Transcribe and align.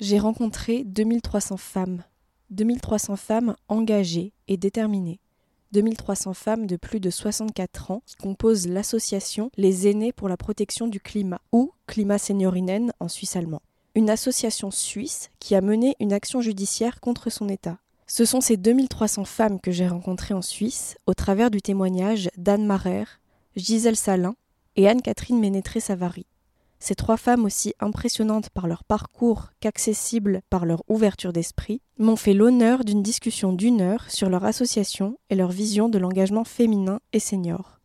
J'ai 0.00 0.20
rencontré 0.20 0.84
2300 0.84 1.56
femmes, 1.56 2.04
2300 2.50 3.16
femmes 3.16 3.56
engagées 3.66 4.32
et 4.46 4.56
déterminées. 4.56 5.18
2300 5.72 6.34
femmes 6.34 6.66
de 6.68 6.76
plus 6.76 7.00
de 7.00 7.10
64 7.10 7.90
ans 7.90 8.02
qui 8.06 8.14
composent 8.14 8.68
l'association 8.68 9.50
Les 9.56 9.88
Aînés 9.88 10.12
pour 10.12 10.28
la 10.28 10.36
protection 10.36 10.86
du 10.86 11.00
climat, 11.00 11.40
ou 11.50 11.72
Climat 11.88 12.18
Seniorinen 12.18 12.92
en 13.00 13.08
suisse 13.08 13.34
allemand. 13.34 13.60
Une 13.96 14.08
association 14.08 14.70
suisse 14.70 15.30
qui 15.40 15.56
a 15.56 15.60
mené 15.60 15.96
une 15.98 16.12
action 16.12 16.40
judiciaire 16.40 17.00
contre 17.00 17.28
son 17.28 17.48
État. 17.48 17.78
Ce 18.06 18.24
sont 18.24 18.40
ces 18.40 18.56
2300 18.56 19.24
femmes 19.24 19.60
que 19.60 19.72
j'ai 19.72 19.88
rencontrées 19.88 20.32
en 20.32 20.42
Suisse 20.42 20.96
au 21.06 21.14
travers 21.14 21.50
du 21.50 21.60
témoignage 21.60 22.30
d'Anne 22.36 22.64
Marer, 22.64 23.04
Gisèle 23.56 23.96
Salin 23.96 24.36
et 24.76 24.88
Anne-Catherine 24.88 25.40
Ménétré-Savary. 25.40 26.24
Ces 26.80 26.94
trois 26.94 27.16
femmes 27.16 27.44
aussi 27.44 27.74
impressionnantes 27.80 28.50
par 28.50 28.68
leur 28.68 28.84
parcours 28.84 29.48
qu'accessibles 29.60 30.42
par 30.48 30.64
leur 30.64 30.82
ouverture 30.88 31.32
d'esprit 31.32 31.82
m'ont 31.98 32.16
fait 32.16 32.34
l'honneur 32.34 32.84
d'une 32.84 33.02
discussion 33.02 33.52
d'une 33.52 33.80
heure 33.80 34.10
sur 34.10 34.30
leur 34.30 34.44
association 34.44 35.18
et 35.28 35.34
leur 35.34 35.50
vision 35.50 35.88
de 35.88 35.98
l'engagement 35.98 36.44
féminin 36.44 37.00
et 37.12 37.18
senior. 37.18 37.80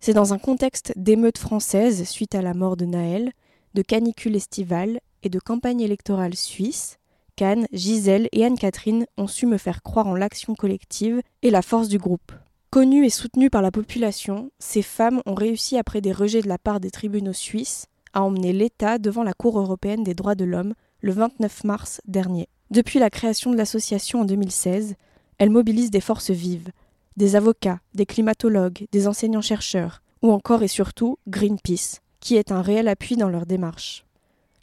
C'est 0.00 0.14
dans 0.14 0.32
un 0.32 0.38
contexte 0.38 0.92
d'émeutes 0.96 1.38
françaises 1.38 2.04
suite 2.04 2.34
à 2.34 2.42
la 2.42 2.54
mort 2.54 2.76
de 2.76 2.84
Naël, 2.84 3.32
de 3.74 3.82
canicule 3.82 4.36
estivale 4.36 5.00
et 5.22 5.28
de 5.28 5.38
campagne 5.38 5.80
électorale 5.80 6.34
suisse 6.34 6.98
qu'Anne, 7.36 7.66
Gisèle 7.72 8.28
et 8.32 8.44
Anne-Catherine 8.44 9.06
ont 9.16 9.26
su 9.26 9.46
me 9.46 9.56
faire 9.56 9.82
croire 9.82 10.06
en 10.06 10.14
l'action 10.14 10.54
collective 10.54 11.22
et 11.42 11.50
la 11.50 11.62
force 11.62 11.88
du 11.88 11.98
groupe. 11.98 12.32
Connues 12.70 13.06
et 13.06 13.10
soutenues 13.10 13.50
par 13.50 13.62
la 13.62 13.70
population, 13.70 14.50
ces 14.58 14.82
femmes 14.82 15.22
ont 15.26 15.34
réussi 15.34 15.76
après 15.76 16.00
des 16.00 16.12
rejets 16.12 16.42
de 16.42 16.48
la 16.48 16.58
part 16.58 16.80
des 16.80 16.90
tribunaux 16.90 17.32
suisses 17.32 17.86
a 18.12 18.22
emmené 18.22 18.52
l'État 18.52 18.98
devant 18.98 19.22
la 19.22 19.32
Cour 19.32 19.58
européenne 19.58 20.04
des 20.04 20.14
droits 20.14 20.34
de 20.34 20.44
l'homme 20.44 20.74
le 21.00 21.12
29 21.12 21.64
mars 21.64 22.00
dernier. 22.06 22.48
Depuis 22.70 22.98
la 22.98 23.10
création 23.10 23.50
de 23.50 23.56
l'association 23.56 24.20
en 24.20 24.24
2016, 24.24 24.94
elle 25.38 25.50
mobilise 25.50 25.90
des 25.90 26.00
forces 26.00 26.30
vives, 26.30 26.70
des 27.16 27.36
avocats, 27.36 27.80
des 27.94 28.06
climatologues, 28.06 28.86
des 28.92 29.08
enseignants-chercheurs, 29.08 30.02
ou 30.22 30.30
encore 30.32 30.62
et 30.62 30.68
surtout 30.68 31.18
Greenpeace, 31.28 32.00
qui 32.20 32.36
est 32.36 32.52
un 32.52 32.62
réel 32.62 32.88
appui 32.88 33.16
dans 33.16 33.28
leur 33.28 33.46
démarche. 33.46 34.04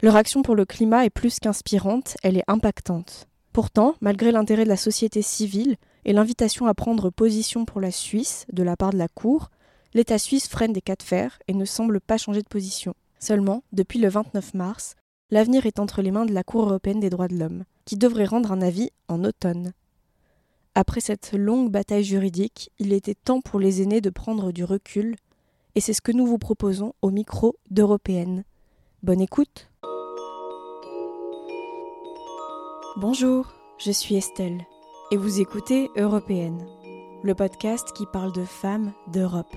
Leur 0.02 0.16
action 0.16 0.44
pour 0.44 0.56
le 0.56 0.66
climat 0.66 1.06
est 1.06 1.10
plus 1.10 1.40
qu'inspirante, 1.40 2.18
elle 2.22 2.38
est 2.38 2.44
impactante. 2.48 3.28
Pourtant, 3.52 3.96
malgré 4.02 4.32
l'intérêt 4.32 4.64
de 4.64 4.70
la 4.70 4.78
société 4.78 5.24
civile 5.24 5.78
et 6.06 6.14
l'invitation 6.14 6.68
à 6.68 6.76
prendre 6.76 7.10
position 7.10 7.66
pour 7.66 7.82
la 7.82 7.92
Suisse 7.92 8.46
de 8.54 8.62
la 8.62 8.78
part 8.78 8.92
de 8.92 8.98
la 8.98 9.08
Cour, 9.08 9.50
l'État 9.96 10.20
suisse 10.20 10.48
freine 10.48 10.74
des 10.74 10.82
cas 10.82 10.96
de 10.96 11.04
fer 11.04 11.40
et 11.48 11.54
ne 11.54 11.66
semble 11.66 12.00
pas 12.00 12.18
changer 12.18 12.44
de 12.44 12.48
position. 12.48 12.94
Seulement, 13.20 13.64
depuis 13.72 14.00
le 14.00 14.10
29 14.10 14.54
mars, 14.54 14.96
l'avenir 15.32 15.66
est 15.66 15.80
entre 15.80 16.02
les 16.02 16.12
mains 16.12 16.26
de 16.26 16.34
la 16.34 16.44
Cour 16.44 16.64
européenne 16.64 17.00
des 17.00 17.10
droits 17.10 17.28
de 17.28 17.38
l'homme, 17.38 17.64
qui 17.86 17.98
devrait 17.98 18.26
rendre 18.26 18.52
un 18.52 18.62
avis 18.62 18.92
en 19.08 19.24
automne. 19.24 19.74
Après 20.76 21.02
cette 21.02 21.34
longue 21.34 21.72
bataille 21.72 22.04
juridique, 22.04 22.72
il 22.78 22.94
était 22.94 23.16
temps 23.16 23.42
pour 23.42 23.60
les 23.60 23.82
aînés 23.82 24.02
de 24.02 24.12
prendre 24.12 24.52
du 24.52 24.64
recul, 24.64 25.16
et 25.76 25.82
c'est 25.82 25.94
ce 25.94 26.02
que 26.02 26.12
nous 26.12 26.28
vous 26.28 26.38
proposons 26.38 26.94
au 27.02 27.10
micro 27.10 27.56
d'Européenne. 27.72 28.44
Bonne 29.04 29.22
écoute 29.22 29.70
Bonjour, 32.98 33.54
je 33.78 33.92
suis 33.92 34.16
Estelle, 34.16 34.66
et 35.12 35.18
vous 35.18 35.40
écoutez 35.40 35.90
Européenne, 35.98 36.66
le 37.24 37.36
podcast 37.36 37.92
qui 37.94 38.06
parle 38.12 38.32
de 38.32 38.44
femmes 38.44 38.94
d'Europe. 39.12 39.56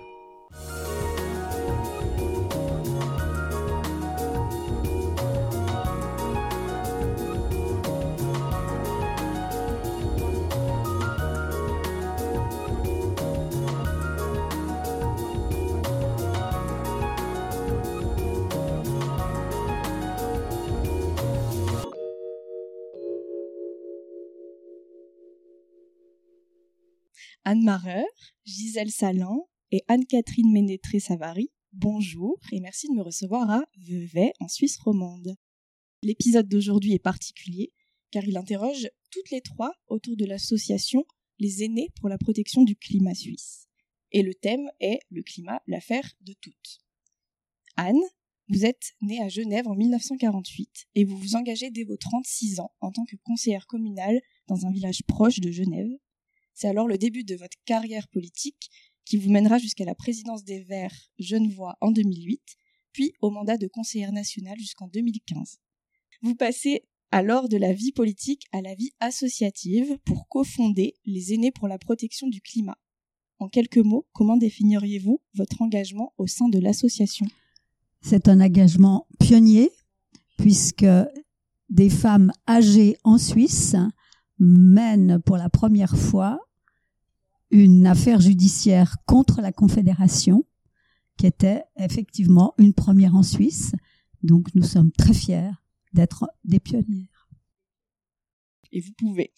Anne 27.51 27.65
Mareur, 27.65 28.07
Gisèle 28.45 28.93
Salin 28.93 29.41
et 29.73 29.83
Anne-Catherine 29.89 30.53
Ménétré-Savary. 30.53 31.51
Bonjour 31.73 32.39
et 32.53 32.61
merci 32.61 32.87
de 32.87 32.95
me 32.95 33.03
recevoir 33.03 33.51
à 33.51 33.65
Vevey 33.77 34.33
en 34.39 34.47
Suisse 34.47 34.79
romande. 34.79 35.35
L'épisode 36.05 36.47
d'aujourd'hui 36.47 36.93
est 36.93 37.01
particulier 37.01 37.73
car 38.13 38.23
il 38.23 38.37
interroge 38.37 38.89
toutes 39.11 39.31
les 39.31 39.41
trois 39.41 39.73
autour 39.89 40.17
de 40.17 40.27
l'association 40.27 41.05
Les 41.41 41.65
aînés 41.65 41.89
pour 41.97 42.09
la 42.09 42.19
protection 42.19 42.63
du 42.63 42.77
climat 42.77 43.17
suisse. 43.17 43.67
Et 44.13 44.23
le 44.23 44.33
thème 44.33 44.71
est 44.79 45.01
le 45.11 45.25
climat, 45.25 45.61
l'affaire 45.67 46.09
de 46.21 46.35
toutes. 46.41 46.79
Anne, 47.75 47.99
vous 48.49 48.65
êtes 48.65 48.93
née 49.03 49.21
à 49.21 49.29
Genève 49.29 49.67
en 49.67 49.75
1948 49.75 50.87
et 50.95 51.05
vous 51.05 51.19
vous 51.19 51.35
engagez 51.35 51.73
dès 51.73 51.83
vos 51.83 51.97
36 51.97 52.61
ans 52.61 52.71
en 52.81 52.93
tant 52.93 53.05
que 53.07 53.17
conseillère 53.25 53.67
communale 53.67 54.21
dans 54.47 54.67
un 54.67 54.71
village 54.71 55.03
proche 55.09 55.41
de 55.41 55.51
Genève, 55.51 55.91
c'est 56.61 56.69
alors 56.69 56.87
le 56.87 56.99
début 56.99 57.25
de 57.25 57.37
votre 57.37 57.57
carrière 57.65 58.07
politique 58.09 58.71
qui 59.07 59.17
vous 59.17 59.31
mènera 59.31 59.57
jusqu'à 59.57 59.87
la 59.87 59.95
présidence 59.95 60.45
des 60.45 60.61
Verts 60.61 61.09
Genevois 61.19 61.79
en 61.81 61.91
2008, 61.91 62.39
puis 62.93 63.15
au 63.23 63.31
mandat 63.31 63.57
de 63.57 63.67
conseillère 63.67 64.13
nationale 64.13 64.59
jusqu'en 64.59 64.87
2015. 64.89 65.57
Vous 66.21 66.35
passez 66.35 66.85
alors 67.13 67.49
de 67.49 67.57
la 67.57 67.73
vie 67.73 67.93
politique 67.93 68.45
à 68.53 68.61
la 68.61 68.75
vie 68.75 68.91
associative 69.01 69.97
pour 70.05 70.29
cofonder 70.29 70.97
les 71.07 71.33
aînés 71.33 71.51
pour 71.51 71.67
la 71.67 71.79
protection 71.79 72.29
du 72.29 72.43
climat. 72.43 72.77
En 73.39 73.49
quelques 73.49 73.79
mots, 73.79 74.07
comment 74.13 74.37
définiriez-vous 74.37 75.23
votre 75.33 75.63
engagement 75.63 76.13
au 76.19 76.27
sein 76.27 76.51
de 76.51 76.59
l'association? 76.59 77.25
C'est 78.03 78.29
un 78.29 78.39
engagement 78.39 79.07
pionnier 79.19 79.71
puisque 80.37 80.85
des 81.71 81.89
femmes 81.89 82.33
âgées 82.47 82.99
en 83.03 83.17
Suisse 83.17 83.77
mènent 84.39 85.23
pour 85.23 85.39
la 85.39 85.49
première 85.49 85.97
fois 85.97 86.39
une 87.51 87.87
affaire 87.87 88.21
judiciaire 88.21 88.97
contre 89.07 89.41
la 89.41 89.53
Confédération, 89.53 90.45
qui 91.17 91.27
était 91.27 91.63
effectivement 91.77 92.55
une 92.59 92.73
première 92.73 93.15
en 93.15 93.23
Suisse. 93.23 93.73
Donc 94.23 94.55
nous 94.55 94.63
sommes 94.63 94.93
très 94.93 95.15
fiers 95.15 95.51
d'être 95.93 96.31
des 96.45 96.61
pionnières. 96.61 97.29
Et 98.73 98.81
vous 98.81 98.93
pouvez. 98.97 99.33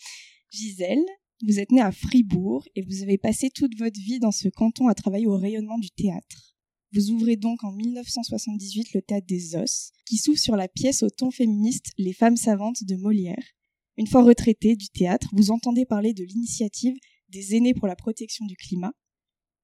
Gisèle, 0.50 1.04
vous 1.44 1.58
êtes 1.58 1.72
née 1.72 1.80
à 1.80 1.90
Fribourg 1.90 2.64
et 2.76 2.82
vous 2.82 3.02
avez 3.02 3.18
passé 3.18 3.50
toute 3.50 3.76
votre 3.78 3.98
vie 3.98 4.20
dans 4.20 4.30
ce 4.30 4.48
canton 4.48 4.88
à 4.88 4.94
travailler 4.94 5.26
au 5.26 5.36
rayonnement 5.36 5.78
du 5.78 5.90
théâtre. 5.90 6.54
Vous 6.92 7.10
ouvrez 7.10 7.36
donc 7.36 7.64
en 7.64 7.72
1978 7.72 8.92
le 8.92 9.00
théâtre 9.00 9.26
des 9.26 9.56
Os, 9.56 9.92
qui 10.04 10.18
s'ouvre 10.18 10.38
sur 10.38 10.56
la 10.56 10.68
pièce 10.68 11.02
au 11.02 11.08
ton 11.08 11.30
féministe 11.30 11.92
Les 11.96 12.12
femmes 12.12 12.36
savantes 12.36 12.84
de 12.84 12.96
Molière. 12.96 13.42
Une 13.96 14.06
fois 14.06 14.22
retraité 14.22 14.76
du 14.76 14.88
théâtre, 14.90 15.30
vous 15.32 15.50
entendez 15.50 15.86
parler 15.86 16.12
de 16.12 16.22
l'initiative 16.22 16.94
des 17.32 17.56
aînés 17.56 17.74
pour 17.74 17.88
la 17.88 17.96
protection 17.96 18.46
du 18.46 18.56
climat, 18.56 18.92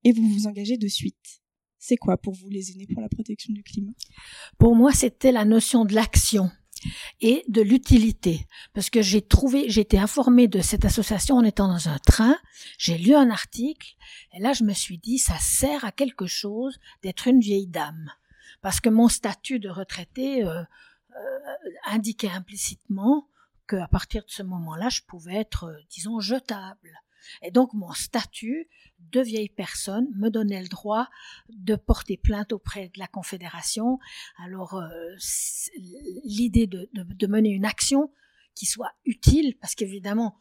et 0.05 0.13
vous 0.13 0.27
vous 0.29 0.47
engagez 0.47 0.79
de 0.79 0.89
suite. 0.89 1.43
C'est 1.79 1.97
quoi 1.97 2.17
pour 2.17 2.35
vous 2.35 2.49
les 2.49 2.73
aînés 2.73 2.87
pour 2.93 3.01
la 3.01 3.09
protection 3.09 3.53
du 3.53 3.63
climat? 3.63 3.93
Pour 4.59 4.75
moi, 4.75 4.93
c'était 4.93 5.33
la 5.33 5.45
notion 5.45 5.85
de 5.85 5.95
l'action 5.95 6.51
et 7.21 7.45
de 7.49 7.63
l'utilité. 7.63 8.47
Parce 8.73 8.91
que 8.91 9.03
j'ai 9.03 9.23
trouvé 9.23 9.69
j'ai 9.69 9.81
été 9.81 9.99
informée 9.99 10.49
de 10.49 10.61
cette 10.61 10.85
association 10.85 11.37
en 11.37 11.45
étant 11.45 11.69
dans 11.69 11.89
un 11.89 11.99
train. 11.99 12.37
J'ai 12.79 12.99
lu 12.99 13.15
un 13.15 13.31
article 13.31 13.97
et 14.33 14.41
là 14.41 14.53
je 14.53 14.65
me 14.65 14.73
suis 14.73 14.99
dit 14.99 15.19
ça 15.19 15.39
sert 15.39 15.85
à 15.85 15.93
quelque 15.93 16.27
chose 16.27 16.79
d'être 17.03 17.27
une 17.29 17.41
vieille 17.41 17.67
dame. 17.69 18.11
Parce 18.61 18.81
que 18.81 18.89
mon 18.89 19.09
statut 19.09 19.61
de 19.61 19.69
retraité 19.69 20.45
euh, 20.45 20.61
euh, 20.61 21.39
indiquait 21.87 22.31
implicitement 22.31 23.29
qu'à 23.69 23.89
partir 23.89 24.25
de 24.25 24.31
ce 24.31 24.43
moment-là 24.43 24.89
je 24.89 25.03
pouvais 25.03 25.37
être 25.37 25.65
euh, 25.65 25.79
disons 25.91 26.21
jetable 26.21 27.01
et 27.43 27.51
donc 27.51 27.73
mon 27.75 27.93
statut 27.93 28.69
de 28.99 29.21
vieille 29.21 29.49
personne 29.49 30.09
me 30.17 30.29
donnait 30.29 30.63
le 30.63 30.69
droit 30.69 31.09
de 31.49 31.77
porter 31.77 32.17
plainte 32.17 32.53
auprès 32.53 32.89
de 32.89 32.99
la 32.99 33.07
Confédération. 33.07 33.99
Alors 34.39 34.75
euh, 34.75 35.15
l'idée 36.25 36.67
de, 36.67 36.89
de, 36.93 37.27
mener 37.27 37.51
une 37.51 37.65
action 37.65 38.11
qui 38.55 38.67
soit 38.67 38.93
utile, 39.05 39.57
parce 39.61 39.75
qu'évidemment, 39.75 40.41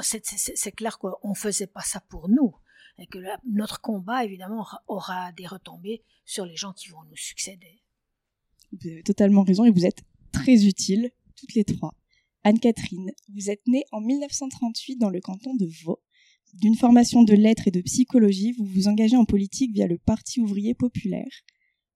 c'est 0.00 0.72
clair 0.72 0.98
qu'on 0.98 1.28
ne 1.28 1.34
faisait 1.34 1.66
pas 1.66 1.82
ça 1.82 2.00
pour 2.00 2.28
nous, 2.28 2.54
et 2.98 3.06
que 3.06 3.18
notre 3.46 3.80
combat, 3.80 4.24
évidemment, 4.24 4.66
aura 4.88 5.32
des 5.32 5.46
retombées 5.46 6.02
sur 6.24 6.46
les 6.46 6.56
gens 6.56 6.72
qui 6.72 6.88
vont 6.88 7.04
nous 7.04 7.16
succéder. 7.16 7.82
Vous 8.72 8.88
avez 8.88 9.02
totalement 9.02 9.44
raison, 9.44 9.64
et 9.64 9.70
vous 9.70 9.86
êtes 9.86 10.02
très 10.32 10.64
utiles, 10.66 11.10
toutes 11.36 11.54
les 11.54 11.64
trois. 11.64 11.94
Anne-Catherine, 12.46 13.10
vous 13.34 13.50
êtes 13.50 13.66
née 13.66 13.82
en 13.90 14.00
1938 14.00 14.98
dans 14.98 15.10
le 15.10 15.20
canton 15.20 15.56
de 15.56 15.66
Vaud. 15.82 15.98
D'une 16.54 16.76
formation 16.76 17.24
de 17.24 17.34
lettres 17.34 17.66
et 17.66 17.72
de 17.72 17.80
psychologie, 17.80 18.52
vous 18.52 18.64
vous 18.64 18.86
engagez 18.86 19.16
en 19.16 19.24
politique 19.24 19.72
via 19.72 19.88
le 19.88 19.98
Parti 19.98 20.38
ouvrier 20.38 20.72
populaire. 20.72 21.42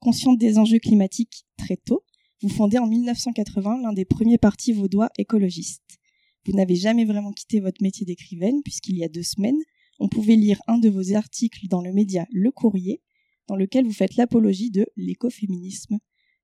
Consciente 0.00 0.40
des 0.40 0.58
enjeux 0.58 0.80
climatiques 0.80 1.46
très 1.56 1.76
tôt, 1.76 2.02
Vous 2.42 2.48
fondez 2.48 2.78
en 2.78 2.88
1980 2.88 3.82
l'un 3.82 3.92
des 3.92 4.04
premiers 4.04 4.38
partis 4.38 4.72
vaudois 4.72 5.08
écologistes. 5.18 6.00
Vous 6.44 6.52
n'avez 6.52 6.74
jamais 6.74 7.04
vraiment 7.04 7.30
quitté 7.32 7.60
votre 7.60 7.80
métier 7.80 8.04
d'écrivaine 8.04 8.60
puisqu'il 8.64 8.96
y 8.96 9.04
a 9.04 9.08
deux 9.08 9.22
semaines, 9.22 9.62
on 10.00 10.08
pouvait 10.08 10.34
lire 10.34 10.60
un 10.66 10.78
de 10.78 10.88
vos 10.88 11.14
articles 11.14 11.68
dans 11.68 11.80
le 11.80 11.92
média 11.92 12.26
Le 12.32 12.50
Courrier, 12.50 13.02
dans 13.46 13.54
lequel 13.54 13.84
vous 13.84 13.92
faites 13.92 14.16
l'apologie 14.16 14.72
de 14.72 14.84
l'écoféminisme. 14.96 16.00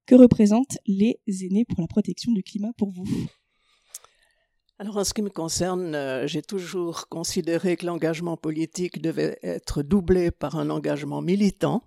Que 0.07 0.15
représentent 0.15 0.79
les 0.87 1.19
aînés 1.27 1.65
pour 1.65 1.81
la 1.81 1.89
protection 1.89 2.31
du 2.31 2.45
climat 2.45 2.73
pour 2.75 2.93
vous? 2.93 3.09
Alors 4.79 4.99
en 4.99 5.05
ce 5.05 5.15
qui 5.15 5.23
me 5.23 5.31
concerne, 5.31 5.95
euh, 5.95 6.27
j'ai 6.27 6.43
toujours 6.43 7.09
considéré 7.09 7.77
que 7.77 7.87
l'engagement 7.87 8.37
politique 8.37 9.01
devait 9.01 9.39
être 9.43 9.83
doublé 9.83 10.31
par 10.31 10.57
un 10.57 10.69
engagement 10.69 11.23
militant. 11.23 11.83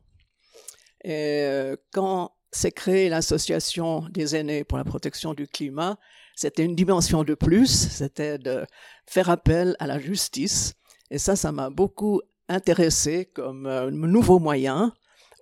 Et 1.03 1.43
euh, 1.43 1.75
quand 1.93 2.31
s'est 2.51 2.71
créée 2.71 3.09
l'association 3.09 4.07
des 4.09 4.35
aînés 4.35 4.63
pour 4.63 4.79
la 4.79 4.83
protection 4.83 5.35
du 5.35 5.47
climat, 5.47 5.99
c'était 6.35 6.65
une 6.65 6.75
dimension 6.75 7.23
de 7.23 7.35
plus, 7.35 7.67
c'était 7.67 8.39
de 8.39 8.65
faire 9.05 9.29
appel 9.29 9.75
à 9.77 9.85
la 9.85 9.99
justice. 9.99 10.73
Et 11.11 11.19
ça, 11.19 11.35
ça 11.35 11.51
m'a 11.51 11.69
beaucoup 11.69 12.21
intéressé 12.47 13.25
comme 13.25 13.67
euh, 13.67 13.91
nouveau 13.91 14.39
moyen, 14.39 14.93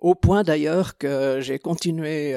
au 0.02 0.14
point 0.14 0.42
d'ailleurs 0.42 0.98
que 0.98 1.38
j'ai 1.40 1.58
continué 1.58 2.34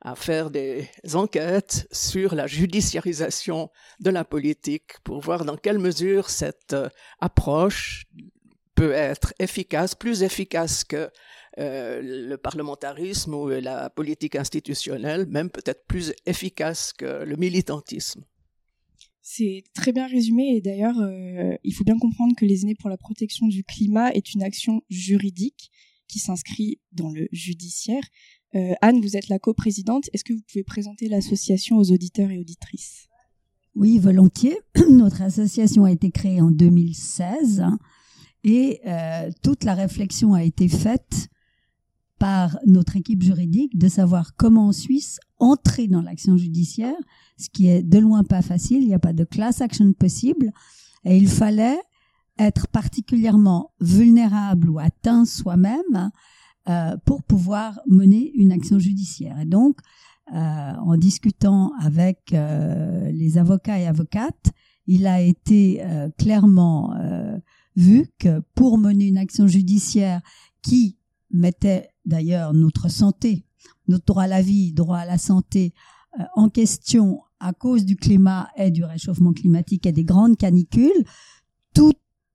à 0.00 0.14
faire 0.14 0.50
des 0.50 0.88
enquêtes 1.14 1.88
sur 1.90 2.34
la 2.34 2.46
judiciarisation 2.46 3.70
de 4.00 4.10
la 4.10 4.24
politique 4.24 4.98
pour 5.02 5.20
voir 5.20 5.44
dans 5.44 5.56
quelle 5.56 5.78
mesure 5.78 6.30
cette 6.30 6.72
euh, 6.72 6.88
approche 7.20 8.06
peut 8.74 8.92
être 8.92 9.34
efficace, 9.40 9.96
plus 9.96 10.22
efficace 10.22 10.84
que 10.84 11.10
euh, 11.58 12.00
le 12.02 12.36
parlementarisme 12.36 13.34
ou 13.34 13.48
la 13.48 13.90
politique 13.90 14.36
institutionnelle, 14.36 15.26
même 15.26 15.50
peut-être 15.50 15.84
plus 15.86 16.12
efficace 16.26 16.92
que 16.92 17.24
le 17.24 17.34
militantisme. 17.34 18.24
C'est 19.20 19.64
très 19.74 19.92
bien 19.92 20.06
résumé 20.06 20.54
et 20.54 20.60
d'ailleurs, 20.60 20.98
euh, 21.00 21.56
il 21.64 21.74
faut 21.74 21.84
bien 21.84 21.98
comprendre 21.98 22.34
que 22.36 22.44
les 22.44 22.62
aînés 22.62 22.76
pour 22.76 22.88
la 22.88 22.96
protection 22.96 23.48
du 23.48 23.64
climat 23.64 24.10
est 24.12 24.32
une 24.32 24.44
action 24.44 24.80
juridique 24.88 25.72
qui 26.08 26.18
s'inscrit 26.18 26.80
dans 26.92 27.10
le 27.10 27.28
judiciaire 27.32 28.02
euh, 28.54 28.72
Anne, 28.80 29.00
vous 29.00 29.16
êtes 29.16 29.28
la 29.28 29.38
coprésidente. 29.38 30.08
Est-ce 30.12 30.24
que 30.24 30.32
vous 30.32 30.42
pouvez 30.50 30.64
présenter 30.64 31.08
l'association 31.08 31.76
aux 31.76 31.92
auditeurs 31.92 32.30
et 32.30 32.38
auditrices? 32.38 33.08
Oui, 33.74 33.98
volontiers. 33.98 34.58
Notre 34.90 35.22
association 35.22 35.84
a 35.84 35.92
été 35.92 36.10
créée 36.10 36.40
en 36.40 36.50
2016 36.50 37.64
et 38.44 38.80
euh, 38.86 39.30
toute 39.42 39.64
la 39.64 39.74
réflexion 39.74 40.32
a 40.32 40.44
été 40.44 40.68
faite 40.68 41.28
par 42.18 42.58
notre 42.66 42.96
équipe 42.96 43.22
juridique 43.22 43.78
de 43.78 43.86
savoir 43.86 44.34
comment 44.34 44.68
en 44.68 44.72
Suisse 44.72 45.20
entrer 45.38 45.86
dans 45.86 46.02
l'action 46.02 46.36
judiciaire, 46.36 46.96
ce 47.36 47.48
qui 47.48 47.68
est 47.68 47.82
de 47.82 47.98
loin 47.98 48.24
pas 48.24 48.42
facile. 48.42 48.82
Il 48.82 48.88
n'y 48.88 48.94
a 48.94 48.98
pas 48.98 49.12
de 49.12 49.22
class 49.22 49.60
action 49.60 49.92
possible 49.92 50.50
et 51.04 51.16
il 51.16 51.28
fallait 51.28 51.78
être 52.38 52.68
particulièrement 52.68 53.72
vulnérable 53.80 54.70
ou 54.70 54.78
atteint 54.78 55.24
soi-même 55.24 56.10
euh, 56.68 56.96
pour 57.04 57.22
pouvoir 57.22 57.80
mener 57.86 58.30
une 58.34 58.52
action 58.52 58.78
judiciaire. 58.78 59.38
Et 59.40 59.46
donc, 59.46 59.78
euh, 60.34 60.36
en 60.36 60.96
discutant 60.96 61.72
avec 61.80 62.32
euh, 62.32 63.10
les 63.10 63.38
avocats 63.38 63.78
et 63.78 63.86
avocates, 63.86 64.50
il 64.86 65.06
a 65.06 65.20
été 65.20 65.82
clairement 66.16 66.94
vu 67.76 68.06
que 68.18 68.40
pour 68.54 68.78
mener 68.78 69.08
une 69.08 69.18
action 69.18 69.46
judiciaire 69.46 70.22
qui 70.62 70.96
mettait 71.30 71.90
d'ailleurs 72.06 72.54
notre 72.54 72.88
santé, 72.90 73.44
notre 73.86 74.06
droit 74.06 74.22
à 74.22 74.26
la 74.26 74.40
vie, 74.40 74.72
droit 74.72 74.96
à 74.96 75.04
la 75.04 75.18
santé 75.18 75.74
en 76.34 76.48
question 76.48 77.20
à 77.38 77.52
cause 77.52 77.84
du 77.84 77.96
climat 77.96 78.48
et 78.56 78.70
du 78.70 78.82
réchauffement 78.82 79.34
climatique 79.34 79.84
et 79.84 79.92
des 79.92 80.04
grandes 80.04 80.38
canicules, 80.38 81.04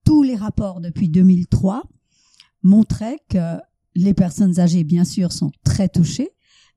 tous 0.04 0.24
les 0.24 0.36
rapports 0.36 0.82
depuis 0.82 1.10
2003 1.10 1.84
montraient 2.64 3.20
que 3.30 3.58
les 3.96 4.14
personnes 4.14 4.60
âgées, 4.60 4.84
bien 4.84 5.04
sûr, 5.04 5.32
sont 5.32 5.52
très 5.64 5.90
touchées, 5.90 6.30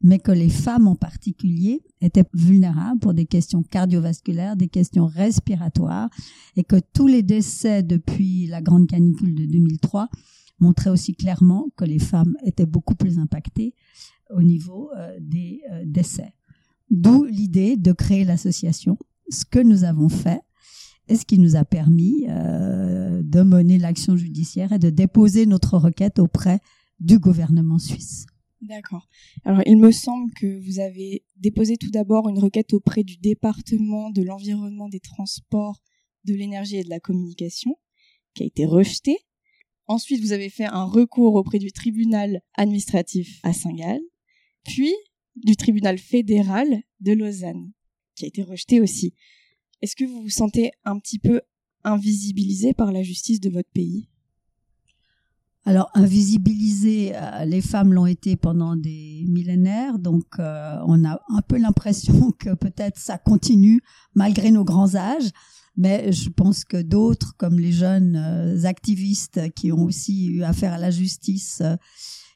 mais 0.03 0.19
que 0.19 0.33
les 0.33 0.51
femmes 0.51 0.89
en 0.89 0.95
particulier 0.95 1.83
étaient 2.01 2.25
vulnérables 2.35 3.01
pour 3.01 3.15
des 3.15 3.27
questions 3.27 3.63
cardiovasculaires, 3.63 4.57
des 4.57 4.69
questions 4.69 5.07
respiratoires, 5.07 6.11
et 6.57 6.65
que 6.65 6.77
tous 6.93 7.07
les 7.07 7.23
décès 7.23 7.83
depuis 7.83 8.47
la 8.47 8.61
grande 8.61 8.87
canicule 8.87 9.35
de 9.35 9.47
2003 9.47 10.09
montraient 10.59 10.91
aussi 10.91 11.15
clairement 11.15 11.69
que 11.77 11.85
les 11.85 11.99
femmes 11.99 12.37
étaient 12.45 12.67
beaucoup 12.67 12.95
plus 12.95 13.19
impactées 13.19 13.75
au 14.31 14.43
niveau 14.43 14.91
euh, 14.97 15.17
des 15.21 15.61
euh, 15.73 15.83
décès. 15.87 16.33
D'où 16.91 17.25
l'idée 17.25 17.77
de 17.77 17.93
créer 17.93 18.25
l'association, 18.25 18.99
ce 19.29 19.45
que 19.45 19.59
nous 19.59 19.85
avons 19.85 20.09
fait, 20.09 20.41
et 21.09 21.17
ce 21.17 21.25
qui 21.25 21.39
nous 21.39 21.57
a 21.57 21.65
permis 21.65 22.27
euh, 22.29 23.23
de 23.23 23.43
mener 23.43 23.79
l'action 23.79 24.17
judiciaire 24.17 24.73
et 24.73 24.79
de 24.79 24.91
déposer 24.91 25.47
notre 25.47 25.79
requête 25.79 26.19
auprès 26.19 26.61
du 27.01 27.19
gouvernement 27.19 27.79
suisse? 27.79 28.27
D'accord. 28.63 29.07
Alors, 29.45 29.63
il 29.67 29.77
me 29.77 29.93
semble 29.93 30.33
que 30.33 30.59
vous 30.65 30.81
avez 30.81 31.25
déposé 31.37 31.77
tout 31.77 31.91
d'abord 31.91 32.29
une 32.29 32.39
requête 32.39 32.73
auprès 32.73 33.05
du 33.05 33.17
département 33.19 34.11
de 34.11 34.23
l'environnement, 34.23 34.89
des 34.89 35.01
transports, 35.01 35.83
de 36.25 36.35
l'énergie 36.35 36.77
et 36.77 36.85
de 36.85 36.91
la 36.91 36.99
communication, 36.99 37.77
qui 38.35 38.43
a 38.43 38.47
été 38.47 38.67
rejetée. 38.67 39.19
Ensuite, 39.87 40.21
vous 40.21 40.33
avez 40.33 40.49
fait 40.49 40.65
un 40.65 40.85
recours 40.85 41.35
auprès 41.35 41.59
du 41.59 41.71
tribunal 41.71 42.41
administratif 42.55 43.39
à 43.45 43.53
Saint-Gall, 43.53 44.01
puis 44.65 44.95
du 45.37 45.55
tribunal 45.55 45.99
fédéral 45.99 46.83
de 47.01 47.13
Lausanne, 47.13 47.73
qui 48.17 48.25
a 48.25 48.29
été 48.29 48.43
rejeté 48.43 48.81
aussi. 48.81 49.15
Est-ce 49.83 49.97
que 49.97 50.05
vous 50.05 50.23
vous 50.23 50.31
sentez 50.31 50.71
un 50.85 50.99
petit 50.99 51.19
peu 51.19 51.41
invisibilisé 51.85 52.75
par 52.75 52.93
la 52.93 53.03
justice 53.03 53.41
de 53.41 53.51
votre 53.51 53.71
pays? 53.71 54.09
Alors, 55.69 55.91
invisibiliser, 55.95 57.13
euh, 57.17 57.45
les 57.45 57.61
femmes 57.61 57.93
l'ont 57.93 58.07
été 58.07 58.37
pendant 58.37 58.77
des 58.77 59.25
millénaires, 59.27 59.99
donc 59.99 60.25
euh, 60.39 60.79
on 60.87 61.05
a 61.05 61.21
un 61.29 61.43
peu 61.43 61.59
l'impression 61.59 62.31
que 62.39 62.55
peut-être 62.55 62.99
ça 62.99 63.19
continue 63.19 63.81
malgré 64.15 64.53
nos 64.53 64.65
grands 64.65 64.95
âges. 64.95 65.31
Mais 65.77 66.13
je 66.13 66.31
pense 66.31 66.65
que 66.65 66.81
d'autres, 66.81 67.35
comme 67.37 67.59
les 67.59 67.73
jeunes 67.73 68.17
euh, 68.17 68.65
activistes 68.65 69.53
qui 69.55 69.73
ont 69.73 69.83
aussi 69.83 70.27
eu 70.27 70.45
affaire 70.45 70.73
à 70.73 70.79
la 70.79 70.93
justice, 70.93 71.63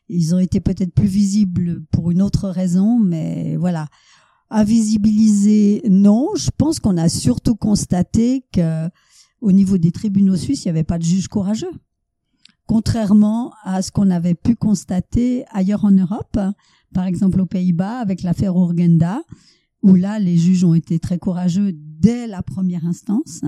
ils 0.09 0.35
ont 0.35 0.41
été 0.41 0.59
peut-être 0.59 0.93
plus 0.93 1.07
visibles 1.07 1.85
pour 1.93 2.11
une 2.11 2.23
autre 2.23 2.49
raison, 2.49 2.99
mais 2.99 3.57
voilà. 3.57 3.87
Invisibiliser, 4.50 5.82
non. 5.88 6.29
Je 6.37 6.50
pense 6.56 6.81
qu'on 6.81 6.97
a 6.97 7.08
surtout 7.08 7.55
constaté 7.55 8.44
que 8.53 8.89
au 9.41 9.53
niveau 9.53 9.79
des 9.79 9.93
tribunaux 9.93 10.36
suisses, 10.36 10.65
il 10.65 10.69
n'y 10.69 10.70
avait 10.70 10.84
pas 10.84 10.98
de 10.98 11.05
juge 11.05 11.29
courageux 11.29 11.70
contrairement 12.70 13.53
à 13.65 13.82
ce 13.82 13.91
qu'on 13.91 14.10
avait 14.10 14.36
pu 14.36 14.55
constater 14.55 15.44
ailleurs 15.51 15.84
en 15.84 15.91
Europe, 15.91 16.39
par 16.94 17.05
exemple 17.05 17.41
aux 17.41 17.46
Pays-Bas 17.46 17.98
avec 17.98 18.22
l'affaire 18.22 18.55
Urgenda, 18.55 19.22
où 19.82 19.96
là 19.96 20.20
les 20.20 20.36
juges 20.36 20.63
ont 20.63 20.75
été 20.75 21.01
très 21.01 21.19
courageux 21.19 21.72
dès 21.75 22.29
la 22.29 22.44
première 22.44 22.86
instance 22.86 23.41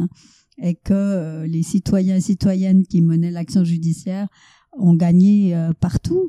et 0.59 0.75
que 0.75 0.93
euh, 0.93 1.47
les 1.47 1.63
citoyens 1.63 2.17
et 2.17 2.21
citoyennes 2.21 2.85
qui 2.85 3.01
menaient 3.01 3.31
l'action 3.31 3.63
judiciaire 3.63 4.27
ont 4.73 4.95
gagné 4.95 5.55
euh, 5.55 5.71
partout. 5.73 6.27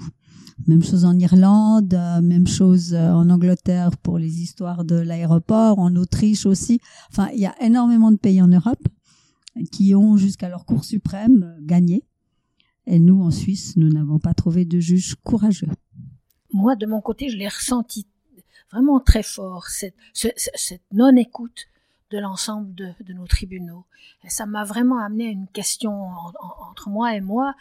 Même 0.67 0.83
chose 0.83 1.05
en 1.05 1.17
Irlande, 1.17 1.93
euh, 1.93 2.21
même 2.21 2.47
chose 2.47 2.93
en 2.93 3.29
Angleterre 3.29 3.97
pour 3.97 4.17
les 4.17 4.41
histoires 4.41 4.83
de 4.83 4.95
l'aéroport, 4.95 5.79
en 5.79 5.95
Autriche 5.95 6.45
aussi. 6.45 6.79
Enfin, 7.09 7.29
il 7.33 7.39
y 7.39 7.45
a 7.45 7.55
énormément 7.61 8.11
de 8.11 8.17
pays 8.17 8.41
en 8.41 8.47
Europe 8.47 8.87
qui 9.71 9.93
ont 9.95 10.17
jusqu'à 10.17 10.49
leur 10.49 10.65
Cour 10.65 10.83
suprême 10.83 11.57
gagné. 11.61 12.03
Et 12.85 12.99
nous, 12.99 13.21
en 13.21 13.31
Suisse, 13.31 13.77
nous 13.77 13.89
n'avons 13.89 14.19
pas 14.19 14.33
trouvé 14.33 14.65
de 14.65 14.79
juge 14.79 15.15
courageux. 15.23 15.69
Moi, 16.51 16.75
de 16.75 16.85
mon 16.85 17.01
côté, 17.01 17.29
je 17.29 17.37
l'ai 17.37 17.47
ressenti 17.47 18.07
vraiment 18.71 18.99
très 18.99 19.23
fort, 19.23 19.67
cette, 19.67 19.95
non-écoute 20.91 21.67
de 22.09 22.17
l'ensemble 22.17 22.73
de, 22.75 23.13
nos 23.13 23.27
tribunaux. 23.27 23.85
Ça 24.27 24.45
m'a 24.45 24.63
vraiment 24.63 24.99
amené 24.99 25.27
à 25.27 25.31
une 25.31 25.47
question 25.47 25.91
entre 26.69 26.89
moi 26.89 27.15
et 27.15 27.21
moi 27.21 27.55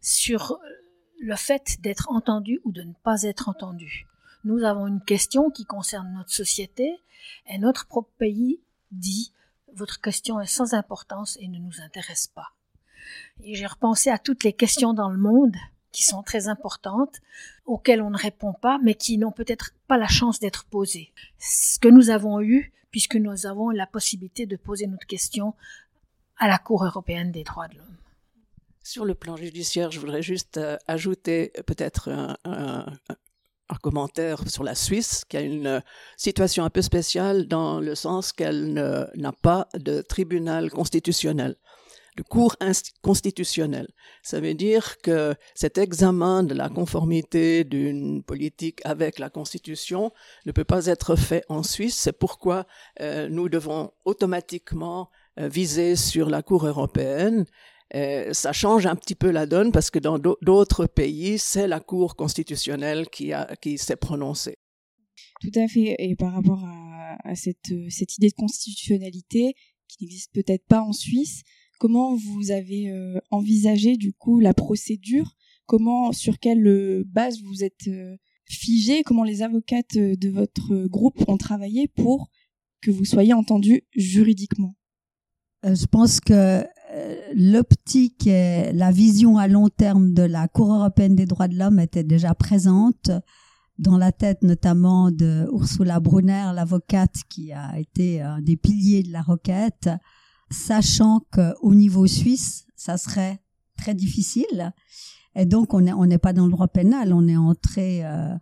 sur 0.00 0.58
le 1.18 1.36
fait 1.36 1.80
d'être 1.80 2.10
entendu 2.10 2.60
ou 2.64 2.72
de 2.72 2.82
ne 2.82 2.92
pas 3.02 3.22
être 3.22 3.48
entendu. 3.48 4.06
Nous 4.44 4.62
avons 4.62 4.86
une 4.86 5.02
question 5.02 5.50
qui 5.50 5.64
concerne 5.64 6.12
notre 6.12 6.32
société 6.32 7.00
et 7.46 7.58
notre 7.58 7.86
propre 7.86 8.12
pays 8.18 8.60
dit 8.92 9.32
votre 9.74 10.00
question 10.00 10.40
est 10.40 10.46
sans 10.46 10.74
importance 10.74 11.36
et 11.40 11.48
ne 11.48 11.58
nous 11.58 11.80
intéresse 11.80 12.28
pas. 12.28 12.52
Et 13.42 13.54
j'ai 13.54 13.66
repensé 13.66 14.10
à 14.10 14.18
toutes 14.18 14.44
les 14.44 14.52
questions 14.52 14.94
dans 14.94 15.10
le 15.10 15.18
monde 15.18 15.56
qui 15.92 16.02
sont 16.02 16.22
très 16.22 16.48
importantes, 16.48 17.16
auxquelles 17.64 18.02
on 18.02 18.10
ne 18.10 18.18
répond 18.18 18.52
pas, 18.52 18.78
mais 18.82 18.94
qui 18.94 19.18
n'ont 19.18 19.32
peut-être 19.32 19.72
pas 19.86 19.96
la 19.96 20.06
chance 20.06 20.38
d'être 20.38 20.64
posées. 20.64 21.12
Ce 21.38 21.78
que 21.78 21.88
nous 21.88 22.10
avons 22.10 22.40
eu, 22.40 22.72
puisque 22.90 23.16
nous 23.16 23.46
avons 23.46 23.70
la 23.70 23.86
possibilité 23.86 24.46
de 24.46 24.56
poser 24.56 24.86
notre 24.86 25.06
question 25.06 25.54
à 26.38 26.48
la 26.48 26.58
Cour 26.58 26.84
européenne 26.84 27.32
des 27.32 27.44
droits 27.44 27.68
de 27.68 27.76
l'homme. 27.76 27.96
Sur 28.90 29.04
le 29.04 29.14
plan 29.14 29.36
judiciaire, 29.36 29.90
je 29.90 30.00
voudrais 30.00 30.22
juste 30.22 30.56
euh, 30.56 30.78
ajouter 30.86 31.52
peut-être 31.66 32.08
un 32.08 32.86
commentaire 33.82 34.48
sur 34.48 34.64
la 34.64 34.74
Suisse, 34.74 35.26
qui 35.28 35.36
a 35.36 35.42
une 35.42 35.82
situation 36.16 36.64
un 36.64 36.70
peu 36.70 36.80
spéciale 36.80 37.48
dans 37.48 37.80
le 37.80 37.94
sens 37.94 38.32
qu'elle 38.32 38.72
n'a 38.72 39.32
pas 39.42 39.68
de 39.74 40.00
tribunal 40.00 40.70
constitutionnel 40.70 41.56
de 42.16 42.22
cours 42.22 42.56
constitutionnel. 43.02 43.86
Ça 44.22 44.40
veut 44.40 44.54
dire 44.54 44.96
que 45.02 45.34
cet 45.54 45.78
examen 45.78 46.42
de 46.42 46.54
la 46.54 46.68
conformité 46.68 47.62
d'une 47.64 48.24
politique 48.24 48.80
avec 48.84 49.18
la 49.20 49.30
Constitution 49.30 50.12
ne 50.44 50.52
peut 50.52 50.64
pas 50.64 50.86
être 50.86 51.14
fait 51.14 51.44
en 51.48 51.62
Suisse. 51.62 51.96
C'est 51.96 52.18
pourquoi 52.18 52.66
euh, 53.00 53.28
nous 53.28 53.48
devons 53.48 53.92
automatiquement 54.04 55.10
euh, 55.38 55.46
viser 55.46 55.94
sur 55.94 56.28
la 56.28 56.42
Cour 56.42 56.66
européenne. 56.66 57.44
Et 57.92 58.28
ça 58.32 58.52
change 58.52 58.86
un 58.86 58.96
petit 58.96 59.14
peu 59.14 59.30
la 59.30 59.46
donne 59.46 59.72
parce 59.72 59.90
que 59.90 59.98
dans 59.98 60.18
d'autres 60.18 60.86
pays, 60.86 61.38
c'est 61.38 61.66
la 61.66 61.80
Cour 61.80 62.16
constitutionnelle 62.16 63.08
qui, 63.08 63.32
a, 63.32 63.56
qui 63.56 63.78
s'est 63.78 63.96
prononcée. 63.96 64.58
Tout 65.40 65.52
à 65.54 65.66
fait. 65.68 65.96
Et 65.98 66.14
par 66.16 66.32
rapport 66.32 66.64
à, 66.64 67.16
à 67.24 67.34
cette, 67.34 67.72
cette 67.88 68.16
idée 68.18 68.28
de 68.28 68.34
constitutionnalité, 68.34 69.54
qui 69.88 70.04
n'existe 70.04 70.32
peut-être 70.34 70.66
pas 70.66 70.82
en 70.82 70.92
Suisse, 70.92 71.44
Comment 71.78 72.16
vous 72.16 72.50
avez 72.50 72.90
euh, 72.90 73.20
envisagé 73.30 73.96
du 73.96 74.12
coup 74.12 74.40
la 74.40 74.52
procédure? 74.52 75.36
Comment, 75.66 76.12
sur 76.12 76.40
quelle 76.40 76.66
euh, 76.66 77.04
base 77.06 77.40
vous 77.40 77.62
êtes 77.62 77.86
euh, 77.86 78.16
figé? 78.46 79.04
Comment 79.04 79.22
les 79.22 79.42
avocates 79.42 79.96
de 79.96 80.28
votre 80.28 80.86
groupe 80.88 81.22
ont 81.28 81.36
travaillé 81.36 81.86
pour 81.86 82.30
que 82.82 82.90
vous 82.90 83.04
soyez 83.04 83.32
entendu 83.32 83.82
juridiquement? 83.94 84.74
Je 85.62 85.86
pense 85.86 86.18
que 86.18 86.64
l'optique 87.34 88.26
et 88.26 88.72
la 88.72 88.90
vision 88.90 89.38
à 89.38 89.48
long 89.48 89.68
terme 89.68 90.14
de 90.14 90.22
la 90.22 90.48
Cour 90.48 90.72
européenne 90.72 91.14
des 91.14 91.26
droits 91.26 91.48
de 91.48 91.56
l'homme 91.56 91.78
était 91.78 92.04
déjà 92.04 92.34
présente 92.34 93.10
dans 93.78 93.96
la 93.96 94.12
tête 94.12 94.42
notamment 94.42 95.10
de 95.10 95.48
Ursula 95.52 96.00
Brunner, 96.00 96.50
l'avocate 96.54 97.14
qui 97.28 97.52
a 97.52 97.78
été 97.78 98.20
un 98.20 98.40
des 98.40 98.56
piliers 98.56 99.02
de 99.02 99.12
la 99.12 99.22
requête 99.22 99.88
sachant 100.50 101.20
qu'au 101.32 101.74
niveau 101.74 102.06
suisse, 102.06 102.66
ça 102.76 102.96
serait 102.96 103.40
très 103.76 103.94
difficile. 103.94 104.72
Et 105.34 105.46
donc, 105.46 105.74
on 105.74 105.80
n'est 105.80 106.18
pas 106.18 106.32
dans 106.32 106.46
le 106.46 106.50
droit 106.50 106.68
pénal, 106.68 107.12
on 107.12 107.28
est 107.28 107.36
entré 107.36 108.04
euh, 108.04 108.08
euh, 108.08 108.36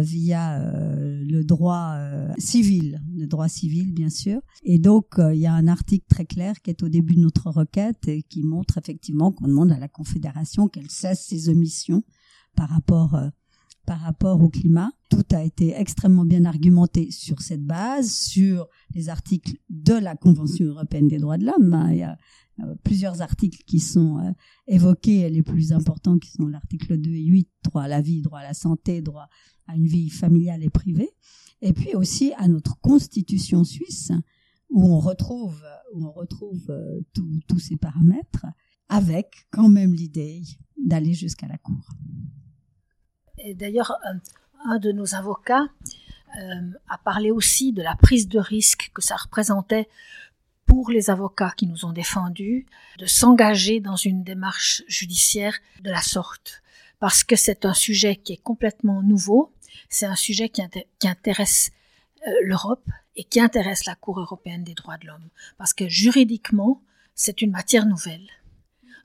via 0.00 0.60
euh, 0.60 1.22
le 1.24 1.44
droit 1.44 1.96
civil, 2.38 3.00
le 3.14 3.26
droit 3.26 3.48
civil, 3.48 3.92
bien 3.92 4.10
sûr. 4.10 4.40
Et 4.62 4.78
donc, 4.78 5.14
il 5.18 5.38
y 5.38 5.46
a 5.46 5.52
un 5.52 5.68
article 5.68 6.06
très 6.08 6.26
clair 6.26 6.60
qui 6.62 6.70
est 6.70 6.82
au 6.82 6.88
début 6.88 7.14
de 7.14 7.20
notre 7.20 7.50
requête 7.50 8.08
et 8.08 8.22
qui 8.22 8.42
montre 8.42 8.78
effectivement 8.78 9.32
qu'on 9.32 9.48
demande 9.48 9.72
à 9.72 9.78
la 9.78 9.88
Confédération 9.88 10.68
qu'elle 10.68 10.90
cesse 10.90 11.26
ses 11.26 11.48
omissions 11.48 12.02
par 12.56 12.68
rapport 12.68 13.18
par 13.86 14.00
rapport 14.00 14.42
au 14.42 14.48
climat. 14.48 14.90
Tout 15.10 15.24
a 15.32 15.42
été 15.42 15.74
extrêmement 15.74 16.24
bien 16.24 16.44
argumenté 16.44 17.10
sur 17.10 17.40
cette 17.40 17.64
base, 17.64 18.10
sur 18.10 18.68
les 18.94 19.08
articles 19.08 19.56
de 19.70 19.94
la 19.94 20.16
Convention 20.16 20.66
européenne 20.66 21.08
des 21.08 21.18
droits 21.18 21.38
de 21.38 21.46
l'homme. 21.46 21.74
Hein. 21.74 21.92
Il 21.92 21.98
y 21.98 22.02
a 22.02 22.16
plusieurs 22.82 23.20
articles 23.20 23.62
qui 23.66 23.80
sont 23.80 24.18
euh, 24.18 24.30
évoqués, 24.66 25.28
les 25.28 25.42
plus 25.42 25.72
importants 25.72 26.18
qui 26.18 26.30
sont 26.30 26.46
l'article 26.46 26.98
2 26.98 27.10
et 27.10 27.24
8, 27.24 27.48
droit 27.64 27.82
à 27.82 27.88
la 27.88 28.00
vie, 28.00 28.22
droit 28.22 28.40
à 28.40 28.44
la 28.44 28.54
santé, 28.54 29.02
droit 29.02 29.28
à 29.66 29.76
une 29.76 29.86
vie 29.86 30.10
familiale 30.10 30.62
et 30.62 30.70
privée, 30.70 31.10
et 31.62 31.72
puis 31.72 31.94
aussi 31.94 32.32
à 32.36 32.48
notre 32.48 32.78
constitution 32.80 33.64
suisse, 33.64 34.12
où 34.70 34.84
on 34.84 34.98
retrouve, 34.98 35.62
où 35.94 36.06
on 36.06 36.12
retrouve 36.12 36.70
euh, 36.70 37.00
tous 37.12 37.58
ces 37.58 37.76
paramètres, 37.76 38.46
avec 38.88 39.46
quand 39.50 39.68
même 39.68 39.94
l'idée 39.94 40.42
d'aller 40.76 41.14
jusqu'à 41.14 41.48
la 41.48 41.58
Cour. 41.58 41.88
Et 43.38 43.54
d'ailleurs, 43.54 43.96
un, 44.66 44.78
de 44.78 44.92
nos 44.92 45.14
avocats 45.14 45.66
euh, 46.38 46.70
a 46.88 46.98
parlé 46.98 47.30
aussi 47.30 47.72
de 47.72 47.82
la 47.82 47.96
prise 47.96 48.28
de 48.28 48.38
risque 48.38 48.90
que 48.94 49.02
ça 49.02 49.16
représentait 49.16 49.88
pour 50.66 50.90
les 50.90 51.10
avocats 51.10 51.52
qui 51.56 51.66
nous 51.66 51.84
ont 51.84 51.92
défendus 51.92 52.66
de 52.98 53.06
s'engager 53.06 53.80
dans 53.80 53.96
une 53.96 54.24
démarche 54.24 54.82
judiciaire 54.88 55.58
de 55.82 55.90
la 55.90 56.00
sorte. 56.00 56.62
Parce 56.98 57.22
que 57.22 57.36
c'est 57.36 57.64
un 57.66 57.74
sujet 57.74 58.16
qui 58.16 58.32
est 58.32 58.42
complètement 58.42 59.02
nouveau, 59.02 59.52
c'est 59.88 60.06
un 60.06 60.16
sujet 60.16 60.48
qui, 60.48 60.62
intéresse 61.06 61.70
euh, 62.26 62.30
l'Europe 62.42 62.88
et 63.16 63.24
qui 63.24 63.40
intéresse 63.40 63.84
la 63.84 63.94
Cour 63.94 64.18
européenne 64.18 64.64
des 64.64 64.74
droits 64.74 64.96
de 64.96 65.06
l'homme. 65.06 65.28
Parce 65.58 65.74
que 65.74 65.88
juridiquement, 65.88 66.82
c'est 67.14 67.42
une 67.42 67.50
matière 67.50 67.86
nouvelle. 67.86 68.26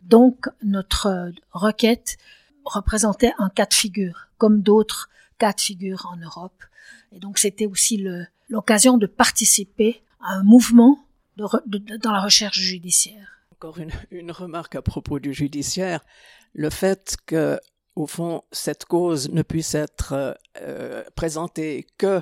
Donc, 0.01 0.47
notre 0.63 1.31
requête 1.51 2.17
représentait 2.65 3.33
un 3.37 3.49
cas 3.49 3.65
de 3.65 3.73
figure, 3.73 4.27
comme 4.37 4.61
d'autres 4.61 5.09
cas 5.37 5.53
de 5.53 5.61
figure 5.61 6.07
en 6.11 6.17
Europe. 6.17 6.63
Et 7.11 7.19
donc 7.19 7.39
c'était 7.39 7.65
aussi 7.65 8.05
l'occasion 8.49 8.97
de 8.97 9.07
participer 9.07 10.01
à 10.21 10.33
un 10.33 10.43
mouvement 10.43 10.99
dans 11.37 12.11
la 12.11 12.21
recherche 12.21 12.59
judiciaire. 12.59 13.39
Encore 13.51 13.77
une, 14.11 14.31
remarque 14.31 14.75
à 14.75 14.81
propos 14.81 15.19
du 15.19 15.33
judiciaire. 15.33 16.05
Le 16.53 16.69
fait 16.69 17.17
que, 17.25 17.59
au 17.95 18.07
fond, 18.07 18.43
cette 18.51 18.85
cause 18.85 19.29
ne 19.29 19.41
puisse 19.41 19.75
être 19.75 20.37
euh, 20.61 21.03
présentée 21.15 21.87
que 21.97 22.21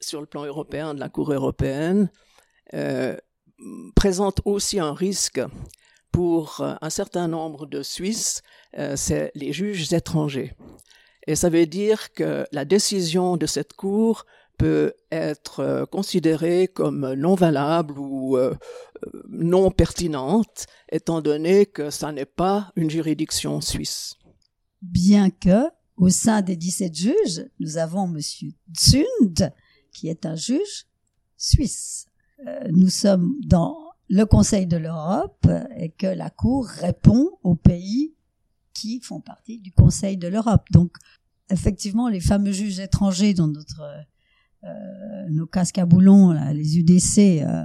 sur 0.00 0.20
le 0.20 0.26
plan 0.26 0.44
européen 0.44 0.94
de 0.94 1.00
la 1.00 1.08
Cour 1.08 1.32
européenne 1.32 2.10
euh, 2.74 3.16
présente 3.94 4.40
aussi 4.44 4.78
un 4.78 4.94
risque 4.94 5.40
pour 6.14 6.60
euh, 6.60 6.76
un 6.80 6.90
certain 6.90 7.26
nombre 7.26 7.66
de 7.66 7.82
Suisses, 7.82 8.42
euh, 8.78 8.94
c'est 8.94 9.32
les 9.34 9.52
juges 9.52 9.92
étrangers. 9.92 10.54
Et 11.26 11.34
ça 11.34 11.48
veut 11.48 11.66
dire 11.66 12.12
que 12.12 12.46
la 12.52 12.64
décision 12.64 13.36
de 13.36 13.46
cette 13.46 13.72
Cour 13.72 14.24
peut 14.56 14.94
être 15.10 15.58
euh, 15.58 15.86
considérée 15.86 16.68
comme 16.68 17.14
non 17.14 17.34
valable 17.34 17.98
ou 17.98 18.38
non 19.28 19.72
pertinente, 19.72 20.66
étant 20.88 21.20
donné 21.20 21.66
que 21.66 21.90
ça 21.90 22.12
n'est 22.12 22.24
pas 22.26 22.70
une 22.76 22.90
juridiction 22.90 23.60
suisse. 23.60 24.14
Bien 24.82 25.30
que, 25.30 25.68
au 25.96 26.10
sein 26.10 26.42
des 26.42 26.54
17 26.54 26.94
juges, 26.94 27.44
nous 27.58 27.76
avons 27.76 28.06
Monsieur 28.06 28.50
Zund, 28.78 29.52
qui 29.92 30.08
est 30.08 30.26
un 30.26 30.36
juge 30.36 30.86
suisse. 31.36 32.06
nous 32.70 32.88
sommes 32.88 33.34
dans 33.44 33.83
le 34.08 34.24
Conseil 34.24 34.66
de 34.66 34.76
l'Europe 34.76 35.48
et 35.76 35.90
que 35.90 36.06
la 36.06 36.30
Cour 36.30 36.66
répond 36.66 37.30
aux 37.42 37.54
pays 37.54 38.14
qui 38.74 39.00
font 39.00 39.20
partie 39.20 39.58
du 39.58 39.72
Conseil 39.72 40.16
de 40.16 40.28
l'Europe. 40.28 40.64
Donc, 40.72 40.96
effectivement, 41.50 42.08
les 42.08 42.20
fameux 42.20 42.52
juges 42.52 42.80
étrangers 42.80 43.34
dans 43.34 43.48
notre 43.48 43.82
euh, 44.64 45.28
nos 45.30 45.46
casques 45.46 45.78
à 45.78 45.86
boulons, 45.86 46.32
les 46.52 46.78
UDC, 46.78 47.42
euh, 47.42 47.64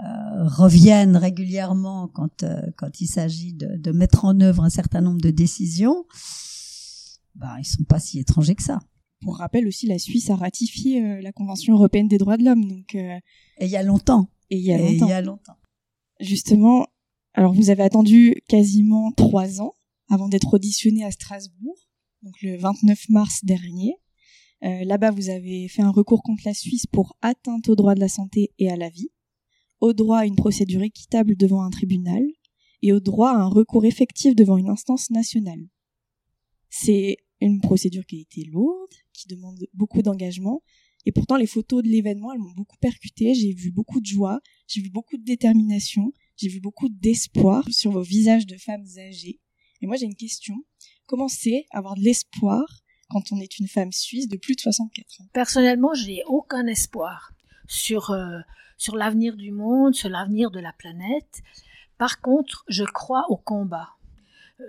euh, 0.00 0.04
reviennent 0.46 1.16
régulièrement 1.16 2.08
quand 2.08 2.44
quand 2.76 3.00
il 3.00 3.06
s'agit 3.06 3.52
de, 3.52 3.76
de, 3.76 3.92
mettre 3.92 4.24
en 4.24 4.40
œuvre 4.40 4.64
un 4.64 4.70
certain 4.70 5.00
nombre 5.00 5.20
de 5.20 5.30
décisions. 5.30 6.06
Ben, 7.34 7.56
ils 7.58 7.64
sont 7.64 7.84
pas 7.84 8.00
si 8.00 8.18
étrangers 8.18 8.54
que 8.54 8.62
ça. 8.62 8.80
Pour 9.20 9.38
rappel 9.38 9.66
aussi, 9.66 9.86
la 9.86 9.98
Suisse 9.98 10.30
a 10.30 10.36
ratifié 10.36 11.20
la 11.20 11.32
Convention 11.32 11.74
européenne 11.74 12.08
des 12.08 12.18
droits 12.18 12.36
de 12.36 12.44
l'homme. 12.44 12.66
Donc, 12.66 12.94
et 12.94 13.20
il 13.60 13.68
y 13.68 13.76
a 13.76 13.82
longtemps. 13.82 14.28
Et 14.50 14.58
il 14.58 14.64
y 14.64 14.72
a 14.72 14.78
longtemps. 14.78 14.90
Et 14.90 14.96
il 14.96 15.08
y 15.08 15.12
a 15.12 15.22
longtemps 15.22 15.56
justement, 16.22 16.86
alors 17.34 17.52
vous 17.52 17.70
avez 17.70 17.82
attendu 17.82 18.36
quasiment 18.48 19.12
trois 19.12 19.60
ans 19.60 19.74
avant 20.08 20.28
d'être 20.28 20.54
auditionné 20.54 21.04
à 21.04 21.10
Strasbourg, 21.10 21.76
donc 22.22 22.40
le 22.42 22.56
29 22.56 23.08
mars 23.08 23.44
dernier. 23.44 23.96
Euh, 24.64 24.84
là-bas, 24.84 25.10
vous 25.10 25.28
avez 25.28 25.68
fait 25.68 25.82
un 25.82 25.90
recours 25.90 26.22
contre 26.22 26.42
la 26.44 26.54
Suisse 26.54 26.86
pour 26.86 27.16
atteinte 27.20 27.68
au 27.68 27.74
droit 27.74 27.94
de 27.94 28.00
la 28.00 28.08
santé 28.08 28.52
et 28.58 28.70
à 28.70 28.76
la 28.76 28.88
vie, 28.88 29.10
au 29.80 29.92
droit 29.92 30.18
à 30.18 30.26
une 30.26 30.36
procédure 30.36 30.82
équitable 30.82 31.36
devant 31.36 31.62
un 31.62 31.70
tribunal 31.70 32.22
et 32.82 32.92
au 32.92 33.00
droit 33.00 33.30
à 33.30 33.38
un 33.38 33.48
recours 33.48 33.84
effectif 33.84 34.36
devant 34.36 34.56
une 34.56 34.68
instance 34.68 35.10
nationale. 35.10 35.66
C'est 36.68 37.16
une 37.40 37.60
procédure 37.60 38.06
qui 38.06 38.18
a 38.18 38.20
été 38.20 38.44
lourde, 38.44 38.92
qui 39.12 39.28
demande 39.28 39.58
beaucoup 39.74 40.02
d'engagement, 40.02 40.62
et 41.04 41.12
pourtant 41.12 41.36
les 41.36 41.46
photos 41.46 41.82
de 41.82 41.88
l'événement, 41.88 42.32
elles 42.32 42.38
m'ont 42.38 42.52
beaucoup 42.52 42.76
percuté, 42.78 43.34
j'ai 43.34 43.52
vu 43.52 43.72
beaucoup 43.72 44.00
de 44.00 44.06
joie, 44.06 44.40
j'ai 44.68 44.80
vu 44.80 44.90
beaucoup 44.90 45.16
de 45.16 45.24
détermination, 45.24 46.12
j'ai 46.36 46.48
vu 46.48 46.60
beaucoup 46.60 46.88
d'espoir 46.88 47.64
sur 47.70 47.90
vos 47.90 48.02
visages 48.02 48.46
de 48.46 48.56
femmes 48.56 48.86
âgées. 48.98 49.40
Et 49.80 49.86
moi, 49.86 49.96
j'ai 49.96 50.06
une 50.06 50.16
question. 50.16 50.54
Comment 51.06 51.28
c'est 51.28 51.66
avoir 51.72 51.96
de 51.96 52.00
l'espoir 52.00 52.62
quand 53.10 53.32
on 53.32 53.40
est 53.40 53.58
une 53.58 53.66
femme 53.66 53.92
suisse 53.92 54.28
de 54.28 54.36
plus 54.36 54.54
de 54.54 54.60
64 54.60 55.20
ans? 55.20 55.26
Personnellement, 55.32 55.92
j'ai 55.92 56.22
aucun 56.26 56.66
espoir 56.66 57.32
sur, 57.66 58.10
euh, 58.10 58.38
sur 58.78 58.96
l'avenir 58.96 59.36
du 59.36 59.50
monde, 59.50 59.94
sur 59.94 60.08
l'avenir 60.08 60.50
de 60.50 60.60
la 60.60 60.72
planète. 60.72 61.42
Par 61.98 62.20
contre, 62.20 62.64
je 62.68 62.84
crois 62.84 63.24
au 63.28 63.36
combat. 63.36 63.90
Euh, 64.60 64.64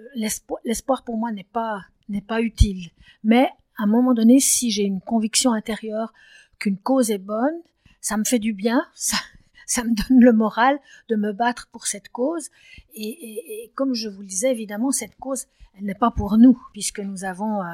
l'espoir 0.66 1.04
pour 1.04 1.18
moi 1.18 1.32
n'est 1.32 1.44
pas, 1.44 1.82
n'est 2.10 2.22
pas 2.22 2.42
utile. 2.42 2.90
Mais 3.24 3.50
à 3.78 3.84
un 3.84 3.88
moment 3.88 4.14
donné, 4.14 4.40
si 4.40 4.72
j'ai 4.72 4.84
une 4.84 5.02
conviction 5.02 5.54
intérieure 5.54 6.14
qu'une 6.60 6.78
cause 6.78 7.12
est 7.12 7.18
bonne, 7.18 7.62
ça 8.02 8.18
me 8.18 8.24
fait 8.24 8.40
du 8.40 8.54
bien, 8.54 8.86
ça, 8.96 9.84
me 9.84 9.96
donne 9.96 10.20
le 10.20 10.34
moral 10.34 10.80
de 11.10 11.16
me 11.16 11.34
battre 11.34 11.68
pour 11.72 11.88
cette 11.88 12.10
cause. 12.10 12.50
Et, 12.94 13.72
comme 13.76 13.94
je 13.94 14.10
vous 14.10 14.22
le 14.22 14.28
disais, 14.28 14.52
évidemment, 14.52 14.92
cette 14.92 15.16
cause, 15.16 15.46
elle 15.78 15.86
n'est 15.86 15.96
pas 15.96 16.12
pour 16.12 16.38
nous, 16.38 16.62
puisque 16.74 17.00
nous 17.00 17.24
avons 17.24 17.62
euh, 17.62 17.66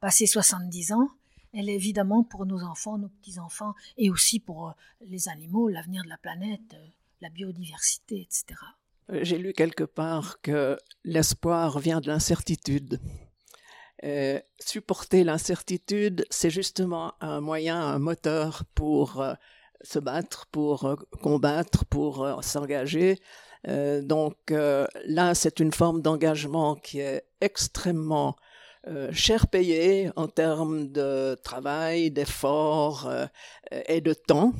passé 0.00 0.26
70 0.26 0.92
ans 0.92 1.08
elle 1.52 1.68
est 1.68 1.74
évidemment 1.74 2.22
pour 2.22 2.46
nos 2.46 2.62
enfants, 2.62 2.98
nos 2.98 3.08
petits-enfants, 3.08 3.74
et 3.96 4.10
aussi 4.10 4.40
pour 4.40 4.68
euh, 4.68 4.72
les 5.06 5.28
animaux, 5.28 5.68
l'avenir 5.68 6.04
de 6.04 6.08
la 6.08 6.18
planète, 6.18 6.74
euh, 6.74 6.86
la 7.20 7.30
biodiversité, 7.30 8.20
etc. 8.20 8.60
J'ai 9.22 9.38
lu 9.38 9.52
quelque 9.54 9.84
part 9.84 10.40
que 10.42 10.76
l'espoir 11.04 11.78
vient 11.78 12.00
de 12.00 12.08
l'incertitude. 12.08 13.00
Supporter 14.60 15.24
l'incertitude, 15.24 16.24
c'est 16.30 16.50
justement 16.50 17.14
un 17.20 17.40
moyen, 17.40 17.80
un 17.80 17.98
moteur 17.98 18.62
pour 18.74 19.24
se 19.82 19.98
battre, 19.98 20.46
pour 20.52 20.96
combattre, 21.20 21.84
pour 21.84 22.38
s'engager. 22.42 23.18
donc 23.66 24.36
là, 24.50 25.34
c'est 25.34 25.60
une 25.60 25.72
forme 25.72 26.00
d'engagement 26.00 26.76
qui 26.76 27.00
est 27.00 27.24
extrêmement 27.40 28.36
euh, 28.86 29.12
cher 29.12 29.48
payé 29.48 30.10
en 30.16 30.28
termes 30.28 30.88
de 30.88 31.36
travail, 31.42 32.10
d'effort 32.10 33.06
euh, 33.06 33.26
et 33.86 34.00
de 34.00 34.14
temps. 34.14 34.52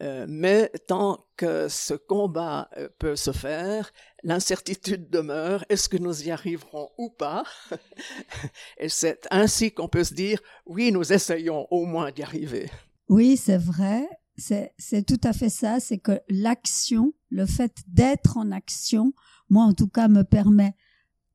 Euh, 0.00 0.26
mais 0.28 0.70
tant 0.86 1.26
que 1.36 1.66
ce 1.68 1.94
combat 1.94 2.68
peut 3.00 3.16
se 3.16 3.32
faire, 3.32 3.90
l'incertitude 4.22 5.10
demeure. 5.10 5.64
Est-ce 5.68 5.88
que 5.88 5.96
nous 5.96 6.24
y 6.24 6.30
arriverons 6.30 6.90
ou 6.98 7.10
pas? 7.10 7.44
Et 8.78 8.88
c'est 8.88 9.26
ainsi 9.30 9.72
qu'on 9.72 9.88
peut 9.88 10.04
se 10.04 10.14
dire, 10.14 10.40
oui, 10.66 10.92
nous 10.92 11.12
essayons 11.12 11.66
au 11.70 11.84
moins 11.84 12.10
d'y 12.10 12.22
arriver. 12.22 12.70
Oui, 13.08 13.36
c'est 13.36 13.58
vrai. 13.58 14.08
C'est 14.36 15.04
tout 15.04 15.20
à 15.24 15.32
fait 15.32 15.48
ça. 15.48 15.80
C'est 15.80 15.98
que 15.98 16.20
l'action, 16.28 17.12
le 17.30 17.46
fait 17.46 17.72
d'être 17.88 18.36
en 18.36 18.52
action, 18.52 19.12
moi 19.50 19.64
en 19.64 19.72
tout 19.72 19.88
cas, 19.88 20.08
me 20.08 20.22
permet 20.22 20.74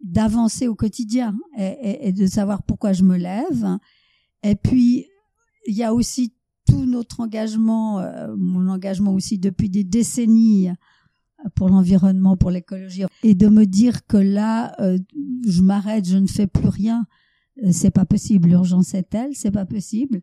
d'avancer 0.01 0.67
au 0.67 0.75
quotidien 0.75 1.35
et, 1.57 2.11
de 2.11 2.27
savoir 2.27 2.63
pourquoi 2.63 2.93
je 2.93 3.03
me 3.03 3.17
lève. 3.17 3.77
Et 4.43 4.55
puis, 4.55 5.07
il 5.65 5.75
y 5.75 5.83
a 5.83 5.93
aussi 5.93 6.33
tout 6.67 6.85
notre 6.85 7.21
engagement, 7.21 7.99
euh, 7.99 8.33
mon 8.37 8.69
engagement 8.69 9.13
aussi 9.13 9.37
depuis 9.37 9.69
des 9.69 9.83
décennies 9.83 10.69
pour 11.55 11.69
l'environnement, 11.69 12.37
pour 12.37 12.51
l'écologie, 12.51 13.03
et 13.23 13.35
de 13.35 13.47
me 13.47 13.65
dire 13.65 14.05
que 14.05 14.17
là, 14.17 14.75
euh, 14.79 14.97
je 15.47 15.61
m'arrête, 15.61 16.07
je 16.07 16.17
ne 16.17 16.27
fais 16.27 16.47
plus 16.47 16.69
rien, 16.69 17.05
euh, 17.63 17.71
c'est 17.71 17.91
pas 17.91 18.05
possible. 18.05 18.49
L'urgence 18.49 18.93
est 18.93 19.09
telle, 19.09 19.35
c'est 19.35 19.51
pas 19.51 19.65
possible. 19.65 20.21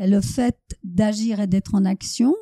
Et 0.00 0.06
le 0.06 0.20
fait 0.20 0.58
d'agir 0.82 1.40
et 1.40 1.46
d'être 1.46 1.74
en 1.74 1.84
action, 1.84 2.34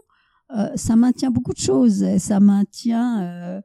ça 0.75 0.97
maintient 0.97 1.31
beaucoup 1.31 1.55
de 1.55 1.59
choses. 1.59 2.05
Ça 2.19 2.39
maintient 2.39 3.63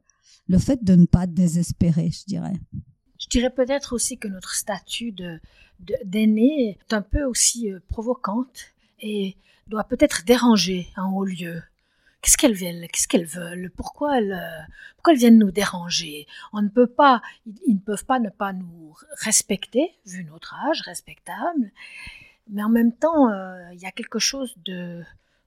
le 0.48 0.58
fait 0.58 0.84
de 0.84 0.96
ne 0.96 1.06
pas 1.06 1.28
désespérer, 1.28 2.10
je 2.12 2.26
dirais. 2.26 2.54
Je 3.20 3.28
dirais 3.28 3.50
peut-être 3.50 3.94
aussi 3.94 4.18
que 4.18 4.28
notre 4.28 4.54
statut 4.54 5.12
de, 5.12 5.40
d'aîné 6.06 6.70
est 6.70 6.94
un 6.94 7.02
peu 7.02 7.24
aussi 7.24 7.72
euh, 7.72 7.80
provocante 7.88 8.74
et 9.00 9.36
doit 9.68 9.84
peut-être 9.84 10.24
déranger 10.26 10.88
en 10.96 11.12
haut 11.14 11.26
lieu. 11.26 11.62
Qu'est-ce 12.28 12.38
qu'elles 12.38 12.56
veulent? 12.56 12.88
Qu'est-ce 12.92 13.08
qu'elles 13.08 13.26
veulent? 13.26 13.72
Pourquoi 13.74 14.18
elles, 14.18 14.68
pourquoi 14.98 15.14
elles 15.14 15.20
viennent 15.20 15.38
nous 15.38 15.52
déranger? 15.52 16.28
On 16.52 16.62
ne 16.62 16.68
peut 16.68 16.86
pas, 16.86 17.22
ils, 17.46 17.76
ne 17.76 17.80
peuvent 17.80 18.04
pas 18.04 18.20
ne 18.20 18.30
pas 18.30 18.52
nous 18.52 18.94
respecter, 19.22 19.92
vu 20.06 20.26
notre 20.26 20.54
âge 20.54 20.82
respectable, 20.82 21.72
mais 22.50 22.62
en 22.62 22.68
même 22.68 22.92
temps, 22.92 23.30
euh, 23.30 23.72
il 23.72 23.80
y 23.80 23.86
a 23.86 23.92
quelque 23.92 24.20
chose 24.20 24.58
de 24.66 25.04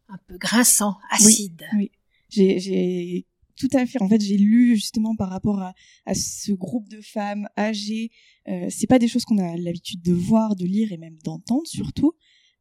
un 0.08 0.16
peu 0.26 0.38
grinçant, 0.38 0.96
acide. 1.10 1.66
Oui, 1.74 1.90
oui. 2.34 2.58
J'ai 2.58 3.26
tout 3.56 3.68
à 3.74 3.84
fait. 3.84 4.00
En 4.00 4.08
fait, 4.08 4.22
j'ai 4.22 4.38
lu 4.38 4.74
justement 4.74 5.14
par 5.14 5.28
rapport 5.28 5.60
à, 5.60 5.74
ce 6.14 6.52
groupe 6.52 6.88
de 6.88 7.02
femmes 7.02 7.46
âgées. 7.58 8.10
Euh, 8.48 8.68
c'est 8.70 8.86
pas 8.86 8.98
des 8.98 9.06
choses 9.06 9.26
qu'on 9.26 9.36
a 9.36 9.54
l'habitude 9.58 10.00
de 10.00 10.14
voir, 10.14 10.56
de 10.56 10.64
lire 10.64 10.92
et 10.92 10.96
même 10.96 11.18
d'entendre 11.24 11.66
surtout. 11.66 12.14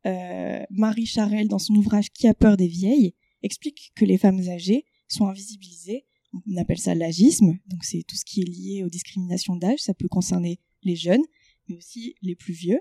Euh, 0.06 0.62
Marie 0.72 1.06
Charelle, 1.06 1.48
dans 1.48 1.58
son 1.58 1.76
ouvrage 1.76 2.10
Qui 2.10 2.28
a 2.28 2.34
peur 2.34 2.58
des 2.58 2.68
vieilles, 2.68 3.14
explique 3.43 3.91
que 3.96 4.05
les 4.05 4.17
femmes 4.17 4.41
âgées 4.50 4.86
sont 5.08 5.27
invisibilisées. 5.27 6.05
On 6.48 6.58
appelle 6.58 6.77
ça 6.77 6.96
l'agisme. 6.96 7.58
Donc 7.67 7.84
c'est 7.84 8.04
tout 8.08 8.15
ce 8.15 8.25
qui 8.25 8.41
est 8.41 8.45
lié 8.45 8.84
aux 8.84 8.89
discriminations 8.89 9.56
d'âge. 9.56 9.80
Ça 9.80 9.93
peut 9.93 10.08
concerner 10.08 10.60
les 10.84 10.95
jeunes, 10.95 11.23
mais 11.67 11.75
aussi 11.75 12.15
les 12.21 12.36
plus 12.36 12.54
vieux. 12.54 12.80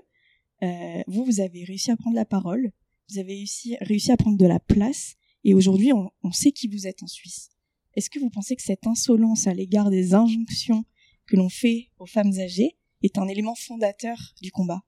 Euh, 0.61 1.01
vous, 1.07 1.25
vous 1.25 1.39
avez 1.39 1.63
réussi 1.63 1.91
à 1.91 1.97
prendre 1.97 2.15
la 2.15 2.25
parole. 2.25 2.71
Vous 3.09 3.19
avez 3.19 3.33
réussi, 3.33 3.77
réussi 3.81 4.11
à 4.11 4.17
prendre 4.17 4.37
de 4.37 4.45
la 4.45 4.59
place. 4.59 5.15
Et 5.43 5.53
aujourd'hui, 5.53 5.93
on, 5.93 6.11
on 6.23 6.31
sait 6.31 6.51
qui 6.51 6.67
vous 6.67 6.85
êtes 6.85 7.01
en 7.01 7.07
Suisse. 7.07 7.49
Est-ce 7.95 8.09
que 8.09 8.19
vous 8.19 8.29
pensez 8.29 8.55
que 8.55 8.61
cette 8.61 8.85
insolence 8.85 9.47
à 9.47 9.53
l'égard 9.53 9.89
des 9.89 10.13
injonctions 10.13 10.85
que 11.25 11.35
l'on 11.35 11.49
fait 11.49 11.89
aux 11.97 12.05
femmes 12.05 12.33
âgées 12.39 12.77
est 13.01 13.17
un 13.17 13.27
élément 13.27 13.55
fondateur 13.55 14.17
du 14.41 14.51
combat? 14.51 14.83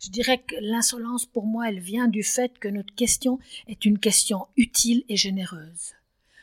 Je 0.00 0.10
dirais 0.10 0.38
que 0.38 0.54
l'insolence, 0.60 1.26
pour 1.26 1.46
moi, 1.46 1.68
elle 1.68 1.80
vient 1.80 2.08
du 2.08 2.22
fait 2.22 2.58
que 2.58 2.68
notre 2.68 2.94
question 2.94 3.38
est 3.68 3.84
une 3.84 3.98
question 3.98 4.46
utile 4.56 5.04
et 5.08 5.16
généreuse. 5.16 5.94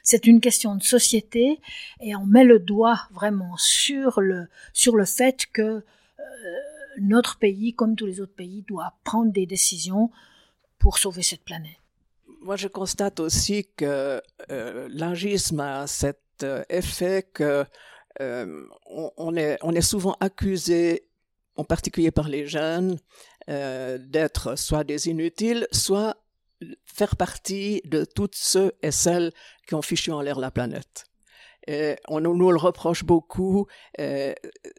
C'est 0.03 0.25
une 0.27 0.41
question 0.41 0.75
de 0.75 0.83
société 0.83 1.59
et 2.01 2.15
on 2.15 2.25
met 2.25 2.43
le 2.43 2.59
doigt 2.59 3.07
vraiment 3.11 3.55
sur 3.57 4.21
le, 4.21 4.47
sur 4.73 4.95
le 4.95 5.05
fait 5.05 5.45
que 5.53 5.61
euh, 5.61 5.83
notre 6.99 7.37
pays, 7.37 7.73
comme 7.73 7.95
tous 7.95 8.05
les 8.05 8.19
autres 8.21 8.33
pays, 8.33 8.63
doit 8.67 8.93
prendre 9.03 9.31
des 9.31 9.45
décisions 9.45 10.09
pour 10.79 10.97
sauver 10.97 11.21
cette 11.21 11.43
planète 11.43 11.79
moi, 12.41 12.55
je 12.55 12.67
constate 12.67 13.19
aussi 13.19 13.67
que 13.75 14.21
euh, 14.51 14.89
a 15.59 15.87
cet 15.87 16.19
euh, 16.43 16.63
effet 16.69 17.27
que 17.33 17.65
euh, 18.21 18.65
on, 18.87 19.35
est, 19.35 19.57
on 19.61 19.73
est 19.73 19.81
souvent 19.81 20.15
accusé, 20.19 21.07
en 21.55 21.63
particulier 21.63 22.11
par 22.11 22.27
les 22.27 22.47
jeunes, 22.47 22.97
euh, 23.49 23.97
d'être 23.97 24.57
soit 24.57 24.83
des 24.83 25.07
inutiles, 25.07 25.67
soit 25.71 26.17
faire 26.85 27.15
partie 27.15 27.81
de 27.85 28.05
toutes 28.05 28.35
ceux 28.35 28.73
et 28.81 28.91
celles 28.91 29.31
qui 29.67 29.75
ont 29.75 29.81
fichu 29.81 30.11
en 30.11 30.21
l'air 30.21 30.39
la 30.39 30.51
planète. 30.51 31.05
On 32.07 32.19
nous 32.19 32.51
le 32.51 32.57
reproche 32.57 33.03
beaucoup. 33.03 33.67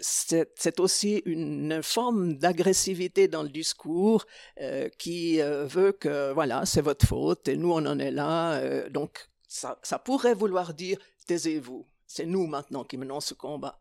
C'est 0.00 0.80
aussi 0.80 1.22
une 1.24 1.83
forme 1.83 2.35
d'agressivité 2.35 3.28
dans 3.28 3.42
le 3.42 3.48
discours 3.48 4.26
euh, 4.61 4.88
qui 4.98 5.40
euh, 5.40 5.66
veut 5.66 5.92
que 5.92 6.33
voilà, 6.33 6.66
c'est 6.66 6.80
votre 6.80 7.06
faute 7.06 7.46
et 7.48 7.56
nous 7.56 7.72
on 7.72 7.87
en 7.87 7.98
est 7.98 8.11
là. 8.11 8.54
Euh, 8.54 8.88
donc 8.90 9.28
ça 9.46 9.98
pourrait 10.04 10.35
vouloir 10.35 10.74
dire 10.74 10.98
taisez-vous. 11.26 11.87
C'est 12.06 12.26
nous 12.26 12.46
maintenant 12.46 12.83
qui 12.83 12.96
menons 12.96 13.20
ce 13.20 13.35
combat. 13.35 13.78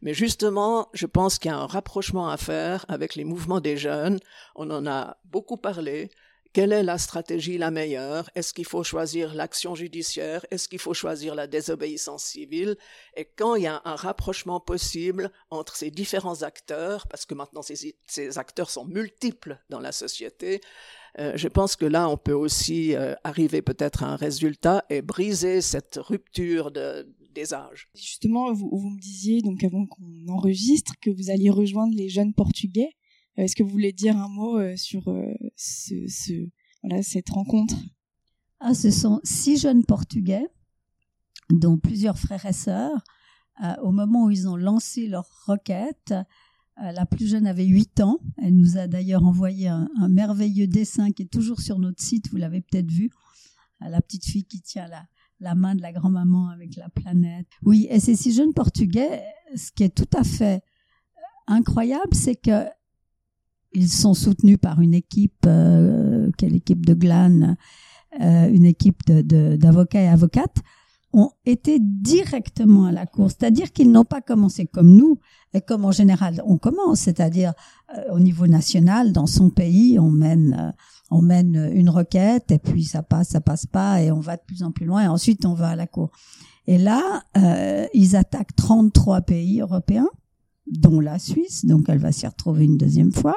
Mais 0.00 0.14
justement, 0.14 0.88
je 0.92 1.06
pense 1.06 1.38
qu'il 1.38 1.50
y 1.50 1.54
a 1.54 1.58
un 1.58 1.66
rapprochement 1.66 2.28
à 2.28 2.36
faire 2.36 2.84
avec 2.88 3.14
les 3.14 3.24
mouvements 3.24 3.60
des 3.60 3.76
jeunes. 3.76 4.18
On 4.54 4.70
en 4.70 4.86
a 4.86 5.18
beaucoup 5.24 5.56
parlé. 5.56 6.10
Quelle 6.52 6.72
est 6.72 6.82
la 6.82 6.98
stratégie 6.98 7.56
la 7.56 7.70
meilleure? 7.70 8.28
Est-ce 8.34 8.52
qu'il 8.52 8.66
faut 8.66 8.84
choisir 8.84 9.32
l'action 9.32 9.74
judiciaire? 9.74 10.44
Est-ce 10.50 10.68
qu'il 10.68 10.80
faut 10.80 10.92
choisir 10.92 11.34
la 11.34 11.46
désobéissance 11.46 12.24
civile? 12.24 12.76
Et 13.16 13.24
quand 13.24 13.54
il 13.54 13.62
y 13.62 13.66
a 13.66 13.80
un 13.86 13.96
rapprochement 13.96 14.60
possible 14.60 15.30
entre 15.48 15.76
ces 15.76 15.90
différents 15.90 16.42
acteurs, 16.42 17.06
parce 17.06 17.24
que 17.24 17.32
maintenant 17.32 17.62
ces, 17.62 18.38
acteurs 18.38 18.68
sont 18.68 18.84
multiples 18.84 19.58
dans 19.70 19.80
la 19.80 19.92
société, 19.92 20.60
euh, 21.18 21.32
je 21.36 21.48
pense 21.48 21.74
que 21.74 21.86
là, 21.86 22.06
on 22.10 22.18
peut 22.18 22.32
aussi 22.32 22.94
euh, 22.96 23.14
arriver 23.24 23.62
peut-être 23.62 24.02
à 24.02 24.08
un 24.08 24.16
résultat 24.16 24.84
et 24.90 25.00
briser 25.00 25.62
cette 25.62 25.96
rupture 25.96 26.70
de, 26.70 27.08
des 27.32 27.54
âges. 27.54 27.88
Justement, 27.94 28.52
vous, 28.52 28.70
vous 28.72 28.90
me 28.90 29.00
disiez, 29.00 29.40
donc 29.40 29.64
avant 29.64 29.86
qu'on 29.86 30.28
enregistre, 30.28 30.94
que 31.00 31.10
vous 31.10 31.30
alliez 31.30 31.50
rejoindre 31.50 31.94
les 31.94 32.08
jeunes 32.08 32.34
Portugais. 32.34 32.90
Euh, 33.38 33.42
est-ce 33.42 33.56
que 33.56 33.62
vous 33.62 33.70
voulez 33.70 33.92
dire 33.92 34.16
un 34.16 34.28
mot 34.28 34.58
euh, 34.58 34.76
sur 34.76 35.08
euh, 35.08 35.26
ce, 35.56 36.06
ce, 36.06 36.48
voilà, 36.82 37.02
cette 37.02 37.30
rencontre? 37.30 37.76
Ah, 38.60 38.74
Ce 38.74 38.90
sont 38.90 39.20
six 39.24 39.58
jeunes 39.58 39.84
Portugais, 39.84 40.46
dont 41.50 41.78
plusieurs 41.78 42.18
frères 42.18 42.46
et 42.46 42.52
sœurs. 42.52 43.02
au 43.82 43.90
moment 43.90 44.24
où 44.26 44.30
ils 44.30 44.48
ont 44.48 44.56
lancé 44.56 45.08
leur 45.08 45.28
requête, 45.46 46.14
la 46.76 47.04
plus 47.04 47.28
jeune 47.28 47.46
avait 47.46 47.66
8 47.66 48.00
ans. 48.00 48.18
Elle 48.38 48.56
nous 48.56 48.78
a 48.78 48.86
d'ailleurs 48.86 49.24
envoyé 49.24 49.68
un, 49.68 49.88
merveilleux 50.08 50.66
dessin 50.66 51.12
qui 51.12 51.22
est 51.22 51.32
toujours 51.32 51.60
sur 51.60 51.78
notre 51.78 52.02
site, 52.02 52.30
vous 52.30 52.38
l'avez 52.38 52.60
peut-être 52.60 52.90
vu. 52.90 53.10
La 53.80 54.00
petite 54.00 54.24
fille 54.24 54.44
qui 54.44 54.60
tient 54.60 54.86
la, 54.86 55.06
la 55.42 55.54
main 55.54 55.74
de 55.74 55.82
la 55.82 55.92
grand-maman 55.92 56.48
avec 56.48 56.76
la 56.76 56.88
planète. 56.88 57.46
Oui, 57.64 57.86
et 57.90 58.00
ces 58.00 58.14
six 58.14 58.32
jeunes 58.32 58.54
Portugais, 58.54 59.22
ce 59.54 59.72
qui 59.72 59.82
est 59.82 59.94
tout 59.94 60.08
à 60.16 60.24
fait 60.24 60.62
incroyable, 61.46 62.14
c'est 62.14 62.36
que 62.36 62.64
ils 63.74 63.88
sont 63.88 64.14
soutenus 64.14 64.58
par 64.60 64.80
une 64.80 64.94
équipe, 64.94 65.46
euh, 65.46 66.30
quelle 66.36 66.54
équipe 66.54 66.84
de 66.84 66.94
Glan, 66.94 67.56
euh, 68.20 68.48
une 68.50 68.66
équipe 68.66 69.02
d'avocats 69.06 69.98
de, 69.98 70.04
et 70.04 70.08
avocates, 70.08 70.58
ont 71.14 71.30
été 71.44 71.78
directement 71.80 72.86
à 72.86 72.92
la 72.92 73.06
course. 73.06 73.34
C'est-à-dire 73.38 73.72
qu'ils 73.72 73.90
n'ont 73.90 74.04
pas 74.04 74.20
commencé 74.20 74.66
comme 74.66 74.94
nous, 74.94 75.18
et 75.54 75.60
comme 75.60 75.84
en 75.84 75.92
général 75.92 76.42
on 76.46 76.58
commence, 76.58 77.00
c'est-à-dire 77.00 77.52
euh, 77.96 78.12
au 78.12 78.20
niveau 78.20 78.46
national, 78.46 79.12
dans 79.12 79.26
son 79.26 79.50
pays, 79.50 79.98
on 79.98 80.10
mène, 80.10 80.56
euh, 80.58 80.72
on 81.12 81.22
mène 81.22 81.70
une 81.74 81.90
requête, 81.90 82.50
et 82.50 82.58
puis 82.58 82.84
ça 82.84 83.02
passe, 83.02 83.28
ça 83.30 83.40
passe 83.40 83.66
pas, 83.66 84.02
et 84.02 84.10
on 84.10 84.20
va 84.20 84.36
de 84.36 84.42
plus 84.46 84.62
en 84.62 84.72
plus 84.72 84.86
loin, 84.86 85.04
et 85.04 85.08
ensuite 85.08 85.44
on 85.44 85.54
va 85.54 85.68
à 85.68 85.76
la 85.76 85.86
cour. 85.86 86.10
Et 86.66 86.78
là, 86.78 87.22
euh, 87.36 87.86
ils 87.92 88.16
attaquent 88.16 88.56
33 88.56 89.20
pays 89.22 89.60
européens, 89.60 90.08
dont 90.66 91.00
la 91.00 91.18
Suisse, 91.18 91.66
donc 91.66 91.84
elle 91.88 91.98
va 91.98 92.12
s'y 92.12 92.26
retrouver 92.26 92.64
une 92.64 92.78
deuxième 92.78 93.12
fois. 93.12 93.36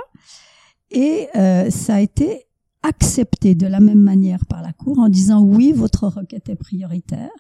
Et 0.92 1.28
euh, 1.36 1.70
ça 1.70 1.96
a 1.96 2.02
été 2.02 2.46
accepté 2.84 3.56
de 3.56 3.68
la 3.68 3.80
même 3.80 4.00
manière 4.00 4.46
par 4.46 4.62
la 4.62 4.72
Cour 4.72 5.00
en 5.00 5.10
disant 5.10 5.42
oui, 5.42 5.74
votre 5.74 6.08
requête 6.08 6.50
est 6.50 6.56
prioritaire 6.56 7.32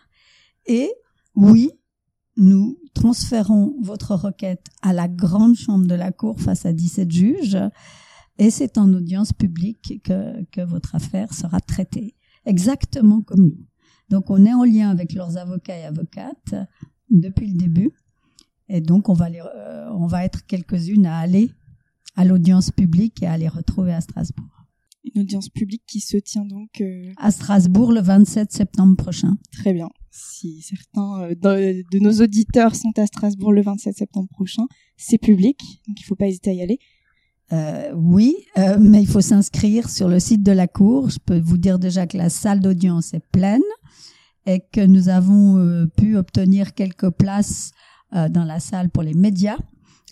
et 0.65 0.91
oui, 1.35 1.71
nous 2.35 2.77
transférons 2.93 3.75
votre 3.81 4.15
requête 4.15 4.65
à 4.81 4.91
la 4.91 5.07
grande 5.07 5.55
chambre 5.55 5.85
de 5.85 5.95
la 5.95 6.11
Cour 6.11 6.41
face 6.41 6.65
à 6.65 6.73
17 6.73 7.11
juges 7.11 7.57
et 8.37 8.49
c'est 8.49 8.77
en 8.77 8.91
audience 8.93 9.33
publique 9.33 10.01
que, 10.03 10.43
que 10.51 10.61
votre 10.61 10.95
affaire 10.95 11.33
sera 11.33 11.59
traitée, 11.59 12.15
exactement 12.45 13.21
comme 13.21 13.45
nous. 13.45 13.65
Donc 14.09 14.29
on 14.29 14.45
est 14.45 14.53
en 14.53 14.63
lien 14.63 14.89
avec 14.89 15.13
leurs 15.13 15.37
avocats 15.37 15.77
et 15.77 15.83
avocates 15.83 16.55
depuis 17.09 17.47
le 17.47 17.57
début 17.57 17.91
et 18.69 18.81
donc 18.81 19.09
on 19.09 19.13
va, 19.13 19.29
les, 19.29 19.41
euh, 19.41 19.89
on 19.91 20.07
va 20.07 20.25
être 20.25 20.45
quelques-unes 20.45 21.05
à 21.05 21.17
aller 21.17 21.51
à 22.15 22.25
l'audience 22.25 22.71
publique 22.71 23.21
et 23.21 23.27
à 23.27 23.37
les 23.37 23.47
retrouver 23.47 23.93
à 23.93 24.01
Strasbourg. 24.01 24.45
Une 25.13 25.21
audience 25.21 25.49
publique 25.49 25.83
qui 25.85 25.99
se 25.99 26.17
tient 26.17 26.45
donc 26.45 26.81
euh, 26.81 27.13
à 27.17 27.29
Strasbourg 27.29 27.91
le 27.91 28.01
27 28.01 28.51
septembre 28.51 28.95
prochain. 28.97 29.37
Très 29.51 29.73
bien. 29.73 29.89
Si 30.09 30.61
certains 30.61 31.21
euh, 31.23 31.35
de, 31.35 31.99
nos 31.99 32.23
auditeurs 32.23 32.75
sont 32.75 32.97
à 32.97 33.05
Strasbourg 33.05 33.51
le 33.51 33.61
27 33.61 33.97
septembre 33.97 34.29
prochain, 34.29 34.65
c'est 34.97 35.19
public, 35.19 35.59
donc 35.87 35.99
il 35.99 36.03
ne 36.03 36.07
faut 36.07 36.15
pas 36.15 36.27
hésiter 36.27 36.49
à 36.51 36.53
y 36.53 36.61
aller. 36.61 36.79
Euh, 37.53 37.91
oui, 37.95 38.35
euh, 38.57 38.77
mais 38.79 39.01
il 39.01 39.07
faut 39.07 39.21
s'inscrire 39.21 39.89
sur 39.89 40.07
le 40.07 40.19
site 40.19 40.43
de 40.43 40.51
la 40.51 40.67
Cour. 40.67 41.09
Je 41.09 41.19
peux 41.23 41.39
vous 41.39 41.57
dire 41.57 41.77
déjà 41.79 42.07
que 42.07 42.17
la 42.17 42.29
salle 42.29 42.59
d'audience 42.59 43.13
est 43.13 43.25
pleine 43.31 43.61
et 44.45 44.61
que 44.71 44.81
nous 44.81 45.09
avons 45.09 45.57
euh, 45.57 45.85
pu 45.85 46.17
obtenir 46.17 46.73
quelques 46.73 47.09
places 47.09 47.71
dans 48.29 48.45
la 48.45 48.61
salle 48.61 48.89
pour 48.91 49.03
les 49.03 49.15
médias 49.15 49.57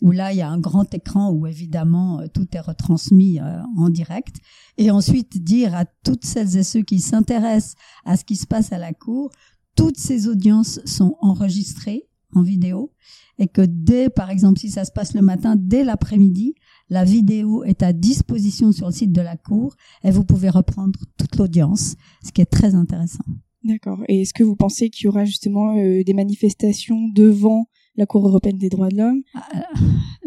où 0.03 0.11
là 0.11 0.33
il 0.33 0.37
y 0.37 0.41
a 0.41 0.49
un 0.49 0.59
grand 0.59 0.93
écran 0.93 1.31
où 1.31 1.47
évidemment 1.47 2.19
euh, 2.19 2.27
tout 2.27 2.47
est 2.53 2.59
retransmis 2.59 3.39
euh, 3.39 3.61
en 3.77 3.89
direct 3.89 4.35
et 4.77 4.91
ensuite 4.91 5.43
dire 5.43 5.73
à 5.75 5.85
toutes 5.85 6.25
celles 6.25 6.57
et 6.57 6.63
ceux 6.63 6.81
qui 6.81 6.99
s'intéressent 6.99 7.75
à 8.05 8.17
ce 8.17 8.25
qui 8.25 8.35
se 8.35 8.45
passe 8.45 8.73
à 8.73 8.77
la 8.77 8.93
cour 8.93 9.31
toutes 9.75 9.97
ces 9.97 10.27
audiences 10.27 10.79
sont 10.85 11.15
enregistrées 11.21 12.09
en 12.33 12.43
vidéo 12.43 12.91
et 13.39 13.47
que 13.47 13.61
dès 13.61 14.09
par 14.09 14.29
exemple 14.29 14.59
si 14.59 14.69
ça 14.69 14.85
se 14.85 14.91
passe 14.91 15.13
le 15.13 15.21
matin 15.21 15.55
dès 15.57 15.83
l'après-midi 15.83 16.55
la 16.93 17.03
vidéo 17.03 17.63
est 17.63 17.81
à 17.81 17.91
disposition 17.91 18.71
sur 18.71 18.85
le 18.85 18.93
site 18.93 19.11
de 19.11 19.21
la 19.21 19.35
cour 19.35 19.75
et 20.03 20.11
vous 20.11 20.23
pouvez 20.23 20.49
reprendre 20.49 20.97
toute 21.17 21.37
l'audience 21.37 21.95
ce 22.23 22.31
qui 22.31 22.41
est 22.41 22.45
très 22.45 22.75
intéressant. 22.75 23.23
D'accord. 23.63 23.99
Et 24.07 24.21
est-ce 24.21 24.33
que 24.33 24.43
vous 24.43 24.55
pensez 24.55 24.91
qu'il 24.91 25.05
y 25.05 25.07
aura 25.07 25.25
justement 25.25 25.75
euh, 25.77 26.03
des 26.03 26.13
manifestations 26.13 27.09
devant 27.15 27.65
la 27.95 28.05
Cour 28.05 28.27
européenne 28.27 28.57
des 28.59 28.69
droits 28.69 28.89
de 28.89 28.97
l'homme? 28.97 29.21
Euh, 29.35 29.59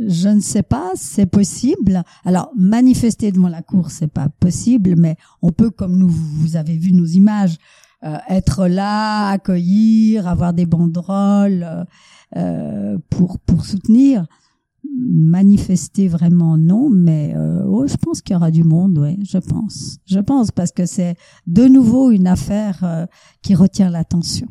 Je 0.00 0.28
ne 0.28 0.40
sais 0.40 0.64
pas, 0.64 0.90
c'est 0.96 1.26
possible. 1.26 2.02
Alors 2.24 2.50
manifester 2.56 3.30
devant 3.30 3.48
la 3.48 3.62
Cour, 3.62 3.90
c'est 3.90 4.12
pas 4.12 4.28
possible, 4.28 4.96
mais 4.96 5.14
on 5.42 5.52
peut, 5.52 5.70
comme 5.70 5.96
nous, 5.96 6.08
vous 6.08 6.56
avez 6.56 6.76
vu 6.76 6.92
nos 6.92 7.06
images, 7.06 7.58
euh, 8.02 8.16
être 8.28 8.66
là, 8.66 9.28
accueillir, 9.28 10.26
avoir 10.26 10.52
des 10.52 10.66
banderoles 10.66 11.86
euh, 12.36 12.98
pour 13.10 13.38
pour 13.38 13.64
soutenir. 13.64 14.26
Manifester 14.98 16.08
vraiment 16.08 16.56
non, 16.56 16.88
mais 16.90 17.34
oh, 17.66 17.86
je 17.86 17.96
pense 17.96 18.22
qu'il 18.22 18.34
y 18.34 18.36
aura 18.36 18.50
du 18.50 18.64
monde, 18.64 18.98
oui, 18.98 19.18
je 19.24 19.38
pense, 19.38 19.98
je 20.06 20.18
pense 20.18 20.50
parce 20.50 20.72
que 20.72 20.86
c'est 20.86 21.16
de 21.46 21.64
nouveau 21.64 22.10
une 22.10 22.26
affaire 22.26 23.06
qui 23.42 23.54
retient 23.54 23.90
l'attention. 23.90 24.48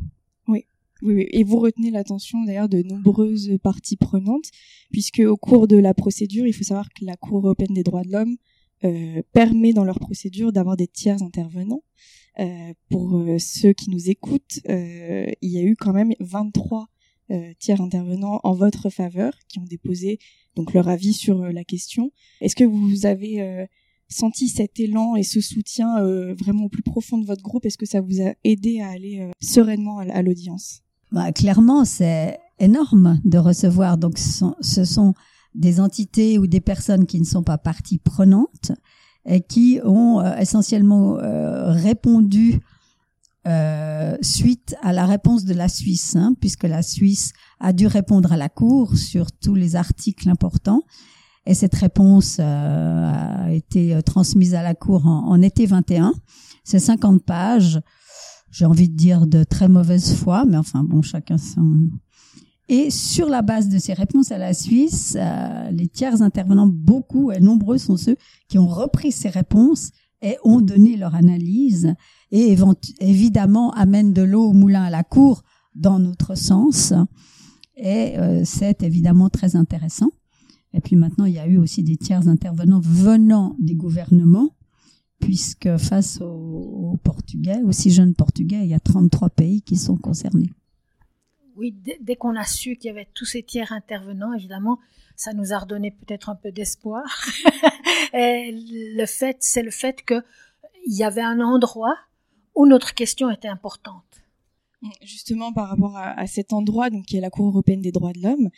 Oui, 1.02 1.26
et 1.30 1.44
vous 1.44 1.58
retenez 1.58 1.90
l'attention 1.90 2.42
d'ailleurs 2.44 2.68
de 2.68 2.82
nombreuses 2.82 3.58
parties 3.62 3.96
prenantes, 3.96 4.50
puisque 4.90 5.20
au 5.20 5.36
cours 5.36 5.68
de 5.68 5.76
la 5.76 5.92
procédure, 5.92 6.46
il 6.46 6.54
faut 6.54 6.64
savoir 6.64 6.88
que 6.88 7.04
la 7.04 7.16
Cour 7.16 7.38
européenne 7.38 7.74
des 7.74 7.82
droits 7.82 8.02
de 8.02 8.12
l'homme 8.12 8.36
euh, 8.84 9.22
permet 9.32 9.72
dans 9.72 9.84
leur 9.84 9.98
procédure 9.98 10.52
d'avoir 10.52 10.76
des 10.76 10.86
tiers 10.86 11.22
intervenants. 11.22 11.82
Euh, 12.38 12.72
pour 12.90 13.16
euh, 13.16 13.38
ceux 13.38 13.72
qui 13.72 13.90
nous 13.90 14.10
écoutent, 14.10 14.60
il 14.66 15.50
y 15.50 15.58
a 15.58 15.62
eu 15.62 15.76
quand 15.76 15.92
même 15.92 16.12
23 16.20 16.88
tiers 17.58 17.80
intervenants 17.80 18.40
en 18.44 18.54
votre 18.54 18.90
faveur 18.90 19.32
qui 19.48 19.58
ont 19.58 19.64
déposé 19.64 20.18
donc 20.54 20.72
leur 20.72 20.88
avis 20.88 21.12
sur 21.12 21.42
la 21.42 21.64
question. 21.64 22.12
Est-ce 22.40 22.56
que 22.56 22.64
vous 22.64 23.06
avez 23.06 23.66
senti 24.08 24.48
cet 24.48 24.78
élan 24.78 25.16
et 25.16 25.22
ce 25.22 25.40
soutien 25.40 26.00
vraiment 26.34 26.64
au 26.64 26.68
plus 26.68 26.82
profond 26.82 27.18
de 27.18 27.26
votre 27.26 27.42
groupe? 27.42 27.66
Est-ce 27.66 27.78
que 27.78 27.86
ça 27.86 28.00
vous 28.00 28.22
a 28.22 28.32
aidé 28.44 28.80
à 28.80 28.88
aller 28.88 29.28
sereinement 29.40 29.98
à 29.98 30.22
l'audience? 30.22 30.82
Bah, 31.12 31.32
clairement, 31.32 31.84
c'est 31.84 32.38
énorme 32.58 33.20
de 33.24 33.38
recevoir. 33.38 33.98
Donc, 33.98 34.18
ce 34.18 34.84
sont, 34.84 35.14
des 35.56 35.80
entités 35.80 36.38
ou 36.38 36.46
des 36.46 36.60
personnes 36.60 37.06
qui 37.06 37.18
ne 37.18 37.24
sont 37.24 37.42
pas 37.42 37.58
parties 37.58 37.98
prenantes 37.98 38.72
et 39.24 39.40
qui 39.40 39.80
ont 39.84 40.20
euh, 40.20 40.36
essentiellement 40.36 41.18
euh, 41.18 41.70
répondu 41.72 42.60
euh, 43.46 44.16
suite 44.22 44.74
à 44.82 44.92
la 44.92 45.06
réponse 45.06 45.44
de 45.44 45.54
la 45.54 45.68
Suisse, 45.68 46.16
hein, 46.16 46.34
puisque 46.40 46.64
la 46.64 46.82
Suisse 46.82 47.32
a 47.60 47.72
dû 47.72 47.86
répondre 47.86 48.32
à 48.32 48.36
la 48.36 48.48
Cour 48.48 48.96
sur 48.96 49.32
tous 49.32 49.54
les 49.54 49.76
articles 49.76 50.28
importants. 50.28 50.82
Et 51.46 51.54
cette 51.54 51.76
réponse 51.76 52.40
a 52.40 53.52
été 53.52 53.96
transmise 54.04 54.54
à 54.54 54.64
la 54.64 54.74
Cour 54.74 55.06
en, 55.06 55.28
en 55.28 55.40
été 55.42 55.64
21. 55.64 56.12
C'est 56.64 56.80
50 56.80 57.22
pages 57.24 57.80
j'ai 58.56 58.64
envie 58.64 58.88
de 58.88 58.96
dire 58.96 59.26
de 59.26 59.44
très 59.44 59.68
mauvaise 59.68 60.14
foi, 60.14 60.46
mais 60.46 60.56
enfin 60.56 60.82
bon, 60.82 61.02
chacun 61.02 61.36
son. 61.36 61.90
Et 62.68 62.90
sur 62.90 63.28
la 63.28 63.42
base 63.42 63.68
de 63.68 63.78
ces 63.78 63.92
réponses 63.92 64.32
à 64.32 64.38
la 64.38 64.54
Suisse, 64.54 65.14
euh, 65.20 65.70
les 65.70 65.88
tiers 65.88 66.22
intervenants, 66.22 66.66
beaucoup 66.66 67.30
et 67.30 67.38
nombreux 67.38 67.76
sont 67.76 67.98
ceux 67.98 68.16
qui 68.48 68.58
ont 68.58 68.66
repris 68.66 69.12
ces 69.12 69.28
réponses 69.28 69.90
et 70.22 70.36
ont 70.42 70.62
donné 70.62 70.96
leur 70.96 71.14
analyse 71.14 71.94
et 72.30 72.56
évidemment 73.00 73.72
amènent 73.72 74.12
de 74.12 74.22
l'eau 74.22 74.50
au 74.50 74.52
moulin 74.52 74.84
à 74.84 74.90
la 74.90 75.04
cour 75.04 75.42
dans 75.74 75.98
notre 75.98 76.34
sens. 76.34 76.92
Et 77.76 78.18
euh, 78.18 78.42
c'est 78.44 78.82
évidemment 78.82 79.28
très 79.28 79.56
intéressant. 79.56 80.10
Et 80.72 80.80
puis 80.80 80.96
maintenant, 80.96 81.24
il 81.24 81.34
y 81.34 81.38
a 81.38 81.46
eu 81.46 81.58
aussi 81.58 81.82
des 81.82 81.96
tiers 81.96 82.28
intervenants 82.28 82.80
venant 82.80 83.56
des 83.58 83.74
gouvernements 83.74 84.50
puisque 85.20 85.76
face 85.78 86.20
aux, 86.20 86.98
Portugais, 87.02 87.60
aussi 87.64 87.90
jeunes 87.90 88.14
Portugais, 88.14 88.60
il 88.62 88.68
y 88.68 88.74
a 88.74 88.80
33 88.80 89.30
pays 89.30 89.62
qui 89.62 89.76
sont 89.76 89.96
concernés. 89.96 90.50
Oui, 91.56 91.74
dès, 92.00 92.16
qu'on 92.16 92.36
a 92.36 92.44
su 92.44 92.76
qu'il 92.76 92.88
y 92.88 92.90
avait 92.90 93.08
tous 93.14 93.24
ces 93.24 93.42
tiers 93.42 93.72
intervenants, 93.72 94.34
évidemment, 94.34 94.78
ça 95.14 95.32
nous 95.32 95.54
a 95.54 95.58
redonné 95.58 95.90
peut-être 95.90 96.28
un 96.28 96.34
peu 96.34 96.52
d'espoir. 96.52 97.02
le 98.12 99.06
fait, 99.06 99.38
c'est 99.40 99.62
le 99.62 99.70
fait 99.70 100.04
qu'il 100.04 100.22
y 100.88 101.02
avait 101.02 101.22
un 101.22 101.40
endroit 101.40 101.96
où 102.56 102.66
notre 102.66 102.94
question 102.94 103.30
était 103.30 103.48
importante. 103.48 104.02
Justement, 105.02 105.52
par 105.52 105.68
rapport 105.68 105.96
à, 105.96 106.26
cet 106.26 106.52
endroit, 106.52 106.90
donc 106.90 107.06
qui 107.06 107.16
est 107.16 107.20
la 107.20 107.30
Cour 107.30 107.46
européenne 107.46 107.80
des 107.80 107.92
droits 107.92 108.12
de 108.12 108.20
l'homme, 108.20 108.50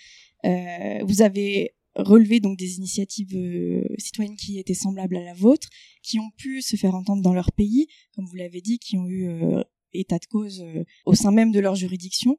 euh, 0.44 1.04
vous 1.04 1.22
avez 1.22 1.74
relever 1.94 2.38
donc 2.38 2.56
des 2.56 2.76
initiatives 2.76 3.34
euh, 3.34 3.82
citoyennes 3.98 4.36
qui 4.36 4.58
étaient 4.58 4.74
semblables 4.74 5.16
à 5.16 5.24
la 5.24 5.34
vôtre, 5.34 5.68
qui 6.02 6.20
ont 6.20 6.30
pu 6.36 6.62
se 6.62 6.76
faire 6.76 6.94
entendre 6.94 7.22
dans 7.22 7.34
leur 7.34 7.50
pays, 7.52 7.88
comme 8.14 8.26
vous 8.26 8.36
l'avez 8.36 8.60
dit, 8.60 8.78
qui 8.78 8.96
ont 8.98 9.06
eu 9.06 9.28
euh, 9.28 9.62
état 9.92 10.18
de 10.18 10.26
cause 10.26 10.64
au 11.06 11.14
sein 11.14 11.32
même 11.32 11.50
de 11.50 11.60
leur 11.60 11.74
juridiction. 11.74 12.36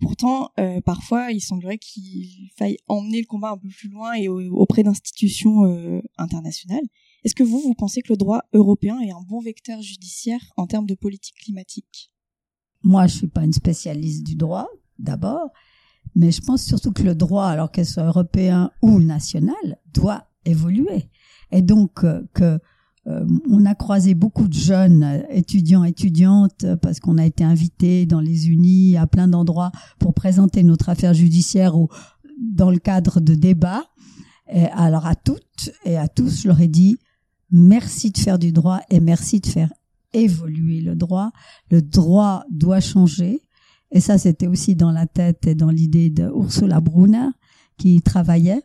Pourtant, 0.00 0.50
parfois, 0.84 1.30
il 1.30 1.40
semblerait 1.40 1.78
qu'il 1.78 2.50
faille 2.58 2.76
emmener 2.88 3.20
le 3.20 3.26
combat 3.26 3.50
un 3.50 3.56
peu 3.56 3.68
plus 3.68 3.88
loin 3.88 4.12
et 4.14 4.28
auprès 4.28 4.82
d'institutions 4.82 6.02
internationales. 6.18 6.84
Est-ce 7.24 7.34
que 7.34 7.42
vous, 7.42 7.60
vous 7.60 7.74
pensez 7.74 8.02
que 8.02 8.12
le 8.12 8.18
droit 8.18 8.42
européen 8.52 9.00
est 9.00 9.10
un 9.10 9.22
bon 9.26 9.40
vecteur 9.40 9.80
judiciaire 9.80 10.52
en 10.56 10.66
termes 10.66 10.86
de 10.86 10.94
politique 10.94 11.36
climatique? 11.42 12.12
Moi, 12.82 13.06
je 13.06 13.16
suis 13.16 13.26
pas 13.28 13.44
une 13.44 13.52
spécialiste 13.54 14.24
du 14.24 14.36
droit, 14.36 14.68
d'abord. 14.98 15.48
Mais 16.14 16.30
je 16.30 16.42
pense 16.42 16.62
surtout 16.62 16.92
que 16.92 17.02
le 17.02 17.14
droit, 17.14 17.46
alors 17.46 17.72
qu'il 17.72 17.86
soit 17.86 18.04
européen 18.04 18.70
ou 18.82 19.00
national, 19.00 19.78
doit 19.92 20.26
évoluer. 20.44 21.08
Et 21.50 21.62
donc 21.62 22.04
euh, 22.04 22.22
que 22.34 22.58
euh, 23.06 23.26
on 23.48 23.64
a 23.64 23.74
croisé 23.74 24.14
beaucoup 24.14 24.46
de 24.46 24.54
jeunes 24.54 25.24
étudiants 25.30 25.84
étudiantes 25.84 26.66
parce 26.80 27.00
qu'on 27.00 27.18
a 27.18 27.24
été 27.24 27.42
invités 27.42 28.06
dans 28.06 28.20
les 28.20 28.48
unis 28.48 28.96
à 28.96 29.06
plein 29.06 29.28
d'endroits 29.28 29.72
pour 29.98 30.14
présenter 30.14 30.62
notre 30.62 30.88
affaire 30.88 31.14
judiciaire 31.14 31.76
ou 31.76 31.88
dans 32.38 32.70
le 32.70 32.78
cadre 32.78 33.20
de 33.20 33.34
débats. 33.34 33.84
Alors 34.72 35.06
à 35.06 35.14
toutes 35.16 35.70
et 35.84 35.96
à 35.96 36.08
tous, 36.08 36.42
je 36.42 36.48
leur 36.48 36.60
ai 36.60 36.68
dit 36.68 36.96
merci 37.54 38.10
de 38.10 38.18
faire 38.18 38.38
du 38.38 38.50
droit 38.50 38.80
et 38.90 38.98
merci 38.98 39.40
de 39.40 39.46
faire 39.46 39.72
évoluer 40.12 40.80
le 40.80 40.96
droit. 40.96 41.30
Le 41.70 41.80
droit 41.80 42.44
doit 42.50 42.80
changer. 42.80 43.40
Et 43.92 44.00
ça, 44.00 44.18
c'était 44.18 44.48
aussi 44.48 44.74
dans 44.74 44.90
la 44.90 45.06
tête 45.06 45.46
et 45.46 45.54
dans 45.54 45.70
l'idée 45.70 46.10
de 46.10 46.24
Ursula 46.24 46.80
Brunner 46.80 47.28
qui 47.78 48.02
travaillait. 48.02 48.62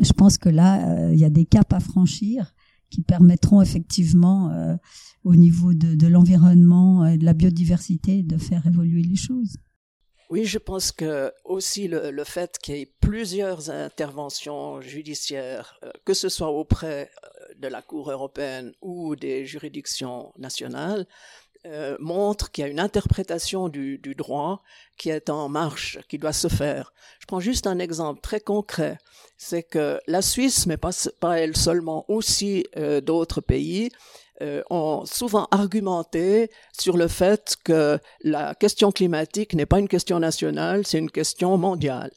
Je 0.00 0.12
pense 0.12 0.38
que 0.38 0.48
là, 0.48 0.88
euh, 0.88 1.12
il 1.12 1.18
y 1.18 1.24
a 1.24 1.30
des 1.30 1.46
caps 1.46 1.72
à 1.72 1.80
franchir 1.80 2.54
qui 2.90 3.02
permettront 3.02 3.60
effectivement, 3.60 4.50
euh, 4.50 4.76
au 5.24 5.34
niveau 5.34 5.74
de, 5.74 6.06
l'environnement 6.06 7.06
et 7.06 7.18
de 7.18 7.24
la 7.24 7.34
biodiversité, 7.34 8.22
de 8.22 8.38
faire 8.38 8.66
évoluer 8.66 9.02
les 9.02 9.16
choses. 9.16 9.56
Oui, 10.30 10.44
je 10.44 10.58
pense 10.58 10.92
que 10.92 11.32
aussi 11.44 11.88
le, 11.88 12.10
le 12.10 12.24
fait 12.24 12.58
qu'il 12.62 12.76
y 12.76 12.80
ait 12.82 12.94
plusieurs 13.00 13.70
interventions 13.70 14.80
judiciaires, 14.80 15.78
euh, 15.82 15.90
que 16.04 16.14
ce 16.14 16.28
soit 16.28 16.50
auprès 16.50 17.10
de 17.58 17.68
la 17.68 17.82
Cour 17.82 18.10
européenne 18.10 18.72
ou 18.80 19.16
des 19.16 19.46
juridictions 19.46 20.32
nationales 20.38 21.06
euh, 21.66 21.96
montre 21.98 22.52
qu'il 22.52 22.62
y 22.62 22.66
a 22.66 22.70
une 22.70 22.78
interprétation 22.78 23.68
du, 23.68 23.98
droit 24.16 24.62
qui 24.96 25.10
est 25.10 25.28
en 25.28 25.48
marche, 25.48 25.98
qui 26.08 26.16
doit 26.16 26.32
se 26.32 26.48
faire. 26.48 26.92
Je 27.18 27.26
prends 27.26 27.40
juste 27.40 27.66
un 27.66 27.80
exemple 27.80 28.20
très 28.20 28.40
concret. 28.40 28.98
C'est 29.36 29.64
que 29.64 30.00
la 30.06 30.22
Suisse, 30.22 30.66
mais 30.66 30.76
pas, 30.76 30.92
elle 31.36 31.56
seulement, 31.56 32.04
aussi 32.08 32.64
euh, 32.76 33.00
d'autres 33.00 33.40
pays, 33.40 33.90
euh, 34.40 34.62
ont 34.70 35.04
souvent 35.04 35.48
argumenté 35.50 36.48
sur 36.72 36.96
le 36.96 37.08
fait 37.08 37.56
que 37.64 37.98
la 38.22 38.54
question 38.54 38.92
climatique 38.92 39.54
n'est 39.54 39.66
pas 39.66 39.80
une 39.80 39.88
question 39.88 40.20
nationale, 40.20 40.86
c'est 40.86 40.98
une 40.98 41.10
question 41.10 41.58
mondiale 41.58 42.12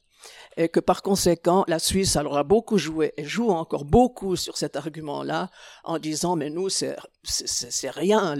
et 0.58 0.70
que 0.70 0.80
par 0.80 1.02
conséquent, 1.02 1.64
la 1.68 1.80
Suisse 1.80 2.16
alors 2.16 2.38
a 2.38 2.44
beaucoup 2.44 2.78
joué 2.78 3.14
et 3.18 3.26
joue 3.26 3.50
encore 3.50 3.86
beaucoup 3.86 4.36
sur 4.36 4.58
cet 4.58 4.76
argument-là 4.76 5.50
en 5.84 6.00
disant 6.00 6.36
mais 6.36 6.50
nous 6.50 6.70
c'est 6.70 6.96
rien 7.90 8.36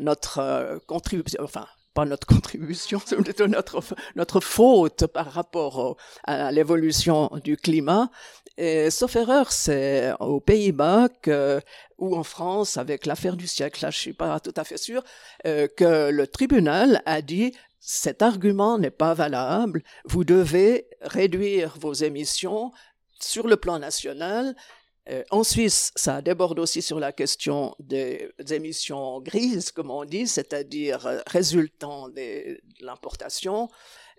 notre 0.00 0.38
euh, 0.38 0.78
contribution 0.86 1.42
enfin 1.42 1.66
pas 1.94 2.04
notre 2.04 2.26
contribution, 2.26 3.00
c'est 3.06 3.16
notre, 3.46 3.80
notre 4.16 4.40
faute 4.40 5.06
par 5.06 5.30
rapport 5.30 5.96
à 6.24 6.50
l'évolution 6.50 7.30
du 7.42 7.56
climat. 7.56 8.10
Sauf 8.90 9.16
erreur, 9.16 9.52
c'est 9.52 10.12
aux 10.20 10.40
Pays-Bas 10.40 11.08
ou 11.98 12.16
en 12.16 12.24
France 12.24 12.76
avec 12.76 13.06
l'affaire 13.06 13.36
du 13.36 13.46
siècle, 13.46 13.82
là 13.82 13.90
je 13.90 13.98
suis 13.98 14.12
pas 14.12 14.40
tout 14.40 14.54
à 14.56 14.64
fait 14.64 14.76
sûr, 14.76 15.02
euh, 15.46 15.68
que 15.76 16.10
le 16.10 16.26
tribunal 16.26 17.02
a 17.06 17.22
dit 17.22 17.54
cet 17.86 18.22
argument 18.22 18.78
n'est 18.78 18.90
pas 18.90 19.12
valable. 19.12 19.82
Vous 20.06 20.24
devez 20.24 20.88
réduire 21.02 21.76
vos 21.78 21.92
émissions 21.92 22.72
sur 23.20 23.46
le 23.46 23.56
plan 23.56 23.78
national. 23.78 24.56
Euh, 25.10 25.22
en 25.30 25.44
Suisse, 25.44 25.92
ça 25.94 26.22
déborde 26.22 26.58
aussi 26.58 26.80
sur 26.80 26.98
la 26.98 27.12
question 27.12 27.76
des 27.78 28.32
émissions 28.50 29.20
grises, 29.20 29.70
comme 29.70 29.90
on 29.90 30.06
dit, 30.06 30.26
c'est-à-dire 30.26 31.06
euh, 31.06 31.20
résultant 31.26 32.08
de 32.08 32.58
l'importation 32.80 33.68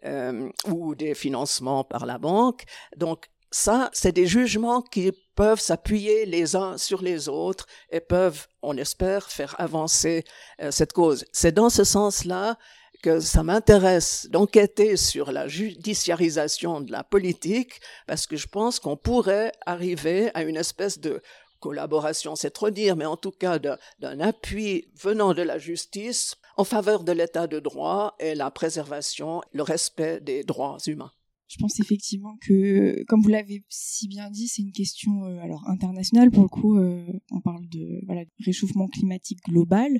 euh, 0.06 0.48
ou 0.68 0.94
des 0.94 1.16
financements 1.16 1.84
par 1.84 2.06
la 2.06 2.20
banque. 2.20 2.66
Donc, 2.98 3.26
ça, 3.50 3.90
c'est 3.94 4.12
des 4.12 4.28
jugements 4.28 4.84
qui 4.84 5.12
peuvent 5.34 5.60
s'appuyer 5.60 6.28
les 6.28 6.56
uns 6.56 6.78
sur 6.78 7.02
les 7.02 7.30
autres 7.30 7.66
et 7.90 8.00
peuvent, 8.00 8.46
on 8.62 8.78
espère, 8.78 9.32
faire 9.32 9.56
avancer 9.60 10.24
cette 10.72 10.92
cause. 10.92 11.26
C'est 11.32 11.54
dans 11.54 11.70
ce 11.70 11.86
sens-là 11.86 12.58
que 13.06 13.20
ça 13.20 13.44
m'intéresse 13.44 14.28
d'enquêter 14.32 14.98
sur 14.98 15.32
la 15.32 15.48
judiciarisation 15.48 16.82
de 16.82 16.92
la 16.92 17.04
politique 17.04 17.80
parce 18.08 18.26
que 18.26 18.36
je 18.36 18.48
pense 18.48 18.80
qu'on 18.80 18.98
pourrait 18.98 19.52
arriver 19.68 20.32
à 20.34 20.42
une 20.42 20.58
espèce 20.58 21.00
de 21.00 21.22
collaboration, 21.60 22.36
c'est 22.36 22.50
trop 22.50 22.72
dire, 22.72 22.96
mais 22.96 23.06
en 23.06 23.16
tout 23.16 23.30
cas 23.30 23.60
d'un 23.60 24.20
appui 24.20 24.88
venant 25.00 25.36
de 25.36 25.44
la 25.44 25.60
justice 25.60 26.36
en 26.58 26.64
faveur 26.64 27.04
de 27.04 27.12
l'état 27.12 27.46
de 27.46 27.60
droit 27.60 28.16
et 28.20 28.34
la 28.34 28.50
préservation, 28.50 29.44
le 29.54 29.62
respect 29.62 30.20
des 30.20 30.44
droits 30.44 30.80
humains. 30.88 31.12
Je 31.48 31.58
pense 31.60 31.80
effectivement 31.80 32.36
que, 32.42 33.04
comme 33.04 33.22
vous 33.22 33.30
l'avez 33.30 33.64
si 33.70 34.08
bien 34.08 34.32
dit, 34.32 34.48
c'est 34.48 34.64
une 34.64 34.72
question 34.72 35.26
euh, 35.26 35.38
alors 35.44 35.64
internationale. 35.70 36.32
Pour 36.32 36.42
le 36.42 36.50
coup, 36.50 36.80
euh, 36.80 37.06
on 37.30 37.40
parle 37.40 37.68
de 37.70 38.02
réchauffement 38.44 38.88
climatique 38.88 39.44
global. 39.48 39.92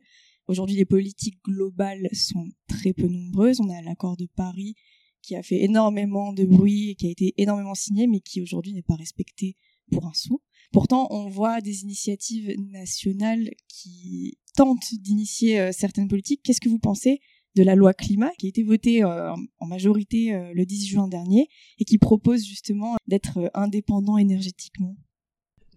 Aujourd'hui, 0.48 0.76
les 0.76 0.86
politiques 0.86 1.40
globales 1.44 2.08
sont 2.14 2.48
très 2.68 2.94
peu 2.94 3.08
nombreuses. 3.08 3.60
On 3.60 3.70
a 3.70 3.82
l'accord 3.82 4.16
de 4.18 4.28
Paris 4.36 4.76
qui 5.22 5.36
a 5.36 5.42
fait 5.42 5.64
énormément 5.64 6.34
de 6.34 6.46
bruit 6.46 6.92
et 6.92 6.96
qui 6.96 7.08
a 7.08 7.10
été 7.10 7.34
énormément 7.38 7.74
signé, 7.74 8.06
mais 8.06 8.20
qui 8.20 8.42
aujourd'hui 8.42 8.74
n'est 8.74 8.84
pas 8.84 8.96
respecté 8.96 9.58
pour 9.92 10.06
un 10.06 10.14
sou. 10.14 10.42
Pourtant, 10.72 11.08
on 11.10 11.30
voit 11.30 11.62
des 11.62 11.82
initiatives 11.82 12.54
nationales 12.72 13.50
qui 13.68 14.38
tentent 14.56 14.94
d'initier 14.94 15.60
euh, 15.60 15.72
certaines 15.72 16.08
politiques. 16.08 16.42
Qu'est-ce 16.44 16.62
que 16.62 16.70
vous 16.70 16.80
pensez 16.80 17.22
de 17.56 17.64
la 17.64 17.76
loi 17.76 17.94
climat 17.94 18.32
qui 18.38 18.48
a 18.48 18.50
été 18.50 18.64
votée 18.64 19.04
euh, 19.04 19.34
en 19.60 19.66
majorité 19.68 20.34
euh, 20.34 20.52
le 20.54 20.66
10 20.66 20.88
juin 20.88 21.08
dernier 21.08 21.48
et 21.80 21.86
qui 21.86 21.98
propose 21.98 22.44
justement 22.46 22.98
d'être 23.08 23.50
indépendant 23.54 24.18
énergétiquement? 24.18 24.96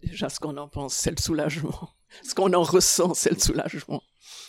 Déjà, 0.02 0.28
ce 0.28 0.40
qu'on 0.40 0.56
en 0.56 0.68
pense, 0.68 0.94
c'est 0.94 1.10
le 1.10 1.20
soulagement. 1.20 1.90
Ce 2.22 2.34
qu'on 2.34 2.52
en 2.54 2.62
ressent, 2.62 3.14
c'est 3.14 3.30
le 3.30 3.38
soulagement. 3.38 4.02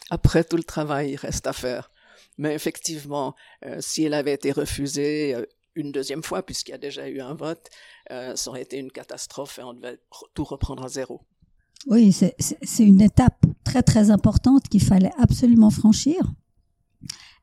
Après, 0.10 0.44
tout 0.44 0.58
le 0.58 0.64
travail 0.64 1.16
reste 1.16 1.48
à 1.48 1.54
faire. 1.54 1.92
Mais 2.38 2.56
effectivement, 2.56 3.36
euh, 3.66 3.78
si 3.80 4.04
elle 4.04 4.14
avait 4.14 4.34
été 4.34 4.52
refusée 4.52 5.36
euh, 5.36 5.46
une 5.76 5.92
deuxième 5.92 6.24
fois, 6.24 6.46
puisqu'il 6.46 6.72
y 6.72 6.76
a 6.76 6.80
déjà 6.80 7.08
eu 7.08 7.20
un 7.22 7.34
vote, 7.34 7.70
euh, 8.12 8.36
ça 8.36 8.50
aurait 8.50 8.62
été 8.62 8.78
une 8.78 8.92
catastrophe 8.92 9.60
et 9.60 9.64
on 9.64 9.74
devait 9.74 10.00
tout 10.34 10.44
reprendre 10.44 10.84
à 10.84 10.90
zéro. 10.90 11.22
Oui, 11.88 12.12
c'est 12.12 12.84
une 12.84 13.02
étape 13.02 13.46
très 13.64 13.82
très 13.82 14.10
importante 14.12 14.68
qu'il 14.68 14.84
fallait 14.84 15.14
absolument 15.18 15.70
franchir. 15.70 16.34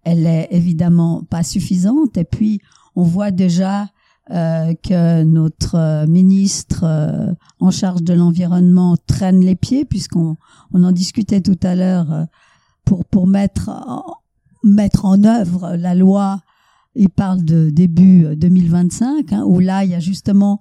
Elle 0.05 0.27
est 0.27 0.49
évidemment 0.51 1.25
pas 1.25 1.43
suffisante 1.43 2.17
et 2.19 2.25
puis 2.25 2.61
on 2.95 3.03
voit 3.03 3.31
déjà 3.31 3.89
euh, 4.33 4.75
que 4.83 5.23
notre 5.23 5.77
euh, 5.77 6.07
ministre 6.09 6.83
euh, 6.83 7.33
en 7.61 7.71
charge 7.71 8.03
de 8.03 8.13
l'environnement 8.13 8.97
traîne 9.07 9.39
les 9.41 9.55
pieds, 9.55 9.85
puisqu'on 9.85 10.37
on 10.73 10.83
en 10.83 10.91
discutait 10.91 11.41
tout 11.41 11.59
à 11.63 11.77
l'heure 11.77 12.27
pour 12.85 13.05
pour 13.05 13.29
mettre 13.29 13.69
en, 13.69 14.17
mettre 14.65 15.05
en 15.05 15.23
œuvre 15.23 15.77
la 15.77 15.95
loi. 15.95 16.41
Il 16.97 17.09
parle 17.09 17.45
de 17.45 17.71
début 17.71 18.35
2025, 18.35 19.33
hein, 19.33 19.45
où 19.47 19.61
là 19.61 19.85
il 19.85 19.93
y 19.93 19.95
a 19.95 20.01
justement 20.01 20.59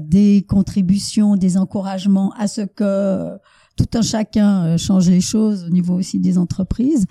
des 0.00 0.46
contributions, 0.48 1.36
des 1.36 1.58
encouragements 1.58 2.32
à 2.38 2.46
ce 2.46 2.62
que 2.62 3.36
tout 3.76 3.98
un 3.98 4.02
chacun 4.02 4.78
change 4.78 5.10
les 5.10 5.20
choses 5.20 5.64
au 5.64 5.70
niveau 5.70 5.94
aussi 5.94 6.20
des 6.20 6.38
entreprises. 6.38 7.04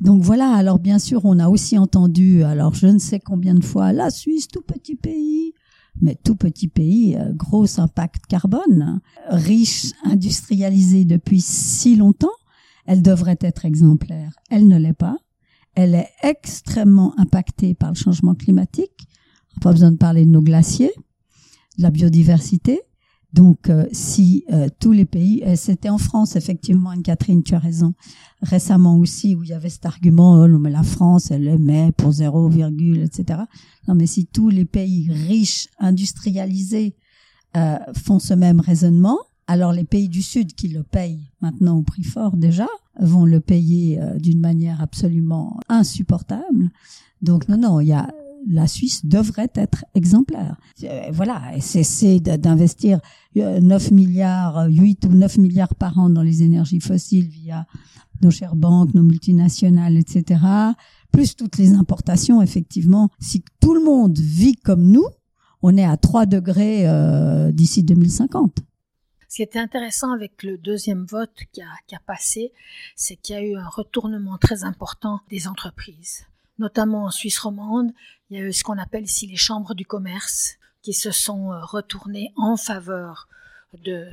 Donc 0.00 0.22
voilà, 0.22 0.52
alors 0.52 0.78
bien 0.78 0.98
sûr, 0.98 1.24
on 1.24 1.38
a 1.38 1.48
aussi 1.48 1.76
entendu, 1.76 2.44
alors 2.44 2.74
je 2.74 2.86
ne 2.86 2.98
sais 2.98 3.18
combien 3.18 3.54
de 3.54 3.64
fois, 3.64 3.92
la 3.92 4.10
Suisse, 4.10 4.46
tout 4.46 4.62
petit 4.62 4.94
pays, 4.94 5.54
mais 6.00 6.16
tout 6.22 6.36
petit 6.36 6.68
pays, 6.68 7.16
euh, 7.16 7.32
gros 7.34 7.80
impact 7.80 8.26
carbone, 8.26 9.00
riche, 9.28 9.92
industrialisé 10.04 11.04
depuis 11.04 11.40
si 11.40 11.96
longtemps, 11.96 12.28
elle 12.86 13.02
devrait 13.02 13.38
être 13.40 13.64
exemplaire. 13.64 14.32
Elle 14.50 14.68
ne 14.68 14.78
l'est 14.78 14.92
pas. 14.92 15.18
Elle 15.74 15.94
est 15.94 16.08
extrêmement 16.22 17.12
impactée 17.18 17.74
par 17.74 17.90
le 17.90 17.96
changement 17.96 18.34
climatique. 18.34 19.08
Pas 19.60 19.72
besoin 19.72 19.92
de 19.92 19.96
parler 19.96 20.24
de 20.24 20.30
nos 20.30 20.42
glaciers, 20.42 20.92
de 21.76 21.82
la 21.82 21.90
biodiversité. 21.90 22.80
Donc, 23.32 23.68
euh, 23.68 23.86
si 23.92 24.44
euh, 24.52 24.68
tous 24.80 24.92
les 24.92 25.04
pays, 25.04 25.44
c'était 25.56 25.90
en 25.90 25.98
France 25.98 26.34
effectivement, 26.34 26.90
Anne-Catherine, 26.90 27.42
tu 27.42 27.54
as 27.54 27.58
raison, 27.58 27.92
récemment 28.42 28.96
aussi 28.96 29.34
où 29.34 29.44
il 29.44 29.50
y 29.50 29.52
avait 29.52 29.68
cet 29.68 29.84
argument, 29.84 30.42
oh, 30.42 30.58
mais 30.58 30.70
la 30.70 30.82
France, 30.82 31.30
elle 31.30 31.46
émet 31.46 31.92
pour 31.92 32.12
0, 32.12 32.50
etc. 32.50 33.40
Non, 33.86 33.94
mais 33.94 34.06
si 34.06 34.26
tous 34.26 34.48
les 34.48 34.64
pays 34.64 35.10
riches, 35.10 35.68
industrialisés 35.78 36.96
euh, 37.56 37.76
font 37.94 38.18
ce 38.18 38.32
même 38.32 38.60
raisonnement, 38.60 39.18
alors 39.46 39.72
les 39.72 39.84
pays 39.84 40.08
du 40.08 40.22
Sud 40.22 40.54
qui 40.54 40.68
le 40.68 40.82
payent 40.82 41.30
maintenant 41.40 41.78
au 41.78 41.82
prix 41.82 42.04
fort 42.04 42.36
déjà 42.36 42.66
vont 43.00 43.24
le 43.24 43.40
payer 43.40 43.98
d'une 44.18 44.40
manière 44.40 44.82
absolument 44.82 45.58
insupportable. 45.70 46.68
Donc 47.22 47.48
non, 47.48 47.56
non, 47.56 47.80
il 47.80 47.88
y 47.88 47.92
a 47.92 48.12
la 48.48 48.66
Suisse 48.66 49.04
devrait 49.04 49.50
être 49.54 49.84
exemplaire. 49.94 50.56
Euh, 50.84 51.10
voilà, 51.12 51.42
cesser 51.60 52.20
d'investir 52.20 53.00
9 53.36 53.92
euh, 53.92 53.94
milliards, 53.94 54.66
8 54.68 55.04
ou 55.04 55.08
9 55.10 55.38
milliards 55.38 55.74
par 55.74 55.98
an 55.98 56.08
dans 56.08 56.22
les 56.22 56.42
énergies 56.42 56.80
fossiles 56.80 57.28
via 57.28 57.66
nos 58.22 58.30
chères 58.30 58.56
banques, 58.56 58.94
nos 58.94 59.02
multinationales, 59.02 59.96
etc. 59.96 60.40
Plus 61.12 61.36
toutes 61.36 61.58
les 61.58 61.72
importations, 61.72 62.42
effectivement. 62.42 63.10
Si 63.20 63.44
tout 63.60 63.74
le 63.74 63.84
monde 63.84 64.18
vit 64.18 64.56
comme 64.56 64.90
nous, 64.90 65.06
on 65.62 65.76
est 65.76 65.84
à 65.84 65.96
3 65.96 66.26
degrés 66.26 66.88
euh, 66.88 67.52
d'ici 67.52 67.82
2050. 67.82 68.58
Ce 69.28 69.36
qui 69.36 69.42
était 69.42 69.58
intéressant 69.58 70.12
avec 70.12 70.42
le 70.42 70.56
deuxième 70.56 71.04
vote 71.04 71.34
qui 71.52 71.60
a, 71.60 71.66
qui 71.86 71.94
a 71.94 72.00
passé, 72.00 72.52
c'est 72.96 73.16
qu'il 73.16 73.36
y 73.36 73.38
a 73.38 73.42
eu 73.42 73.56
un 73.56 73.68
retournement 73.68 74.38
très 74.38 74.64
important 74.64 75.20
des 75.28 75.46
entreprises 75.46 76.24
notamment 76.58 77.04
en 77.04 77.10
Suisse 77.10 77.38
romande, 77.38 77.92
il 78.30 78.38
y 78.38 78.40
a 78.40 78.44
eu 78.44 78.52
ce 78.52 78.62
qu'on 78.62 78.78
appelle 78.78 79.04
ici 79.04 79.26
les 79.26 79.36
chambres 79.36 79.74
du 79.74 79.86
commerce 79.86 80.58
qui 80.82 80.92
se 80.92 81.10
sont 81.10 81.52
euh, 81.52 81.60
retournées 81.60 82.32
en 82.36 82.56
faveur 82.56 83.28
de, 83.72 84.06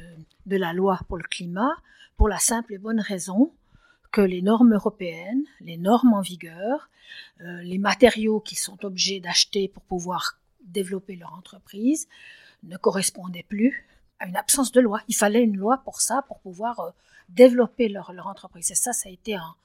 la 0.45 0.73
loi 0.73 0.99
pour 1.08 1.17
le 1.17 1.23
climat 1.23 1.75
pour 2.17 2.30
la 2.30 2.39
simple 2.39 2.73
et 2.73 2.78
bonne 2.78 2.99
raison 2.99 3.51
que 4.12 4.21
les 4.21 4.41
normes 4.41 4.73
européennes, 4.73 5.43
les 5.60 5.78
normes 5.78 6.13
en 6.13 6.21
vigueur, 6.21 6.89
euh, 7.41 7.62
les 7.62 7.78
matériaux 7.78 8.39
qu'ils 8.39 8.58
sont 8.58 8.86
obligés 8.86 9.19
d'acheter 9.19 9.67
pour 9.67 9.84
pouvoir 9.84 10.39
développer 10.62 11.17
leur 11.17 11.34
entreprise 11.34 12.08
ne 12.63 12.78
correspondaient 12.78 13.45
plus 13.47 13.86
à 14.19 14.28
une 14.28 14.38
absence 14.38 14.71
de 14.71 14.80
loi. 14.80 15.01
Il 15.10 15.15
fallait 15.15 15.43
une 15.43 15.58
loi 15.58 15.82
pour 15.84 15.99
ça, 15.99 16.23
pour 16.28 16.39
pouvoir 16.39 16.80
euh, 16.80 16.91
développer 17.28 17.89
leur, 17.89 18.10
entreprise. 18.25 18.71
Et 18.71 18.75
ça, 18.75 18.93
ça 18.93 19.10
a 19.10 19.12
été 19.12 19.36
un, 19.36 19.56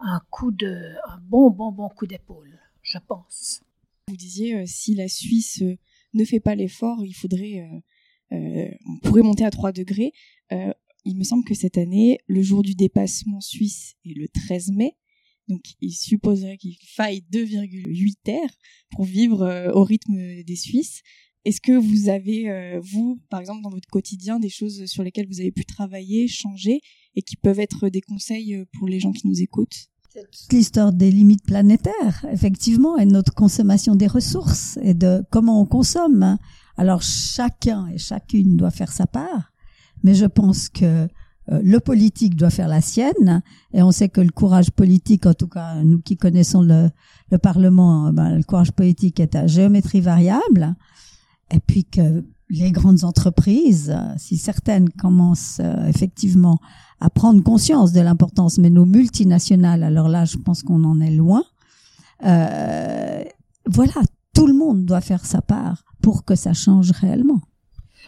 un 0.00 0.20
coup 0.30 0.50
de, 0.50 0.96
un 1.08 1.18
bon, 1.18 1.50
bon, 1.50 1.70
bon 1.70 1.88
coup 1.88 2.08
d'épaule, 2.08 2.58
je 2.82 2.98
pense. 2.98 3.62
Vous 4.10 4.16
disiez, 4.16 4.56
euh, 4.56 4.64
si 4.66 4.94
la 4.94 5.06
Suisse 5.06 5.62
euh, 5.62 5.76
ne 6.14 6.24
fait 6.24 6.40
pas 6.40 6.56
l'effort, 6.56 7.04
il 7.04 7.12
faudrait, 7.12 7.64
euh, 8.32 8.68
on 8.88 8.98
pourrait 8.98 9.22
monter 9.22 9.44
à 9.44 9.50
3 9.50 9.70
degrés. 9.70 10.12
il 11.04 11.16
me 11.16 11.22
semble 11.22 11.44
que 11.44 11.54
cette 11.54 11.78
année, 11.78 12.18
le 12.26 12.42
jour 12.42 12.62
du 12.62 12.74
dépassement 12.74 13.40
suisse 13.40 13.94
est 14.04 14.18
le 14.18 14.28
13 14.28 14.72
mai. 14.72 14.96
Donc, 15.48 15.62
il 15.80 15.92
supposerait 15.92 16.58
qu'il 16.58 16.76
faille 16.84 17.22
2,8 17.32 18.14
terres 18.24 18.58
pour 18.90 19.04
vivre 19.04 19.70
au 19.74 19.84
rythme 19.84 20.42
des 20.42 20.56
Suisses. 20.56 21.02
Est-ce 21.44 21.60
que 21.60 21.72
vous 21.72 22.08
avez, 22.08 22.78
vous, 22.82 23.20
par 23.30 23.40
exemple, 23.40 23.62
dans 23.62 23.70
votre 23.70 23.88
quotidien, 23.88 24.40
des 24.40 24.50
choses 24.50 24.84
sur 24.86 25.04
lesquelles 25.04 25.28
vous 25.28 25.40
avez 25.40 25.52
pu 25.52 25.64
travailler, 25.64 26.28
changer, 26.28 26.80
et 27.14 27.22
qui 27.22 27.36
peuvent 27.36 27.60
être 27.60 27.88
des 27.88 28.00
conseils 28.00 28.64
pour 28.72 28.88
les 28.88 29.00
gens 29.00 29.12
qui 29.12 29.28
nous 29.28 29.40
écoutent? 29.40 29.89
L'histoire 30.50 30.92
des 30.92 31.10
limites 31.10 31.44
planétaires, 31.44 32.24
effectivement, 32.32 32.96
et 32.98 33.06
notre 33.06 33.32
consommation 33.32 33.94
des 33.94 34.06
ressources, 34.06 34.78
et 34.82 34.94
de 34.94 35.24
comment 35.30 35.60
on 35.60 35.66
consomme. 35.66 36.36
Alors, 36.76 37.02
chacun 37.02 37.86
et 37.88 37.98
chacune 37.98 38.56
doit 38.56 38.70
faire 38.70 38.90
sa 38.90 39.06
part, 39.06 39.52
mais 40.02 40.14
je 40.14 40.26
pense 40.26 40.68
que 40.68 40.84
euh, 41.50 41.60
le 41.62 41.78
politique 41.78 42.36
doit 42.36 42.50
faire 42.50 42.68
la 42.68 42.80
sienne, 42.80 43.42
et 43.72 43.82
on 43.82 43.92
sait 43.92 44.08
que 44.08 44.20
le 44.20 44.30
courage 44.30 44.70
politique, 44.70 45.26
en 45.26 45.34
tout 45.34 45.48
cas 45.48 45.82
nous 45.82 46.00
qui 46.00 46.16
connaissons 46.16 46.62
le, 46.62 46.90
le 47.30 47.38
Parlement, 47.38 48.12
ben, 48.12 48.36
le 48.36 48.42
courage 48.42 48.72
politique 48.72 49.20
est 49.20 49.34
à 49.34 49.46
géométrie 49.46 50.00
variable 50.00 50.74
et 51.50 51.60
puis 51.60 51.84
que 51.84 52.24
les 52.50 52.72
grandes 52.72 53.04
entreprises, 53.04 53.96
si 54.18 54.36
certaines 54.36 54.90
commencent 54.90 55.60
euh, 55.60 55.86
effectivement 55.86 56.58
à 57.00 57.08
prendre 57.08 57.42
conscience 57.42 57.92
de 57.92 58.00
l'importance, 58.00 58.58
mais 58.58 58.70
nos 58.70 58.84
multinationales, 58.84 59.82
alors 59.82 60.08
là, 60.08 60.24
je 60.24 60.36
pense 60.36 60.62
qu'on 60.62 60.84
en 60.84 61.00
est 61.00 61.14
loin. 61.14 61.44
Euh, 62.24 63.24
voilà, 63.66 63.94
tout 64.34 64.46
le 64.46 64.52
monde 64.52 64.84
doit 64.84 65.00
faire 65.00 65.24
sa 65.24 65.40
part 65.40 65.84
pour 66.02 66.24
que 66.24 66.34
ça 66.34 66.52
change 66.52 66.90
réellement. 66.90 67.40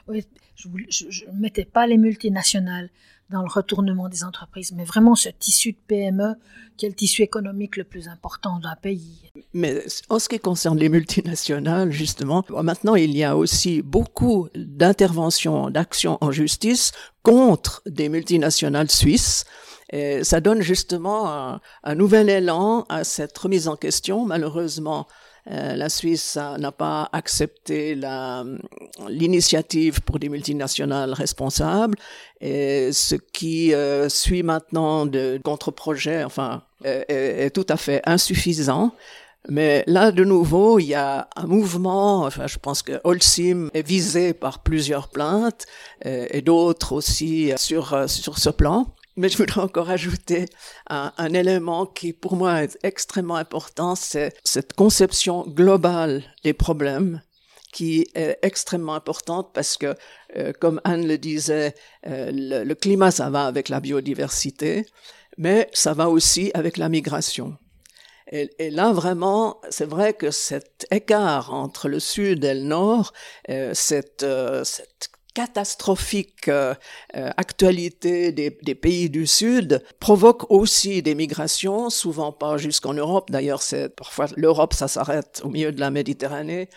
Oui, 0.09 0.25
je 0.57 0.69
ne 0.69 1.41
mettais 1.41 1.65
pas 1.65 1.87
les 1.87 1.97
multinationales 1.97 2.91
dans 3.33 3.43
le 3.43 3.49
retournement 3.49 4.09
des 4.09 4.25
entreprises, 4.25 4.73
mais 4.73 4.85
vraiment 4.85 5.15
ce 5.15 5.29
tissu 5.29 5.73
de 5.73 5.79
PME 5.89 6.35
qui 6.77 6.87
est 6.87 6.89
le 6.89 6.95
tissu 6.95 7.23
économique 7.23 7.77
le 7.77 7.85
plus 7.85 8.09
important 8.09 8.59
d'un 8.59 8.77
pays. 8.77 9.31
Mais 9.53 9.83
en 10.09 10.19
ce 10.19 10.29
qui 10.29 10.39
concerne 10.39 10.79
les 10.79 10.89
multinationales, 10.89 11.91
justement, 11.91 12.45
maintenant 12.63 12.95
il 12.95 13.17
y 13.17 13.25
a 13.25 13.37
aussi 13.37 13.83
beaucoup 13.83 14.49
d'interventions, 14.55 15.71
d'actions 15.71 16.19
en 16.21 16.31
justice 16.31 16.93
contre 17.23 17.83
des 17.87 18.09
multinationales 18.09 18.91
suisses. 18.91 19.45
Et 19.91 20.25
ça 20.25 20.41
donne 20.41 20.63
justement 20.63 21.31
un, 21.31 21.61
un 21.85 21.95
nouvel 21.95 22.31
élan 22.31 22.87
à 22.89 23.05
cette 23.05 23.37
remise 23.37 23.69
en 23.69 23.77
question. 23.77 24.25
Malheureusement, 24.25 25.07
euh, 25.51 25.75
la 25.75 25.89
Suisse 25.89 26.37
n'a 26.37 26.73
pas 26.73 27.09
accepté 27.13 27.99
l'initiative 29.09 30.01
pour 30.03 30.19
des 30.19 30.29
multinationales 30.29 31.13
responsables, 31.13 31.99
et 32.41 32.93
ce 32.93 33.17
qui 33.17 33.75
euh, 33.75 34.09
suit 34.09 34.43
maintenant 34.43 35.07
de 35.07 35.41
contre-projets, 35.43 36.23
enfin, 36.25 36.63
est, 36.85 37.51
tout 37.55 37.67
à 37.69 37.77
fait 37.77 38.03
insuffisant. 38.05 38.95
Mais 39.49 39.83
là, 39.89 40.13
de 40.13 40.23
nouveau, 40.23 40.79
il 40.79 40.87
y 40.87 40.95
a 40.95 41.29
un 41.35 41.47
mouvement, 41.47 42.21
enfin, 42.21 42.47
je 42.47 42.59
pense 42.59 42.83
que 42.83 43.01
Holcim 43.03 43.71
est 43.75 43.85
visé 43.85 44.35
par 44.35 44.63
plusieurs 44.63 45.09
plaintes 45.09 45.67
et, 46.05 46.39
et 46.39 46.43
d'autres 46.43 46.93
aussi 46.93 47.53
sur, 47.57 48.09
sur 48.09 48.39
ce 48.39 48.51
plan. 48.51 48.95
Mais 49.17 49.29
je 49.29 49.37
voudrais 49.37 49.61
encore 49.61 49.91
ajouter 49.91 50.47
un, 50.89 51.35
élément 51.35 51.85
qui 51.85 52.13
pour 52.13 52.37
moi 52.37 52.63
est 52.63 52.79
extrêmement 52.83 53.37
important, 53.37 53.95
c'est 53.95 54.35
cette 54.45 54.73
conception 54.73 55.45
globale 55.47 56.25
des 56.45 56.55
problèmes 56.55 57.21
qui 57.73 58.07
est 58.15 58.39
extrêmement 58.43 58.95
importante 58.95 59.51
parce 59.55 59.77
que, 59.77 59.95
euh, 60.37 60.53
comme 60.59 60.81
Anne 60.85 61.07
le 61.07 61.19
disait, 61.19 61.75
euh, 62.07 62.31
le, 62.33 62.75
climat, 62.75 63.11
ça 63.11 63.31
va 63.31 63.47
avec 63.47 63.71
la 63.71 63.81
biodiversité, 63.81 64.87
mais 65.39 65.69
ça 65.73 65.95
va 65.95 66.11
aussi 66.11 66.51
avec 66.55 66.77
la 66.77 66.89
migration. 66.91 67.57
Et, 68.31 68.71
là, 68.71 68.93
vraiment, 68.93 69.61
c'est 69.69 69.85
vrai 69.85 70.15
que 70.15 70.31
cet 70.31 70.87
écart 70.91 71.53
entre 71.53 71.89
le 71.89 72.01
sud 72.01 72.45
et 72.45 72.55
le 72.55 72.63
nord, 72.63 73.13
euh, 73.51 73.73
cette 73.75 74.25
catastrophique 75.35 76.49
euh, 76.49 76.75
euh, 77.17 77.31
actualité 77.37 78.33
des, 78.33 78.51
des, 78.63 78.75
pays 78.75 79.09
du 79.09 79.27
Sud 79.27 79.83
provoque 80.01 80.51
aussi 80.51 81.03
des 81.03 81.15
migrations, 81.15 81.91
souvent 81.91 82.33
pas 82.33 82.57
jusqu'en 82.59 82.95
Europe. 82.95 83.31
D'ailleurs, 83.31 83.63
c'est 83.63 83.89
parfois 83.89 84.27
l'Europe, 84.37 84.75
ça 84.75 84.89
s'arrête 84.89 85.41
au 85.45 85.49
milieu 85.49 85.73
de 85.73 85.81
la 85.81 85.91
Méditerranée. 85.91 86.69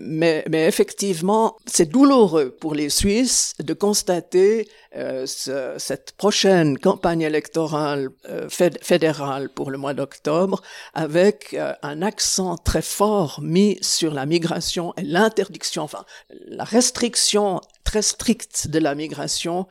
Mais, 0.00 0.44
effectivement, 0.52 1.56
c'est 1.66 1.86
douloureux 1.86 2.50
pour 2.50 2.74
les 2.74 2.88
Suisses 2.88 3.54
de 3.58 3.74
constater 3.74 4.68
euh, 4.96 5.26
ce, 5.26 5.74
cette 5.78 6.12
prochaine 6.12 6.78
campagne 6.78 7.22
électorale 7.22 8.10
euh, 8.28 8.48
fédérale 8.48 9.48
pour 9.48 9.70
le 9.70 9.78
mois 9.78 9.94
d'octobre 9.94 10.62
avec 10.92 11.54
euh, 11.54 11.72
un 11.82 12.02
accent 12.02 12.56
très 12.56 12.82
fort 12.82 13.40
mis 13.42 13.78
sur 13.80 14.12
la 14.12 14.26
migration 14.26 14.92
et 14.96 15.02
l'interdiction, 15.02 15.82
enfin 15.82 16.04
la 16.46 16.64
restriction 16.64 17.60
très 17.84 18.02
stricte 18.02 18.68
de 18.68 18.78
la 18.78 18.94
migration. 18.94 19.66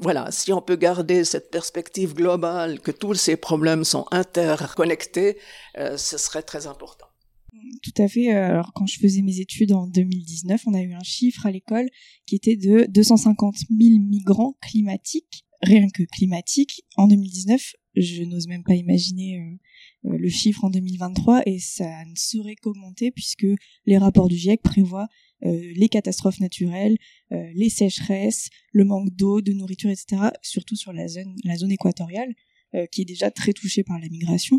voilà, 0.00 0.30
si 0.30 0.52
on 0.52 0.60
peut 0.60 0.76
garder 0.76 1.24
cette 1.24 1.50
perspective 1.50 2.14
globale 2.14 2.80
que 2.80 2.90
tous 2.90 3.14
ces 3.14 3.36
problèmes 3.36 3.84
sont 3.84 4.06
interconnectés, 4.10 5.38
ce 5.76 6.18
serait 6.18 6.42
très 6.42 6.66
important. 6.66 7.01
Tout 7.82 8.02
à 8.02 8.08
fait. 8.08 8.32
Euh, 8.32 8.50
alors 8.50 8.72
quand 8.72 8.86
je 8.86 8.98
faisais 8.98 9.22
mes 9.22 9.40
études 9.40 9.72
en 9.72 9.86
2019, 9.86 10.62
on 10.66 10.74
a 10.74 10.82
eu 10.82 10.92
un 10.94 11.02
chiffre 11.02 11.46
à 11.46 11.50
l'école 11.50 11.88
qui 12.26 12.34
était 12.34 12.56
de 12.56 12.86
250 12.88 13.56
000 13.56 13.98
migrants 14.00 14.56
climatiques, 14.62 15.44
rien 15.60 15.88
que 15.88 16.02
climatiques, 16.04 16.84
en 16.96 17.08
2019. 17.08 17.74
Je 17.94 18.22
n'ose 18.22 18.48
même 18.48 18.62
pas 18.62 18.74
imaginer 18.74 19.38
euh, 19.38 20.10
euh, 20.10 20.16
le 20.16 20.28
chiffre 20.30 20.64
en 20.64 20.70
2023 20.70 21.42
et 21.44 21.58
ça 21.58 22.04
ne 22.06 22.14
saurait 22.14 22.56
qu'augmenter 22.56 23.10
puisque 23.10 23.46
les 23.84 23.98
rapports 23.98 24.28
du 24.28 24.36
GIEC 24.36 24.62
prévoient 24.62 25.08
les 25.44 25.88
catastrophes 25.88 26.38
naturelles, 26.38 26.96
les 27.32 27.68
sécheresses, 27.68 28.48
le 28.70 28.84
manque 28.84 29.10
d'eau, 29.10 29.40
de 29.40 29.52
nourriture, 29.52 29.90
etc. 29.90 30.28
Surtout 30.40 30.76
sur 30.76 30.92
la 30.92 31.08
zone, 31.08 31.34
la 31.42 31.56
zone 31.56 31.72
équatoriale. 31.72 32.32
Euh, 32.74 32.86
qui 32.86 33.02
est 33.02 33.04
déjà 33.04 33.30
très 33.30 33.52
touché 33.52 33.82
par 33.82 33.98
la 33.98 34.08
migration. 34.08 34.58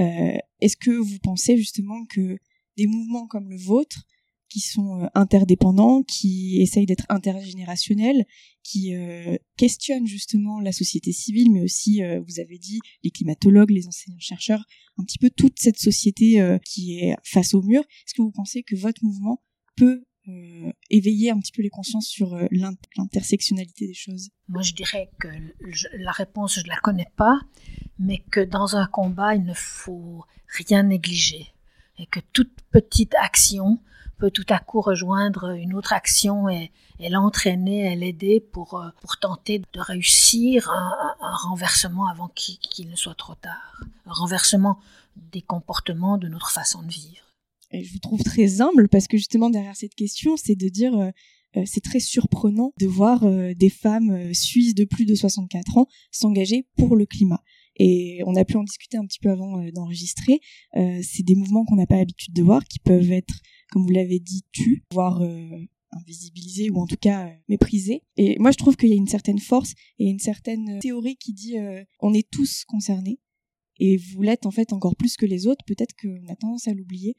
Euh, 0.00 0.36
est-ce 0.60 0.76
que 0.76 0.90
vous 0.90 1.20
pensez 1.20 1.56
justement 1.56 2.04
que 2.06 2.36
des 2.76 2.88
mouvements 2.88 3.28
comme 3.28 3.48
le 3.48 3.56
vôtre, 3.56 4.02
qui 4.48 4.58
sont 4.58 5.00
euh, 5.00 5.06
interdépendants, 5.14 6.02
qui 6.02 6.60
essayent 6.60 6.86
d'être 6.86 7.06
intergénérationnels, 7.10 8.26
qui 8.64 8.92
questionnent 9.56 10.06
justement 10.06 10.58
la 10.58 10.72
société 10.72 11.12
civile, 11.12 11.52
mais 11.52 11.60
aussi, 11.60 12.00
vous 12.26 12.40
avez 12.40 12.58
dit, 12.58 12.80
les 13.02 13.10
climatologues, 13.10 13.70
les 13.70 13.86
enseignants-chercheurs, 13.86 14.64
un 14.96 15.04
petit 15.04 15.18
peu 15.18 15.28
toute 15.28 15.60
cette 15.60 15.78
société 15.78 16.42
qui 16.64 16.98
est 16.98 17.14
face 17.22 17.52
au 17.52 17.60
mur. 17.60 17.82
Est-ce 17.82 18.14
que 18.14 18.22
vous 18.22 18.32
pensez 18.32 18.62
que 18.62 18.74
votre 18.74 19.04
mouvement 19.04 19.42
peut 19.76 20.02
euh, 20.02 20.13
éveiller 20.90 21.30
un 21.30 21.38
petit 21.38 21.52
peu 21.52 21.62
les 21.62 21.70
consciences 21.70 22.06
sur 22.06 22.34
euh, 22.34 22.46
l'intersectionnalité 22.96 23.86
des 23.86 23.94
choses. 23.94 24.30
Moi, 24.48 24.62
je 24.62 24.72
dirais 24.72 25.10
que 25.18 25.28
la 25.94 26.12
réponse, 26.12 26.60
je 26.60 26.68
la 26.68 26.76
connais 26.78 27.10
pas, 27.16 27.40
mais 27.98 28.18
que 28.30 28.40
dans 28.40 28.76
un 28.76 28.86
combat, 28.86 29.34
il 29.34 29.44
ne 29.44 29.54
faut 29.54 30.24
rien 30.48 30.84
négliger 30.84 31.48
et 31.98 32.06
que 32.06 32.20
toute 32.32 32.52
petite 32.70 33.14
action 33.20 33.78
peut 34.18 34.30
tout 34.30 34.46
à 34.48 34.58
coup 34.58 34.80
rejoindre 34.80 35.50
une 35.50 35.74
autre 35.74 35.92
action 35.92 36.48
et, 36.48 36.70
l'entraîner 37.00 37.92
et 37.92 37.96
l'aider 37.96 38.40
pour, 38.40 38.80
euh, 38.80 38.88
pour 39.02 39.18
tenter 39.18 39.58
de 39.72 39.80
réussir 39.80 40.70
un 40.70 41.36
renversement 41.36 42.06
avant 42.06 42.28
qu'il 42.28 42.88
ne 42.88 42.96
soit 42.96 43.16
trop 43.16 43.34
tard, 43.34 43.82
un 44.06 44.12
renversement 44.12 44.78
des 45.16 45.42
comportements, 45.42 46.16
de 46.18 46.28
notre 46.28 46.50
façon 46.50 46.82
de 46.82 46.90
vivre 46.90 47.24
je 47.82 47.92
vous 47.92 47.98
trouve 47.98 48.22
très 48.22 48.60
humble 48.60 48.88
parce 48.88 49.08
que 49.08 49.16
justement 49.16 49.50
derrière 49.50 49.76
cette 49.76 49.94
question, 49.94 50.36
c'est 50.36 50.56
de 50.56 50.68
dire 50.68 50.94
euh, 50.94 51.10
euh, 51.56 51.62
c'est 51.66 51.82
très 51.82 52.00
surprenant 52.00 52.72
de 52.78 52.86
voir 52.86 53.24
euh, 53.24 53.54
des 53.54 53.70
femmes 53.70 54.32
suisses 54.34 54.74
de 54.74 54.84
plus 54.84 55.06
de 55.06 55.14
64 55.14 55.78
ans 55.78 55.86
s'engager 56.10 56.66
pour 56.76 56.96
le 56.96 57.06
climat. 57.06 57.42
Et 57.76 58.20
on 58.26 58.36
a 58.36 58.44
pu 58.44 58.56
en 58.56 58.62
discuter 58.62 58.96
un 58.96 59.06
petit 59.06 59.18
peu 59.18 59.30
avant 59.30 59.60
d'enregistrer. 59.72 60.38
c'est 60.74 61.24
des 61.24 61.34
mouvements 61.34 61.64
qu'on 61.64 61.74
n'a 61.74 61.88
pas 61.88 61.96
l'habitude 61.96 62.32
de 62.32 62.40
voir, 62.40 62.62
qui 62.66 62.78
peuvent 62.78 63.10
être, 63.10 63.40
comme 63.72 63.82
vous 63.82 63.90
l'avez 63.90 64.20
dit, 64.20 64.44
tus, 64.52 64.84
voire 64.92 65.20
invisibilisés 65.90 66.70
ou 66.70 66.80
en 66.80 66.86
tout 66.86 66.96
cas 66.96 67.32
méprisés. 67.48 68.04
Et 68.16 68.38
moi, 68.38 68.52
je 68.52 68.58
trouve 68.58 68.76
qu'il 68.76 68.90
y 68.90 68.92
a 68.92 68.96
une 68.96 69.08
certaine 69.08 69.40
force 69.40 69.74
et 69.98 70.04
une 70.04 70.20
certaine 70.20 70.78
théorie 70.78 71.16
qui 71.16 71.32
dit 71.32 71.56
on 71.98 72.14
est 72.14 72.30
tous 72.30 72.62
concernés. 72.64 73.18
Et 73.80 73.96
vous 73.96 74.22
l'êtes 74.22 74.46
en 74.46 74.52
fait 74.52 74.72
encore 74.72 74.94
plus 74.94 75.16
que 75.16 75.26
les 75.26 75.48
autres. 75.48 75.64
Peut-être 75.66 75.96
qu'on 76.00 76.28
a 76.28 76.36
tendance 76.36 76.68
à 76.68 76.74
l'oublier. 76.74 77.16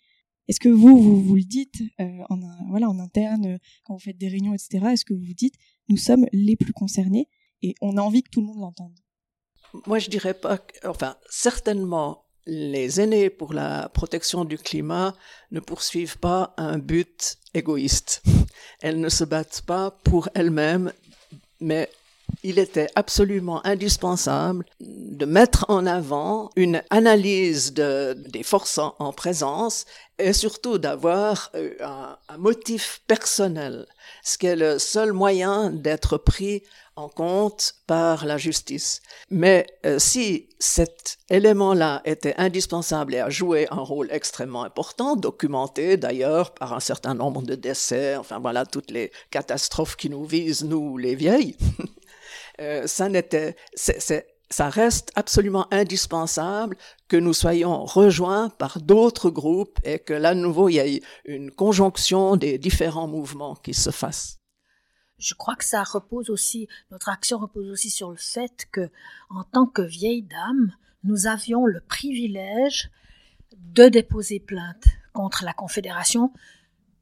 Est-ce 0.48 0.60
que 0.60 0.70
vous, 0.70 1.24
vous, 1.24 1.36
le 1.36 1.43
dites 1.43 1.82
euh, 2.00 2.22
en, 2.30 2.39
voilà, 2.70 2.89
en 2.89 3.00
interne, 3.00 3.60
quand 3.84 3.93
vous 3.93 4.00
faites 4.00 4.18
des 4.18 4.28
réunions, 4.28 4.54
etc. 4.54 4.86
Est-ce 4.91 5.06
que 5.06 5.14
vous 5.14 5.26
vous 5.26 5.34
dites, 5.34 5.56
nous 5.89 5.98
sommes 5.98 6.26
les 6.32 6.56
plus 6.56 6.74
concernés 6.74 7.28
et 7.62 7.76
on 7.82 7.98
a 7.98 8.02
envie 8.02 8.24
que 8.24 8.30
tout 8.30 8.41
le 8.41 8.48
monde 8.48 8.60
l'entende? 8.60 9.00
Moi, 9.88 10.00
je 10.00 10.10
dirais 10.10 10.34
pas, 10.34 10.60
enfin, 10.86 11.18
certainement, 11.30 12.26
les 12.46 13.02
aînés 13.02 13.30
pour 13.30 13.54
la 13.54 13.89
protection 13.89 14.46
du 14.46 14.58
climat 14.58 15.16
ne 15.52 15.60
poursuivent 15.60 16.20
pas 16.20 16.54
un 16.58 16.78
but 16.78 17.38
égoïste. 17.54 18.22
Elles 18.82 19.00
ne 19.00 19.10
se 19.10 19.24
battent 19.24 19.64
pas 19.66 19.91
pour 19.91 20.30
elles-mêmes, 20.36 20.93
mais 21.60 21.89
il 22.46 22.60
était 22.60 22.89
absolument 22.93 23.66
indispensable 23.66 24.66
de 24.80 25.26
mettre 25.26 25.66
en 25.68 25.88
avant 25.88 26.52
une 26.56 26.84
analyse 26.91 27.74
de, 27.74 28.14
des 28.30 28.43
forces 28.43 28.78
en, 28.78 29.14
présence 29.14 29.86
et 30.20 30.32
surtout 30.32 30.78
d'avoir 30.78 31.50
euh, 31.56 31.74
un, 31.82 32.16
un, 32.30 32.38
motif 32.38 33.02
personnel, 33.08 33.88
ce 34.24 34.38
qui 34.38 34.46
est 34.46 34.56
le 34.56 34.78
seul 34.78 35.12
moyen 35.12 35.72
d'être 35.72 36.18
pris 36.18 36.62
en 36.96 37.10
compte 37.10 37.74
par 37.88 38.26
la 38.26 38.38
justice. 38.38 39.02
Mais 39.30 39.68
euh, 39.86 40.00
si 40.00 40.48
cet 40.60 41.18
élément-là 41.30 42.02
était 42.06 42.36
indispensable 42.38 43.16
et 43.16 43.20
a 43.20 43.30
joué 43.30 43.68
un 43.72 43.82
rôle 43.82 44.08
extrêmement 44.12 44.64
important, 44.64 45.16
documenté 45.16 45.98
d'ailleurs 45.98 46.54
par 46.54 46.74
un 46.74 46.80
certain 46.80 47.14
nombre 47.14 47.41
de 47.41 47.56
décès, 47.56 48.16
enfin 48.16 48.39
voilà 48.39 48.66
toutes 48.66 48.91
les 48.91 49.12
catastrophes 49.30 49.98
qui 49.98 50.10
nous 50.10 50.24
visent, 50.24 50.64
nous 50.64 50.98
les 50.98 51.16
vieilles, 51.16 51.58
euh, 52.62 52.88
ça 52.88 54.70
reste 54.70 55.12
absolument 55.16 55.68
indispensable 55.72 56.78
que 57.08 57.18
nous 57.18 57.34
soyons 57.34 57.86
rejoints 57.86 58.49
par 58.49 58.82
d'autres 58.82 59.30
groupes 59.30 59.80
et 59.84 59.99
que 59.99 60.14
là, 60.14 60.34
de 60.36 60.39
nouveau, 60.39 60.70
il 60.70 60.76
y 60.76 60.80
ait 60.80 61.01
une 61.26 61.51
conjonction 61.51 62.36
des 62.36 62.58
différents 62.58 63.08
mouvements 63.08 63.56
qui 63.56 63.74
se 63.74 63.91
fassent 63.91 64.39
je 65.18 65.34
crois 65.34 65.56
que 65.56 65.66
ça 65.66 65.84
repose 65.84 66.30
aussi, 66.30 66.68
notre 66.91 67.10
action 67.10 67.38
repose 67.38 67.70
aussi 67.70 67.89
sur 67.89 68.12
le 68.12 68.18
fait 68.18 68.68
que, 68.72 68.89
en 69.30 69.43
tant 69.43 69.66
que 69.66 69.82
vieille 69.82 70.24
dame, 70.24 70.74
nous 71.03 71.28
avions 71.28 71.66
le 71.66 71.82
privilège 71.82 72.89
de 73.56 73.88
déposer 73.88 74.39
plainte 74.39 74.86
contre 75.14 75.45
la 75.45 75.53
Confédération, 75.53 76.34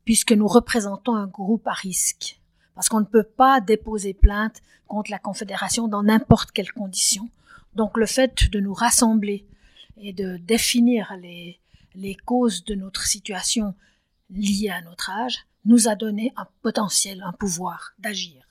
puisque 0.06 0.34
nous 0.34 0.47
représentons 0.47 1.16
un 1.16 1.28
groupe 1.28 1.68
à 1.68 1.74
risque. 1.74 2.39
Parce 2.76 2.89
qu'on 2.89 2.99
ne 2.99 3.05
peut 3.05 3.24
pas 3.24 3.61
déposer 3.61 4.13
plainte 4.13 4.61
contre 4.88 5.11
la 5.11 5.19
Confédération 5.19 5.88
dans 5.88 6.03
n'importe 6.03 6.51
quelle 6.51 6.71
condition. 6.71 7.30
Donc 7.76 7.97
le 7.97 8.05
fait 8.05 8.49
de 8.51 8.59
nous 8.59 8.74
rassembler 8.74 9.45
et 9.97 10.13
de 10.13 10.38
définir 10.38 11.15
les, 11.21 11.59
les 11.95 12.15
causes 12.15 12.63
de 12.63 12.76
notre 12.76 13.05
situation 13.05 13.76
liées 14.30 14.69
à 14.69 14.82
notre 14.82 15.09
âge, 15.11 15.45
nous 15.65 15.88
a 15.88 15.95
donné 15.95 16.34
un 16.36 16.47
potentiel, 16.61 17.21
un 17.24 17.32
pouvoir 17.32 17.93
d'agir. 17.99 18.45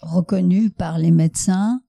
Reconnu 0.00 0.70
par 0.70 0.98
les 0.98 1.10
médecins, 1.10 1.82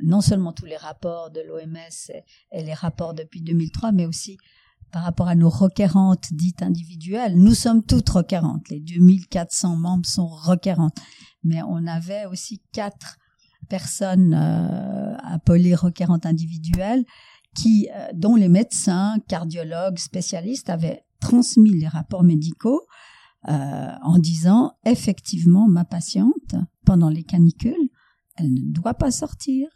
non 0.00 0.20
seulement 0.20 0.52
tous 0.52 0.66
les 0.66 0.76
rapports 0.76 1.30
de 1.30 1.40
l'OMS 1.40 2.12
et 2.52 2.62
les 2.62 2.74
rapports 2.74 3.14
depuis 3.14 3.40
2003, 3.40 3.92
mais 3.92 4.06
aussi 4.06 4.38
par 4.92 5.02
rapport 5.02 5.28
à 5.28 5.34
nos 5.34 5.48
requérantes 5.48 6.32
dites 6.32 6.62
individuelles. 6.62 7.36
Nous 7.36 7.54
sommes 7.54 7.82
toutes 7.82 8.08
requérantes. 8.08 8.68
Les 8.70 8.80
2400 8.80 9.76
membres 9.76 10.06
sont 10.06 10.26
requérantes. 10.26 10.96
Mais 11.44 11.62
on 11.62 11.86
avait 11.86 12.26
aussi 12.26 12.62
quatre 12.72 13.18
personnes 13.68 14.34
euh, 14.34 15.16
appelées 15.18 15.74
requérantes 15.74 16.26
individuelles 16.26 17.04
qui, 17.54 17.88
euh, 17.94 18.08
dont 18.14 18.34
les 18.34 18.48
médecins, 18.48 19.16
cardiologues, 19.28 19.98
spécialistes 19.98 20.70
avaient 20.70 21.04
transmis 21.20 21.78
les 21.78 21.88
rapports 21.88 22.24
médicaux 22.24 22.82
euh, 23.48 23.92
en 24.02 24.18
disant 24.18 24.72
effectivement 24.84 25.68
ma 25.68 25.84
patiente 25.84 26.54
pendant 26.84 27.08
les 27.08 27.22
canicules 27.22 27.88
elle 28.36 28.52
ne 28.52 28.72
doit 28.72 28.94
pas 28.94 29.10
sortir 29.10 29.68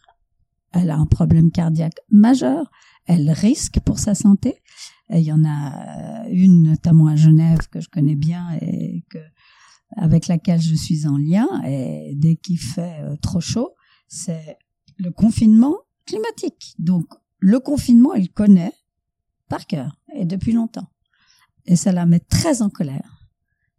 elle 0.72 0.90
a 0.90 0.96
un 0.96 1.06
problème 1.06 1.50
cardiaque 1.50 1.98
majeur 2.10 2.70
elle 3.06 3.30
risque 3.30 3.78
pour 3.80 3.98
sa 3.98 4.14
santé 4.14 4.62
et 5.12 5.20
il 5.20 5.24
y 5.24 5.32
en 5.32 5.44
a 5.44 6.26
une 6.28 6.62
notamment 6.62 7.06
à 7.06 7.16
Genève 7.16 7.68
que 7.70 7.80
je 7.80 7.88
connais 7.88 8.16
bien 8.16 8.46
et 8.60 9.04
que 9.10 9.18
avec 9.96 10.26
laquelle 10.26 10.60
je 10.60 10.74
suis 10.74 11.06
en 11.06 11.18
lien. 11.18 11.46
Et 11.66 12.14
dès 12.16 12.36
qu'il 12.36 12.58
fait 12.58 13.00
euh, 13.02 13.16
trop 13.16 13.40
chaud 13.40 13.74
c'est 14.08 14.58
le 14.98 15.10
confinement 15.10 15.76
climatique. 16.06 16.74
Donc 16.78 17.06
le 17.38 17.60
confinement 17.60 18.14
elle 18.14 18.30
connaît 18.30 18.72
par 19.48 19.66
cœur 19.66 20.00
et 20.14 20.24
depuis 20.24 20.52
longtemps. 20.52 20.88
Et 21.66 21.76
ça 21.76 21.92
la 21.92 22.06
met 22.06 22.20
très 22.20 22.62
en 22.62 22.70
colère. 22.70 23.28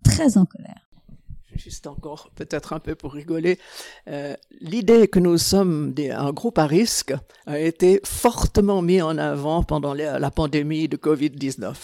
Très 0.03 0.37
en 0.37 0.45
colère. 0.45 0.89
Juste 1.55 1.87
encore, 1.87 2.29
peut-être 2.35 2.73
un 2.73 2.79
peu 2.79 2.95
pour 2.95 3.13
rigoler, 3.13 3.59
euh, 4.07 4.35
l'idée 4.59 5.07
que 5.07 5.19
nous 5.19 5.37
sommes 5.37 5.93
un 5.97 6.31
groupe 6.31 6.57
à 6.57 6.65
risque 6.65 7.13
a 7.45 7.59
été 7.59 8.01
fortement 8.03 8.81
mis 8.81 9.01
en 9.01 9.17
avant 9.17 9.63
pendant 9.63 9.93
la 9.93 10.31
pandémie 10.31 10.87
de 10.87 10.97
Covid-19. 10.97 11.75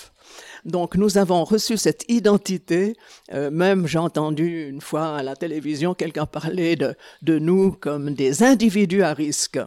Donc 0.65 0.95
nous 0.95 1.17
avons 1.17 1.43
reçu 1.43 1.77
cette 1.77 2.05
identité, 2.09 2.95
euh, 3.34 3.49
même 3.51 3.88
j'ai 3.88 3.99
entendu 3.99 4.67
une 4.69 4.82
fois 4.82 5.17
à 5.17 5.23
la 5.23 5.36
télévision 5.36 5.93
quelqu'un 5.93 6.25
parler 6.25 6.75
de, 6.75 6.95
nous 7.39 7.71
comme 7.71 8.13
des 8.13 8.43
individus 8.43 9.03
à 9.03 9.13
risque. 9.13 9.59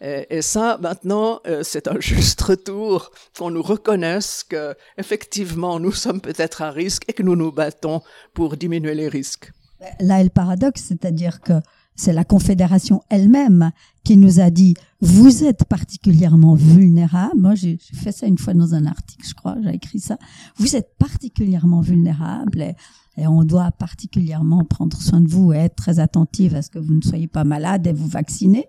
Et, 0.00 0.26
et 0.30 0.42
ça, 0.42 0.78
maintenant, 0.80 1.40
euh, 1.46 1.62
c'est 1.62 1.88
un 1.88 2.00
juste 2.00 2.40
retour 2.42 3.10
qu'on 3.36 3.50
nous 3.50 3.62
reconnaisse 3.62 4.44
que 4.44 4.74
effectivement 4.98 5.80
nous 5.80 5.92
sommes 5.92 6.20
peut-être 6.20 6.62
à 6.62 6.70
risque 6.70 7.04
et 7.08 7.12
que 7.12 7.22
nous 7.22 7.36
nous 7.36 7.52
battons 7.52 8.02
pour 8.34 8.56
diminuer 8.56 8.94
les 8.94 9.08
risques. 9.08 9.52
Là 10.00 10.20
est 10.20 10.24
le 10.24 10.30
paradoxe, 10.30 10.82
c'est-à-dire 10.88 11.40
que 11.40 11.54
c'est 11.94 12.12
la 12.12 12.24
Confédération 12.24 13.02
elle-même 13.08 13.70
qui 14.04 14.16
nous 14.16 14.40
a 14.40 14.50
dit 14.50 14.74
vous 15.00 15.44
êtes 15.44 15.64
particulièrement 15.64 16.54
vulnérable. 16.54 17.38
Moi, 17.38 17.54
j'ai 17.54 17.76
fait 17.78 18.12
ça 18.12 18.26
une 18.26 18.38
fois 18.38 18.54
dans 18.54 18.74
un 18.74 18.86
article, 18.86 19.26
je 19.26 19.34
crois, 19.34 19.56
j'ai 19.62 19.74
écrit 19.74 20.00
ça. 20.00 20.18
Vous 20.56 20.74
êtes 20.74 20.96
particulièrement 20.98 21.80
vulnérable 21.80 22.62
et, 22.62 22.74
et, 23.18 23.26
on 23.26 23.44
doit 23.44 23.70
particulièrement 23.72 24.64
prendre 24.64 24.96
soin 24.96 25.20
de 25.20 25.28
vous 25.28 25.52
et 25.52 25.56
être 25.56 25.76
très 25.76 25.98
attentif 25.98 26.54
à 26.54 26.62
ce 26.62 26.70
que 26.70 26.78
vous 26.78 26.94
ne 26.94 27.02
soyez 27.02 27.28
pas 27.28 27.44
malade 27.44 27.86
et 27.86 27.92
vous 27.92 28.08
vacciner. 28.08 28.66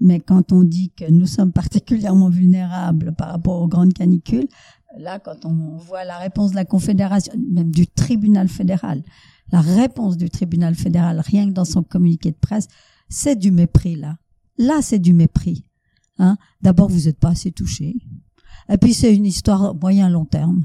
Mais 0.00 0.18
quand 0.18 0.52
on 0.52 0.64
dit 0.64 0.92
que 0.96 1.08
nous 1.10 1.26
sommes 1.26 1.52
particulièrement 1.52 2.30
vulnérables 2.30 3.14
par 3.14 3.28
rapport 3.28 3.60
aux 3.60 3.68
grandes 3.68 3.92
canicules, 3.92 4.48
là, 4.98 5.18
quand 5.18 5.44
on 5.44 5.76
voit 5.76 6.04
la 6.04 6.18
réponse 6.18 6.50
de 6.50 6.56
la 6.56 6.64
Confédération, 6.64 7.32
même 7.52 7.70
du 7.70 7.86
tribunal 7.86 8.48
fédéral, 8.48 9.02
la 9.52 9.60
réponse 9.60 10.16
du 10.16 10.30
tribunal 10.30 10.74
fédéral, 10.74 11.20
rien 11.20 11.46
que 11.46 11.52
dans 11.52 11.64
son 11.64 11.82
communiqué 11.82 12.30
de 12.30 12.36
presse, 12.36 12.68
c'est 13.08 13.36
du 13.36 13.50
mépris 13.50 13.96
là. 13.96 14.16
Là, 14.58 14.82
c'est 14.82 14.98
du 14.98 15.12
mépris. 15.12 15.64
Hein. 16.18 16.36
D'abord, 16.60 16.88
vous 16.88 17.06
n'êtes 17.06 17.18
pas 17.18 17.30
assez 17.30 17.52
touché. 17.52 17.96
Et 18.68 18.76
puis, 18.76 18.94
c'est 18.94 19.14
une 19.14 19.26
histoire 19.26 19.74
moyen-long 19.74 20.24
terme. 20.24 20.64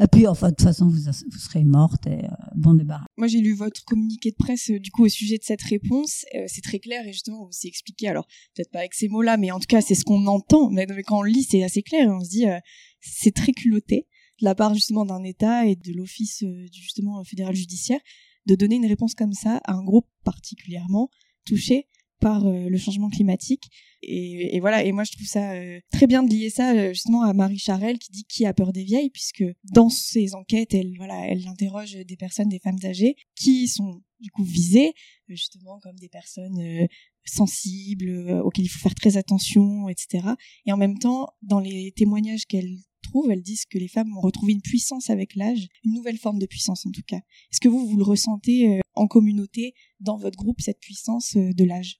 Et 0.00 0.06
puis, 0.08 0.26
enfin, 0.26 0.48
de 0.48 0.54
toute 0.54 0.66
façon, 0.66 0.88
vous, 0.88 0.96
vous 0.96 1.38
serez 1.38 1.62
morte 1.62 2.06
et 2.08 2.24
euh, 2.24 2.28
bon 2.56 2.74
débarras. 2.74 3.06
Moi, 3.16 3.28
j'ai 3.28 3.40
lu 3.40 3.54
votre 3.54 3.84
communiqué 3.84 4.32
de 4.32 4.36
presse, 4.36 4.70
euh, 4.70 4.80
du 4.80 4.90
coup, 4.90 5.04
au 5.04 5.08
sujet 5.08 5.38
de 5.38 5.44
cette 5.44 5.62
réponse. 5.62 6.24
Euh, 6.34 6.44
c'est 6.48 6.62
très 6.62 6.80
clair 6.80 7.06
et 7.06 7.12
justement, 7.12 7.44
vous 7.44 7.50
expliqué. 7.68 8.08
Alors, 8.08 8.26
peut-être 8.54 8.72
pas 8.72 8.80
avec 8.80 8.94
ces 8.94 9.08
mots-là, 9.08 9.36
mais 9.36 9.52
en 9.52 9.60
tout 9.60 9.68
cas, 9.68 9.80
c'est 9.80 9.94
ce 9.94 10.04
qu'on 10.04 10.26
entend. 10.26 10.70
Mais, 10.70 10.86
quand 11.04 11.20
on 11.20 11.22
lit, 11.22 11.44
c'est 11.44 11.62
assez 11.62 11.82
clair. 11.82 12.08
Et 12.08 12.10
on 12.10 12.24
se 12.24 12.30
dit, 12.30 12.44
c'est 13.00 13.34
très 13.34 13.52
culotté 13.52 14.08
de 14.40 14.46
la 14.46 14.56
part 14.56 14.74
justement 14.74 15.04
d'un 15.04 15.22
État 15.22 15.64
et 15.66 15.76
de 15.76 15.92
l'Office 15.92 16.42
justement 16.72 17.22
fédéral 17.22 17.54
judiciaire 17.54 18.00
de 18.46 18.56
donner 18.56 18.76
une 18.76 18.86
réponse 18.86 19.14
comme 19.14 19.32
ça 19.32 19.60
à 19.64 19.74
un 19.74 19.84
groupe 19.84 20.08
particulièrement 20.24 21.08
touché 21.44 21.88
par 22.24 22.46
euh, 22.46 22.70
le 22.70 22.78
changement 22.78 23.10
climatique. 23.10 23.64
Et, 24.00 24.58
voilà, 24.60 24.82
et 24.82 24.92
moi 24.92 25.04
je 25.04 25.12
trouve 25.12 25.26
ça 25.26 25.52
euh, 25.52 25.78
très 25.92 26.06
bien 26.06 26.22
de 26.22 26.30
lier 26.30 26.48
ça 26.48 26.72
euh, 26.72 26.94
justement 26.94 27.22
à 27.22 27.34
Marie 27.34 27.58
Charelle 27.58 27.98
qui 27.98 28.10
dit 28.12 28.24
qui 28.24 28.46
a 28.46 28.54
peur 28.54 28.72
des 28.72 28.82
vieilles, 28.82 29.10
puisque 29.10 29.44
dans 29.74 29.90
ses 29.90 30.34
enquêtes, 30.34 30.72
elle 30.72 30.94
voilà, 30.96 31.26
elle 31.28 31.46
interroge 31.46 31.92
des 31.92 32.16
personnes, 32.16 32.48
des 32.48 32.60
femmes 32.60 32.78
âgées 32.84 33.16
qui 33.36 33.68
sont 33.68 34.00
du 34.20 34.30
coup 34.30 34.42
visées 34.42 34.94
justement 35.28 35.78
comme 35.80 35.96
des 35.96 36.08
personnes 36.08 36.88
sensibles 37.26 38.40
auxquelles 38.42 38.64
il 38.64 38.68
faut 38.68 38.78
faire 38.78 38.94
très 38.94 39.18
attention, 39.18 39.90
etc. 39.90 40.28
Et 40.64 40.72
en 40.72 40.78
même 40.78 40.98
temps, 40.98 41.28
dans 41.42 41.60
les 41.60 41.92
témoignages 41.94 42.46
qu'elle 42.46 42.78
trouve, 43.02 43.30
elles 43.30 43.42
disent 43.42 43.66
que 43.66 43.76
les 43.76 43.88
femmes 43.88 44.16
ont 44.16 44.22
retrouvé 44.22 44.54
une 44.54 44.62
puissance 44.62 45.10
avec 45.10 45.34
l'âge, 45.34 45.68
une 45.84 45.92
nouvelle 45.92 46.16
forme 46.16 46.38
de 46.38 46.46
puissance 46.46 46.86
en 46.86 46.90
tout 46.90 47.04
cas. 47.06 47.20
Est-ce 47.52 47.60
que 47.60 47.68
vous, 47.68 47.86
vous 47.86 47.98
le 47.98 48.04
ressentez 48.04 48.80
en 48.94 49.06
communauté, 49.08 49.74
dans 50.00 50.16
votre 50.16 50.38
groupe, 50.38 50.62
cette 50.62 50.80
puissance 50.80 51.36
de 51.36 51.64
l'âge? 51.64 51.98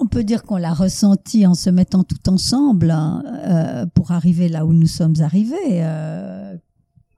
On 0.00 0.06
peut 0.06 0.24
dire 0.24 0.42
qu'on 0.42 0.56
l'a 0.56 0.72
ressenti 0.72 1.46
en 1.46 1.54
se 1.54 1.68
mettant 1.68 2.02
tout 2.02 2.28
ensemble 2.28 2.90
hein, 2.90 3.22
euh, 3.26 3.86
pour 3.86 4.12
arriver 4.12 4.48
là 4.48 4.64
où 4.64 4.72
nous 4.72 4.86
sommes 4.86 5.20
arrivés. 5.20 5.84
Euh, 5.84 6.56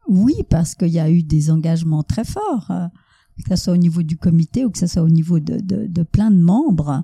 oui, 0.09 0.35
parce 0.51 0.75
qu'il 0.75 0.89
y 0.89 0.99
a 0.99 1.09
eu 1.09 1.23
des 1.23 1.51
engagements 1.51 2.03
très 2.03 2.25
forts, 2.25 2.71
euh, 2.71 2.87
que 3.45 3.57
ce 3.57 3.65
soit 3.65 3.75
au 3.75 3.79
niveau 3.79 4.03
du 4.03 4.17
comité 4.17 4.65
ou 4.65 4.71
que 4.71 4.79
ce 4.79 4.89
soit 4.89 5.03
au 5.03 5.09
niveau 5.09 5.39
de, 5.39 5.61
de, 5.61 5.87
de 5.87 6.03
plein 6.03 6.31
de 6.31 6.41
membres 6.41 7.03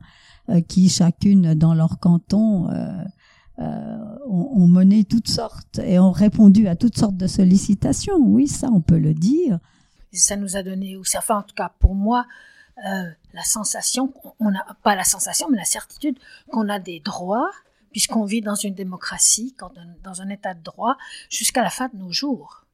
qui, 0.66 0.89
chacune 0.89 1.53
dans 1.53 1.74
leur 1.74 1.99
canton, 1.99 2.68
ont, 3.59 4.51
ont, 4.55 4.66
mené 4.66 5.05
toutes 5.05 5.29
sortes 5.29 5.79
et 5.85 5.99
ont 5.99 6.11
répondu 6.11 6.68
à 6.68 6.74
toutes 6.74 6.97
sortes 6.97 7.18
de 7.18 7.26
sollicitations. 7.26 8.16
Oui, 8.18 8.49
ça, 8.49 8.70
on 8.72 8.81
peut 8.81 8.99
le 8.99 9.12
dire. 9.12 9.59
Ça 10.11 10.37
nous 10.37 10.57
a 10.57 10.62
donné, 10.62 10.97
ou 10.97 11.05
ça 11.05 11.20
fait 11.20 11.35
en 11.35 11.43
tout 11.43 11.55
cas 11.55 11.70
pour 11.81 11.95
moi, 11.95 12.24
euh, 12.87 13.11
la 13.39 13.45
sensation, 13.45 14.12
on 14.41 14.51
n'a 14.51 14.66
pas 14.82 14.97
la 14.97 15.05
sensation, 15.05 15.47
mais 15.49 15.59
la 15.59 15.64
certitude 15.64 16.18
qu'on 16.51 16.68
a 16.68 16.80
des 16.80 16.99
droits, 16.99 17.53
puisqu'on 17.93 18.24
vit 18.24 18.41
dans 18.41 18.57
une 18.57 18.74
démocratie, 18.74 19.55
dans 20.03 20.22
un 20.22 20.28
état 20.28 20.55
de 20.55 20.62
droit, 20.62 20.97
jusqu'à 21.30 21.62
la 21.62 21.70
fin 21.70 21.89
de 21.89 21.97
nos 21.97 22.11
jours. 22.11 22.66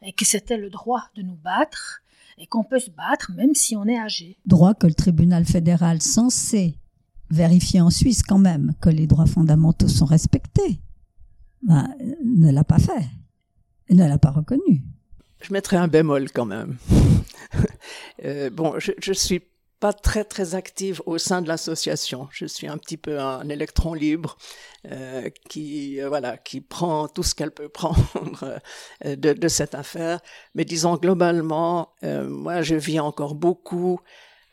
Et 0.00 0.12
que 0.12 0.24
c'était 0.24 0.58
le 0.58 0.70
droit 0.70 1.08
de 1.16 1.22
nous 1.22 1.34
battre, 1.34 2.02
et 2.38 2.46
qu'on 2.46 2.62
peut 2.62 2.78
se 2.78 2.90
battre 2.90 3.32
même 3.32 3.54
si 3.56 3.74
on 3.74 3.84
est 3.86 3.98
âgé. 3.98 4.38
Droit 4.46 4.74
que 4.74 4.86
le 4.86 4.94
tribunal 4.94 5.44
fédéral, 5.44 6.00
censé 6.00 6.78
vérifier 7.30 7.80
en 7.80 7.90
Suisse 7.90 8.22
quand 8.22 8.38
même 8.38 8.74
que 8.80 8.90
les 8.90 9.08
droits 9.08 9.26
fondamentaux 9.26 9.88
sont 9.88 10.06
respectés. 10.06 10.80
Ben, 11.62 11.92
ne 12.24 12.52
l'a 12.52 12.64
pas 12.64 12.78
fait. 12.78 13.06
Et 13.88 13.94
ne 13.94 14.06
l'a 14.06 14.18
pas 14.18 14.30
reconnu. 14.30 14.84
Je 15.40 15.52
mettrai 15.52 15.76
un 15.78 15.88
bémol 15.88 16.30
quand 16.30 16.44
même. 16.44 16.76
euh, 18.24 18.50
bon, 18.50 18.78
je, 18.78 18.92
je 19.00 19.12
suis 19.12 19.42
pas 19.82 19.92
très 19.92 20.22
très 20.22 20.54
active 20.54 21.02
au 21.06 21.18
sein 21.18 21.42
de 21.42 21.48
l'association. 21.48 22.28
Je 22.30 22.46
suis 22.46 22.68
un 22.68 22.78
petit 22.78 22.96
peu 22.96 23.18
un 23.18 23.48
électron 23.48 23.94
libre 23.94 24.38
euh, 24.86 25.28
qui 25.50 26.00
euh, 26.00 26.08
voilà 26.08 26.36
qui 26.36 26.60
prend 26.60 27.08
tout 27.08 27.24
ce 27.24 27.34
qu'elle 27.34 27.50
peut 27.50 27.68
prendre 27.68 27.98
euh, 29.04 29.16
de, 29.16 29.32
de, 29.32 29.48
cette 29.48 29.74
affaire. 29.74 30.20
Mais 30.54 30.64
disons 30.64 30.94
globalement, 30.94 31.94
euh, 32.04 32.28
moi 32.28 32.62
je 32.62 32.76
vis 32.76 33.00
encore 33.00 33.34
beaucoup 33.34 33.98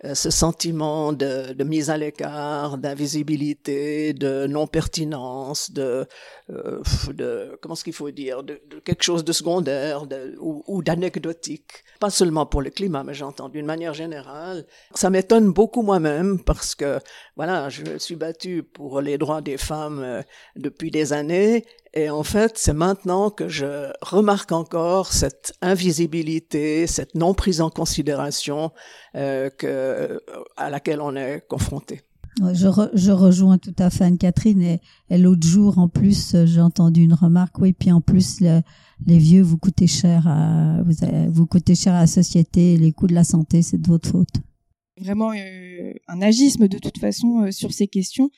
ce 0.03 0.29
sentiment 0.29 1.11
de, 1.11 1.53
de 1.53 1.63
mise 1.63 1.89
à 1.89 1.97
l'écart, 1.97 2.77
d'invisibilité, 2.77 4.13
de 4.13 4.47
non-pertinence, 4.47 5.71
de, 5.71 6.07
euh, 6.49 6.81
de 7.09 7.57
comment 7.61 7.75
ce 7.75 7.83
qu'il 7.83 7.93
faut 7.93 8.11
dire, 8.11 8.43
de, 8.43 8.61
de, 8.69 8.79
quelque 8.79 9.03
chose 9.03 9.25
de 9.25 9.33
secondaire 9.33 10.05
de, 10.05 10.37
ou, 10.39 10.63
ou 10.67 10.81
d'anecdotique. 10.81 11.83
Pas 11.99 12.09
seulement 12.09 12.45
pour 12.45 12.61
le 12.61 12.69
climat, 12.69 13.03
mais 13.03 13.13
j'entends 13.13 13.49
d'une 13.49 13.65
manière 13.65 13.93
générale. 13.93 14.65
Ça 14.95 15.09
m'étonne 15.09 15.51
beaucoup 15.51 15.81
moi-même 15.81 16.41
parce 16.43 16.75
que 16.75 16.99
voilà, 17.35 17.67
je 17.67 17.97
suis 17.97 18.15
battu 18.15 18.63
pour 18.63 19.01
les 19.01 19.17
droits 19.17 19.41
des 19.41 19.57
femmes 19.57 19.99
euh, 20.01 20.21
depuis 20.55 20.91
des 20.91 21.11
années 21.11 21.65
et 21.93 22.09
en 22.09 22.23
fait, 22.23 22.57
c'est 22.57 22.73
maintenant 22.73 23.29
que 23.29 23.47
je 23.47 23.91
remarque 24.01 24.51
encore 24.51 25.11
cette 25.11 25.53
invisibilité, 25.61 26.85
cette 26.87 27.15
non 27.15 27.33
prise 27.33 27.61
en 27.61 27.69
considération 27.69 28.71
euh, 29.15 29.49
que, 29.49 30.21
à 30.55 30.69
laquelle 30.69 31.01
on 31.01 31.15
est 31.15 31.43
confronté. 31.47 32.01
Je, 32.53 32.67
re, 32.67 32.89
je, 32.93 33.11
rejoins 33.11 33.57
tout 33.57 33.73
à 33.79 33.89
fait 33.89 34.05
Anne-Catherine 34.05 34.61
et, 34.61 34.81
et 35.09 35.17
l'autre 35.17 35.45
jour 35.45 35.77
en 35.77 35.89
plus 35.89 36.35
j'ai 36.45 36.61
entendu 36.61 37.03
une 37.03 37.13
remarque. 37.13 37.59
Oui 37.59 37.73
puis 37.73 37.91
en 37.91 37.99
plus 38.01 38.39
le, 38.39 38.61
les 39.05 39.17
vieux 39.17 39.41
vous 39.41 39.57
coûtez 39.57 39.87
cher 39.87 40.25
à 40.27 40.77
vous, 40.83 40.93
vous 41.31 41.45
coûtez 41.47 41.75
cher 41.75 41.95
à 41.95 42.01
la 42.01 42.07
société 42.07 42.77
les 42.77 42.93
coûts 42.93 43.07
de 43.07 43.15
la 43.15 43.25
santé 43.25 43.61
c'est 43.61 43.81
de 43.81 43.87
votre 43.87 44.07
faute. 44.07 44.35
Vraiment 45.01 45.31
euh, 45.31 45.93
un 46.07 46.21
agisme 46.21 46.67
de 46.67 46.77
toute 46.77 46.99
façon 46.99 47.45
euh, 47.45 47.51
sur 47.51 47.73
ces 47.73 47.87
questions 47.87 48.29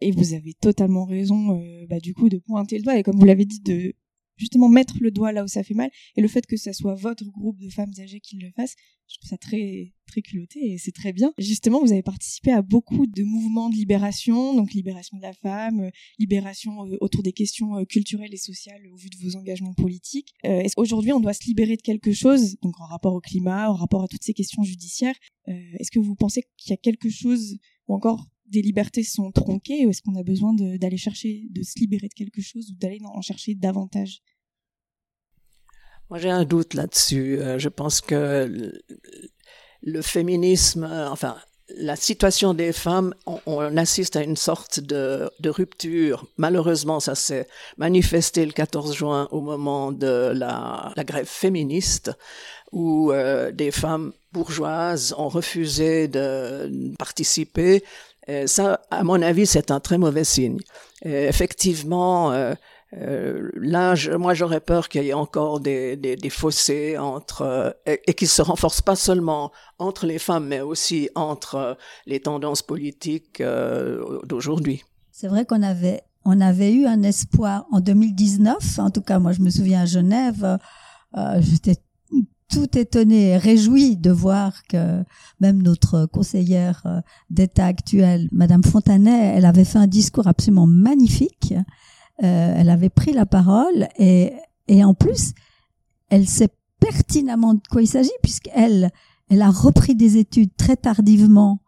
et 0.00 0.10
vous 0.12 0.34
avez 0.34 0.54
totalement 0.54 1.04
raison, 1.04 1.60
euh, 1.60 1.86
bah, 1.88 2.00
du 2.00 2.14
coup, 2.14 2.28
de 2.28 2.38
pointer 2.38 2.78
le 2.78 2.84
doigt 2.84 2.98
et 2.98 3.02
comme 3.02 3.18
vous 3.18 3.26
l'avez 3.26 3.44
dit, 3.44 3.60
de 3.60 3.94
justement 4.40 4.68
mettre 4.68 4.96
le 5.00 5.10
doigt 5.10 5.32
là 5.32 5.44
où 5.44 5.48
ça 5.48 5.62
fait 5.62 5.74
mal. 5.74 5.90
Et 6.16 6.22
le 6.22 6.28
fait 6.28 6.46
que 6.46 6.56
ça 6.56 6.72
soit 6.72 6.94
votre 6.94 7.24
groupe 7.30 7.58
de 7.58 7.68
femmes 7.68 7.92
âgées 7.98 8.20
qui 8.20 8.36
le 8.38 8.50
fasse, 8.56 8.74
je 9.06 9.18
trouve 9.18 9.28
ça 9.28 9.36
très 9.36 9.92
très 10.06 10.22
culotté 10.22 10.72
et 10.72 10.78
c'est 10.78 10.92
très 10.92 11.12
bien. 11.12 11.32
Justement, 11.38 11.80
vous 11.80 11.92
avez 11.92 12.02
participé 12.02 12.50
à 12.52 12.62
beaucoup 12.62 13.06
de 13.06 13.22
mouvements 13.22 13.68
de 13.68 13.74
libération, 13.74 14.54
donc 14.54 14.72
libération 14.72 15.16
de 15.18 15.22
la 15.22 15.32
femme, 15.32 15.80
euh, 15.80 15.90
libération 16.18 16.86
euh, 16.86 16.96
autour 17.00 17.22
des 17.22 17.32
questions 17.32 17.84
culturelles 17.84 18.32
et 18.32 18.38
sociales 18.38 18.86
au 18.92 18.96
vu 18.96 19.10
de 19.10 19.16
vos 19.22 19.36
engagements 19.36 19.74
politiques. 19.74 20.32
Euh, 20.44 20.62
Aujourd'hui, 20.76 21.12
on 21.12 21.20
doit 21.20 21.34
se 21.34 21.44
libérer 21.46 21.76
de 21.76 21.82
quelque 21.82 22.12
chose, 22.12 22.56
donc 22.62 22.80
en 22.80 22.86
rapport 22.86 23.14
au 23.14 23.20
climat, 23.20 23.70
en 23.70 23.74
rapport 23.74 24.02
à 24.02 24.08
toutes 24.08 24.24
ces 24.24 24.32
questions 24.32 24.62
judiciaires. 24.62 25.14
Est-ce 25.46 25.90
que 25.90 25.98
vous 25.98 26.14
pensez 26.14 26.44
qu'il 26.56 26.70
y 26.70 26.74
a 26.74 26.76
quelque 26.76 27.10
chose 27.10 27.56
ou 27.88 27.94
encore 27.94 28.26
des 28.50 28.62
libertés 28.62 29.02
sont 29.02 29.30
tronquées 29.32 29.86
ou 29.86 29.90
est-ce 29.90 30.02
qu'on 30.02 30.16
a 30.16 30.22
besoin 30.22 30.54
d'aller 30.54 30.96
chercher, 30.96 31.46
de 31.50 31.62
se 31.62 31.78
libérer 31.78 32.08
de 32.08 32.14
quelque 32.14 32.40
chose 32.40 32.70
ou 32.70 32.74
d'aller 32.74 33.00
en 33.04 33.22
chercher 33.22 33.54
davantage? 33.54 34.22
Moi, 36.10 36.18
j'ai 36.18 36.30
un 36.30 36.44
doute 36.44 36.74
là-dessus. 36.74 37.38
Euh, 37.38 37.58
je 37.58 37.68
pense 37.68 38.00
que 38.00 38.72
le, 39.82 40.02
féminisme, 40.02 40.82
euh, 40.82 41.08
enfin, 41.08 41.36
la 41.76 41.94
situation 41.94 42.52
des 42.52 42.72
femmes, 42.72 43.14
on, 43.46 43.76
assiste 43.76 44.16
à 44.16 44.24
une 44.24 44.36
sorte 44.36 44.80
de, 44.80 45.30
rupture. 45.44 46.26
Malheureusement, 46.36 46.98
ça 46.98 47.14
s'est 47.14 47.46
manifesté 47.78 48.44
le 48.44 48.50
14 48.50 48.92
juin 48.92 49.28
au 49.30 49.40
moment 49.40 49.92
de 49.92 50.32
la, 50.34 50.92
grève 50.98 51.28
féministe, 51.28 52.10
où 52.72 53.12
euh, 53.12 53.52
des 53.52 53.70
femmes 53.70 54.12
bourgeoises 54.32 55.14
ont 55.16 55.28
refusé 55.28 56.08
de 56.08 56.92
participer 56.98 57.84
ça, 58.46 58.80
à 58.90 59.02
mon 59.02 59.20
avis, 59.22 59.46
c'est 59.46 59.70
un 59.70 59.80
très 59.80 59.98
mauvais 59.98 60.24
signe. 60.24 60.58
Et 61.02 61.24
effectivement, 61.24 62.32
euh, 62.32 62.54
euh, 62.96 63.50
là, 63.54 63.94
je, 63.94 64.10
moi, 64.12 64.34
j'aurais 64.34 64.60
peur 64.60 64.88
qu'il 64.88 65.04
y 65.04 65.10
ait 65.10 65.14
encore 65.14 65.60
des, 65.60 65.96
des, 65.96 66.16
des 66.16 66.30
fossés 66.30 66.98
entre 66.98 67.42
euh, 67.42 67.70
et, 67.86 68.00
et 68.06 68.14
qu'ils 68.14 68.28
se 68.28 68.42
renforcent 68.42 68.82
pas 68.82 68.96
seulement 68.96 69.52
entre 69.78 70.06
les 70.06 70.18
femmes, 70.18 70.46
mais 70.48 70.60
aussi 70.60 71.08
entre 71.14 71.54
euh, 71.54 71.74
les 72.06 72.20
tendances 72.20 72.62
politiques 72.62 73.40
euh, 73.40 74.20
d'aujourd'hui. 74.24 74.84
C'est 75.12 75.28
vrai 75.28 75.44
qu'on 75.44 75.62
avait 75.62 76.02
on 76.24 76.40
avait 76.40 76.72
eu 76.72 76.86
un 76.86 77.02
espoir 77.02 77.66
en 77.70 77.80
2019. 77.80 78.78
En 78.78 78.90
tout 78.90 79.00
cas, 79.00 79.18
moi, 79.18 79.32
je 79.32 79.40
me 79.40 79.50
souviens 79.50 79.82
à 79.82 79.86
Genève, 79.86 80.58
j'étais 81.38 81.76
tout 82.50 82.76
étonné 82.76 83.28
et 83.28 83.36
réjoui 83.36 83.96
de 83.96 84.10
voir 84.10 84.62
que 84.68 85.02
même 85.40 85.62
notre 85.62 86.06
conseillère 86.06 86.82
euh, 86.86 87.00
d'État 87.30 87.66
actuelle, 87.66 88.28
Madame 88.32 88.64
Fontanet, 88.64 89.34
elle 89.36 89.44
avait 89.44 89.64
fait 89.64 89.78
un 89.78 89.86
discours 89.86 90.26
absolument 90.26 90.66
magnifique. 90.66 91.54
Euh, 92.22 92.54
elle 92.56 92.68
avait 92.68 92.90
pris 92.90 93.12
la 93.12 93.26
parole 93.26 93.88
et, 93.98 94.32
et 94.68 94.84
en 94.84 94.94
plus, 94.94 95.32
elle 96.10 96.26
sait 96.26 96.50
pertinemment 96.80 97.54
de 97.54 97.62
quoi 97.70 97.82
il 97.82 97.86
s'agit 97.86 98.10
puisqu'elle 98.22 98.90
elle 99.30 99.42
a 99.42 99.50
repris 99.50 99.94
des 99.94 100.16
études 100.16 100.50
très 100.56 100.76
tardivement 100.76 101.60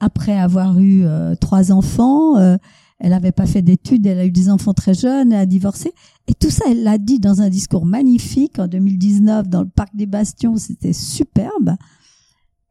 après 0.00 0.36
avoir 0.36 0.80
eu 0.80 1.04
euh, 1.04 1.34
trois 1.36 1.70
enfants. 1.70 2.38
Euh, 2.38 2.56
elle 3.02 3.10
n'avait 3.10 3.32
pas 3.32 3.46
fait 3.46 3.62
d'études, 3.62 4.06
elle 4.06 4.20
a 4.20 4.24
eu 4.24 4.30
des 4.30 4.48
enfants 4.48 4.74
très 4.74 4.94
jeunes, 4.94 5.32
elle 5.32 5.40
a 5.40 5.46
divorcé. 5.46 5.92
Et 6.28 6.34
tout 6.34 6.50
ça, 6.50 6.66
elle 6.70 6.84
l'a 6.84 6.98
dit 6.98 7.18
dans 7.18 7.42
un 7.42 7.48
discours 7.48 7.84
magnifique 7.84 8.60
en 8.60 8.68
2019 8.68 9.48
dans 9.48 9.62
le 9.62 9.68
parc 9.68 9.96
des 9.96 10.06
Bastions, 10.06 10.56
c'était 10.56 10.92
superbe. 10.92 11.74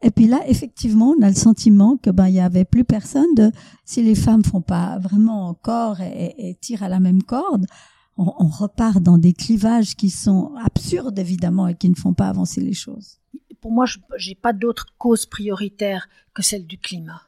Et 0.01 0.09
puis 0.09 0.27
là, 0.27 0.39
effectivement, 0.47 1.13
on 1.17 1.21
a 1.21 1.27
le 1.27 1.35
sentiment 1.35 1.97
que 1.97 2.09
ben 2.09 2.29
il 2.29 2.35
y 2.35 2.39
avait 2.39 2.63
plus 2.63 2.85
personne 2.85 3.35
de 3.35 3.51
si 3.83 4.03
les 4.03 4.15
femmes 4.15 4.45
font 4.45 4.61
pas 4.61 4.99
vraiment 4.99 5.49
encore 5.49 5.99
et, 5.99 6.57
tirent 6.61 6.83
à 6.83 6.89
la 6.89 7.01
même 7.01 7.23
corde, 7.23 7.65
on, 8.15 8.33
on, 8.39 8.47
repart 8.47 9.03
dans 9.03 9.17
des 9.17 9.33
clivages 9.33 9.97
qui 9.97 10.09
sont 10.09 10.53
absurdes 10.63 11.19
évidemment 11.19 11.67
et 11.67 11.75
qui 11.75 11.89
ne 11.89 11.95
font 11.95 12.13
pas 12.13 12.29
avancer 12.29 12.61
les 12.61 12.73
choses. 12.73 13.19
Pour 13.59 13.73
moi, 13.73 13.85
je 13.85 14.29
n'ai 14.29 14.35
pas 14.35 14.53
d'autre 14.53 14.85
cause 14.97 15.25
prioritaire 15.25 16.07
que 16.33 16.41
celle 16.41 16.65
du 16.65 16.77
climat, 16.77 17.21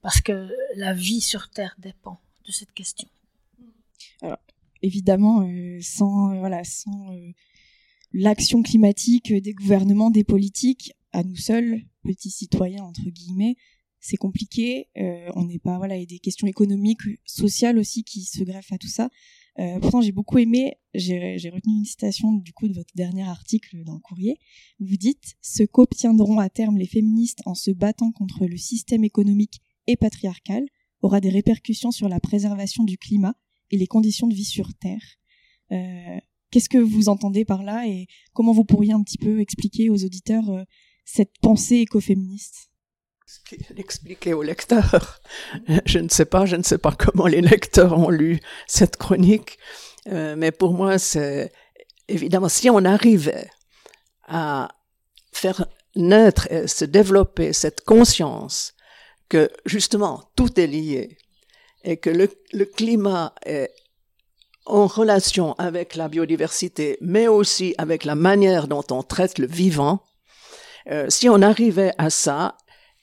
parce 0.00 0.22
que 0.22 0.48
la 0.76 0.94
vie 0.94 1.20
sur 1.20 1.50
Terre 1.50 1.76
dépend 1.78 2.18
de 2.46 2.52
cette 2.52 2.72
question 2.72 3.08
évidemment, 4.82 5.42
euh, 5.42 5.78
sans 5.80 6.32
euh, 6.32 6.48
euh, 6.48 7.32
l'action 8.12 8.62
climatique 8.62 9.32
des 9.32 9.52
gouvernements, 9.52 10.10
des 10.10 10.24
politiques, 10.24 10.92
à 11.12 11.22
nous 11.22 11.36
seuls, 11.36 11.82
petits 12.02 12.30
citoyens 12.30 12.84
entre 12.84 13.08
guillemets, 13.10 13.56
c'est 13.98 14.16
compliqué. 14.16 14.88
On 15.34 15.46
n'est 15.46 15.58
pas 15.58 15.78
voilà, 15.78 15.94
a 15.94 16.04
des 16.04 16.20
questions 16.20 16.46
économiques, 16.46 17.00
sociales 17.24 17.78
aussi 17.78 18.04
qui 18.04 18.22
se 18.22 18.44
greffent 18.44 18.72
à 18.72 18.78
tout 18.78 18.86
ça. 18.86 19.08
Pourtant, 19.80 20.00
j'ai 20.00 20.12
beaucoup 20.12 20.38
aimé. 20.38 20.74
J'ai 20.94 21.50
retenu 21.50 21.78
une 21.78 21.84
citation 21.84 22.32
du 22.32 22.52
coup 22.52 22.68
de 22.68 22.74
votre 22.74 22.94
dernier 22.94 23.24
article 23.24 23.82
dans 23.84 23.94
le 23.94 24.00
courrier. 24.00 24.38
Vous 24.78 24.96
dites 24.96 25.34
ce 25.40 25.64
qu'obtiendront 25.64 26.38
à 26.38 26.48
terme 26.48 26.76
les 26.76 26.86
féministes 26.86 27.40
en 27.46 27.54
se 27.56 27.72
battant 27.72 28.12
contre 28.12 28.46
le 28.46 28.58
système 28.58 29.02
économique 29.02 29.60
et 29.88 29.96
patriarcal 29.96 30.66
aura 31.02 31.20
des 31.20 31.30
répercussions 31.30 31.90
sur 31.90 32.08
la 32.08 32.20
préservation 32.20 32.84
du 32.84 32.98
climat 32.98 33.34
et 33.70 33.78
les 33.78 33.86
conditions 33.86 34.26
de 34.26 34.34
vie 34.34 34.44
sur 34.44 34.68
Terre. 34.74 35.02
Euh, 35.72 36.18
Qu'est-ce 36.50 36.68
que 36.68 36.78
vous 36.78 37.08
entendez 37.08 37.44
par 37.44 37.62
là 37.62 37.86
et 37.86 38.06
comment 38.32 38.52
vous 38.52 38.64
pourriez 38.64 38.92
un 38.92 39.02
petit 39.02 39.18
peu 39.18 39.40
expliquer 39.40 39.90
aux 39.90 40.04
auditeurs 40.04 40.48
euh, 40.50 40.62
cette 41.04 41.32
pensée 41.42 41.76
écoféministe? 41.76 42.70
L'expliquer 43.76 44.34
aux 44.34 44.42
lecteurs. 44.42 45.20
Je 45.84 45.98
ne 45.98 46.08
sais 46.08 46.24
pas, 46.24 46.46
je 46.46 46.54
ne 46.54 46.62
sais 46.62 46.78
pas 46.78 46.92
comment 46.92 47.26
les 47.26 47.40
lecteurs 47.40 47.98
ont 47.98 48.10
lu 48.10 48.40
cette 48.68 48.96
chronique, 48.96 49.58
euh, 50.06 50.36
mais 50.36 50.52
pour 50.52 50.74
moi, 50.74 50.98
c'est 50.98 51.52
évidemment 52.06 52.48
si 52.48 52.70
on 52.70 52.84
arrivait 52.84 53.50
à 54.28 54.68
faire 55.32 55.66
naître 55.96 56.50
et 56.52 56.68
se 56.68 56.84
développer 56.84 57.52
cette 57.52 57.80
conscience 57.80 58.75
que 59.28 59.50
justement 59.64 60.22
tout 60.36 60.58
est 60.60 60.66
lié 60.66 61.18
et 61.84 61.96
que 61.96 62.10
le, 62.10 62.64
climat 62.64 63.32
est 63.44 63.72
en 64.64 64.86
relation 64.86 65.54
avec 65.54 65.94
la 65.94 66.08
biodiversité, 66.08 66.98
mais 67.00 67.28
aussi 67.28 67.74
avec 67.78 68.04
la 68.04 68.16
manière 68.16 68.66
dont 68.66 68.84
on 68.90 69.02
traite 69.02 69.38
le 69.38 69.46
vivant, 69.46 70.02
euh, 70.90 71.08
si 71.08 71.28
on 71.28 71.42
arrivait 71.42 71.92
à 71.98 72.10
ça, 72.10 72.56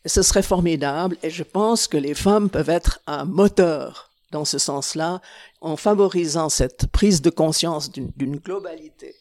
ce 0.06 0.22
serait 0.22 0.44
formidable 0.44 1.18
et 1.24 1.30
je 1.30 1.44
pense 1.44 1.88
que 1.88 1.98
les 1.98 2.14
femmes 2.14 2.50
peuvent 2.50 2.70
être 2.70 3.00
un 3.08 3.24
moteur 3.26 4.12
dans 4.32 4.46
ce 4.46 4.58
sens-là 4.58 5.22
en 5.62 5.78
favorisant 5.78 6.50
cette 6.50 6.88
prise 6.88 7.22
de 7.22 7.30
conscience 7.30 7.92
d'une 7.92 8.38
globalité. 8.38 9.16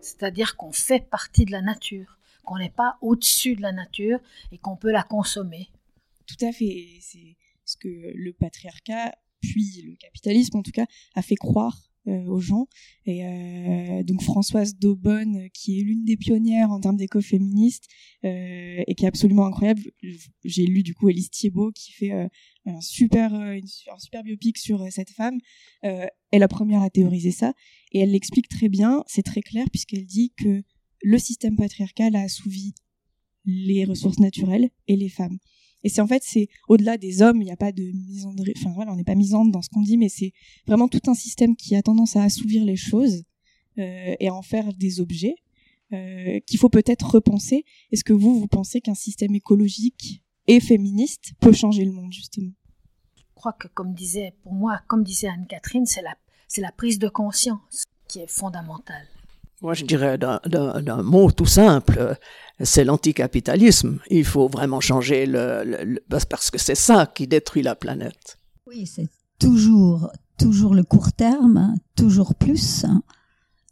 C'est-à-dire 0.00 0.56
qu'on 0.56 0.72
fait 0.72 1.00
partie 1.00 1.46
de 1.46 1.52
la 1.52 1.62
nature, 1.62 2.18
qu'on 2.44 2.58
n'est 2.58 2.70
pas 2.70 2.96
au-dessus 3.00 3.56
de 3.56 3.62
la 3.62 3.72
nature 3.72 4.18
et 4.52 4.58
qu'on 4.58 4.76
peut 4.76 4.92
la 4.92 5.02
consommer. 5.02 5.70
Tout 6.26 6.44
à 6.44 6.52
fait. 6.52 7.00
ce 7.64 7.76
que 7.76 7.88
le 7.88 8.32
patriarcat, 8.32 9.12
puis 9.40 9.82
le 9.84 9.96
capitalisme 9.96 10.56
en 10.56 10.62
tout 10.62 10.72
cas, 10.72 10.86
a 11.14 11.22
fait 11.22 11.34
croire 11.34 11.90
euh, 12.08 12.24
aux 12.26 12.38
gens. 12.38 12.68
Et 13.04 13.24
euh, 13.24 14.04
donc 14.04 14.22
Françoise 14.22 14.76
Daubonne, 14.76 15.48
qui 15.52 15.80
est 15.80 15.82
l'une 15.82 16.04
des 16.04 16.16
pionnières 16.16 16.70
en 16.70 16.78
termes 16.78 16.96
d'écoféministes 16.96 17.86
euh, 18.24 18.84
et 18.86 18.94
qui 18.94 19.04
est 19.04 19.08
absolument 19.08 19.44
incroyable. 19.44 19.82
J'ai 20.44 20.66
lu 20.66 20.84
du 20.84 20.94
coup 20.94 21.08
Elise 21.08 21.30
Thiebaud 21.30 21.72
qui 21.72 21.90
fait 21.90 22.12
un 22.12 22.80
super 22.80 23.34
un 23.34 23.98
super 23.98 24.22
biopic 24.22 24.56
sur 24.56 24.86
cette 24.92 25.10
femme. 25.10 25.40
est 25.82 26.38
la 26.38 26.46
première 26.46 26.82
à 26.82 26.90
théoriser 26.90 27.32
ça 27.32 27.54
et 27.90 27.98
elle 27.98 28.12
l'explique 28.12 28.48
très 28.48 28.68
bien. 28.68 29.02
C'est 29.08 29.24
très 29.24 29.42
clair 29.42 29.66
puisqu'elle 29.72 30.06
dit 30.06 30.32
que 30.36 30.62
le 31.02 31.18
système 31.18 31.56
patriarcal 31.56 32.14
a 32.14 32.20
assouvi 32.20 32.74
les 33.46 33.84
ressources 33.84 34.20
naturelles 34.20 34.70
et 34.86 34.94
les 34.94 35.08
femmes. 35.08 35.38
Et 35.86 35.88
c'est 35.88 36.00
en 36.00 36.08
fait, 36.08 36.24
c'est 36.24 36.48
au-delà 36.66 36.98
des 36.98 37.22
hommes, 37.22 37.40
il 37.40 37.44
n'y 37.44 37.52
a 37.52 37.56
pas 37.56 37.70
de 37.70 37.84
misandrie, 37.84 38.54
enfin 38.56 38.72
voilà, 38.74 38.92
on 38.92 38.96
n'est 38.96 39.04
pas 39.04 39.14
misandre 39.14 39.52
dans 39.52 39.62
ce 39.62 39.68
qu'on 39.68 39.82
dit, 39.82 39.96
mais 39.96 40.08
c'est 40.08 40.32
vraiment 40.66 40.88
tout 40.88 41.00
un 41.06 41.14
système 41.14 41.54
qui 41.54 41.76
a 41.76 41.82
tendance 41.82 42.16
à 42.16 42.24
assouvir 42.24 42.64
les 42.64 42.74
choses 42.74 43.22
euh, 43.78 44.16
et 44.18 44.26
à 44.26 44.34
en 44.34 44.42
faire 44.42 44.74
des 44.74 45.00
objets 45.00 45.36
euh, 45.92 46.40
qu'il 46.40 46.58
faut 46.58 46.70
peut-être 46.70 47.08
repenser. 47.08 47.64
Est-ce 47.92 48.02
que 48.02 48.12
vous, 48.12 48.40
vous 48.40 48.48
pensez 48.48 48.80
qu'un 48.80 48.96
système 48.96 49.36
écologique 49.36 50.24
et 50.48 50.58
féministe 50.58 51.34
peut 51.38 51.52
changer 51.52 51.84
le 51.84 51.92
monde, 51.92 52.12
justement? 52.12 52.50
Je 53.14 53.22
crois 53.36 53.52
que, 53.52 53.68
comme 53.68 53.94
disait, 53.94 54.34
pour 54.42 54.54
moi, 54.54 54.80
comme 54.88 55.04
disait 55.04 55.28
Anne-Catherine, 55.28 55.86
c'est 55.86 56.02
la, 56.02 56.16
c'est 56.48 56.62
la 56.62 56.72
prise 56.72 56.98
de 56.98 57.08
conscience 57.08 57.84
qui 58.08 58.18
est 58.18 58.28
fondamentale. 58.28 59.06
Moi, 59.62 59.74
je 59.74 59.84
dirais 59.84 60.18
d'un 60.18 61.02
mot 61.02 61.30
tout 61.30 61.46
simple, 61.46 62.16
c'est 62.60 62.84
l'anticapitalisme. 62.84 63.98
Il 64.10 64.24
faut 64.24 64.48
vraiment 64.48 64.80
changer 64.80 65.26
le, 65.26 65.98
parce 66.28 66.50
que 66.50 66.58
c'est 66.58 66.74
ça 66.74 67.06
qui 67.06 67.26
détruit 67.26 67.62
la 67.62 67.74
planète. 67.74 68.38
Oui, 68.66 68.86
c'est 68.86 69.08
toujours 69.38 70.10
toujours 70.38 70.74
le 70.74 70.82
court 70.82 71.12
terme, 71.12 71.56
hein, 71.56 71.74
toujours 71.94 72.34
plus, 72.34 72.84
hein, 72.84 73.02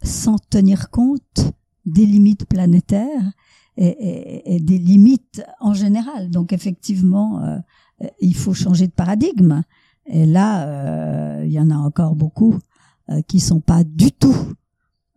sans 0.02 0.38
tenir 0.38 0.90
compte 0.90 1.52
des 1.84 2.06
limites 2.06 2.46
planétaires 2.46 3.32
et, 3.76 4.60
des 4.60 4.78
limites 4.78 5.42
en 5.60 5.74
général. 5.74 6.30
Donc 6.30 6.52
effectivement, 6.52 7.42
euh, 7.42 7.58
il 8.20 8.34
faut 8.34 8.54
changer 8.54 8.86
de 8.86 8.92
paradigme. 8.92 9.62
Et 10.06 10.26
là, 10.26 10.68
euh, 10.68 11.44
il 11.44 11.52
y 11.52 11.60
en 11.60 11.70
a 11.70 11.76
encore 11.76 12.14
beaucoup 12.14 12.58
euh, 13.10 13.20
qui 13.22 13.40
sont 13.40 13.60
pas 13.60 13.84
du 13.84 14.12
tout 14.12 14.54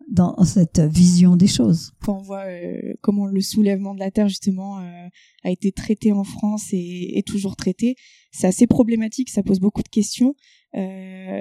dans 0.08 0.42
cette 0.44 0.80
vision 0.80 1.36
des 1.36 1.46
choses. 1.46 1.92
Quand 2.02 2.18
on 2.18 2.22
voit 2.22 2.46
euh, 2.46 2.94
comment 3.02 3.26
le 3.26 3.40
soulèvement 3.40 3.94
de 3.94 4.00
la 4.00 4.10
terre 4.10 4.28
justement 4.28 4.80
euh, 4.80 5.08
a 5.44 5.50
été 5.50 5.70
traité 5.70 6.12
en 6.12 6.24
France 6.24 6.72
et 6.72 7.18
est 7.18 7.26
toujours 7.26 7.56
traité, 7.56 7.94
c'est 8.32 8.46
assez 8.46 8.66
problématique, 8.66 9.28
ça 9.28 9.42
pose 9.42 9.60
beaucoup 9.60 9.82
de 9.82 9.88
questions. 9.88 10.34
Euh, 10.74 11.40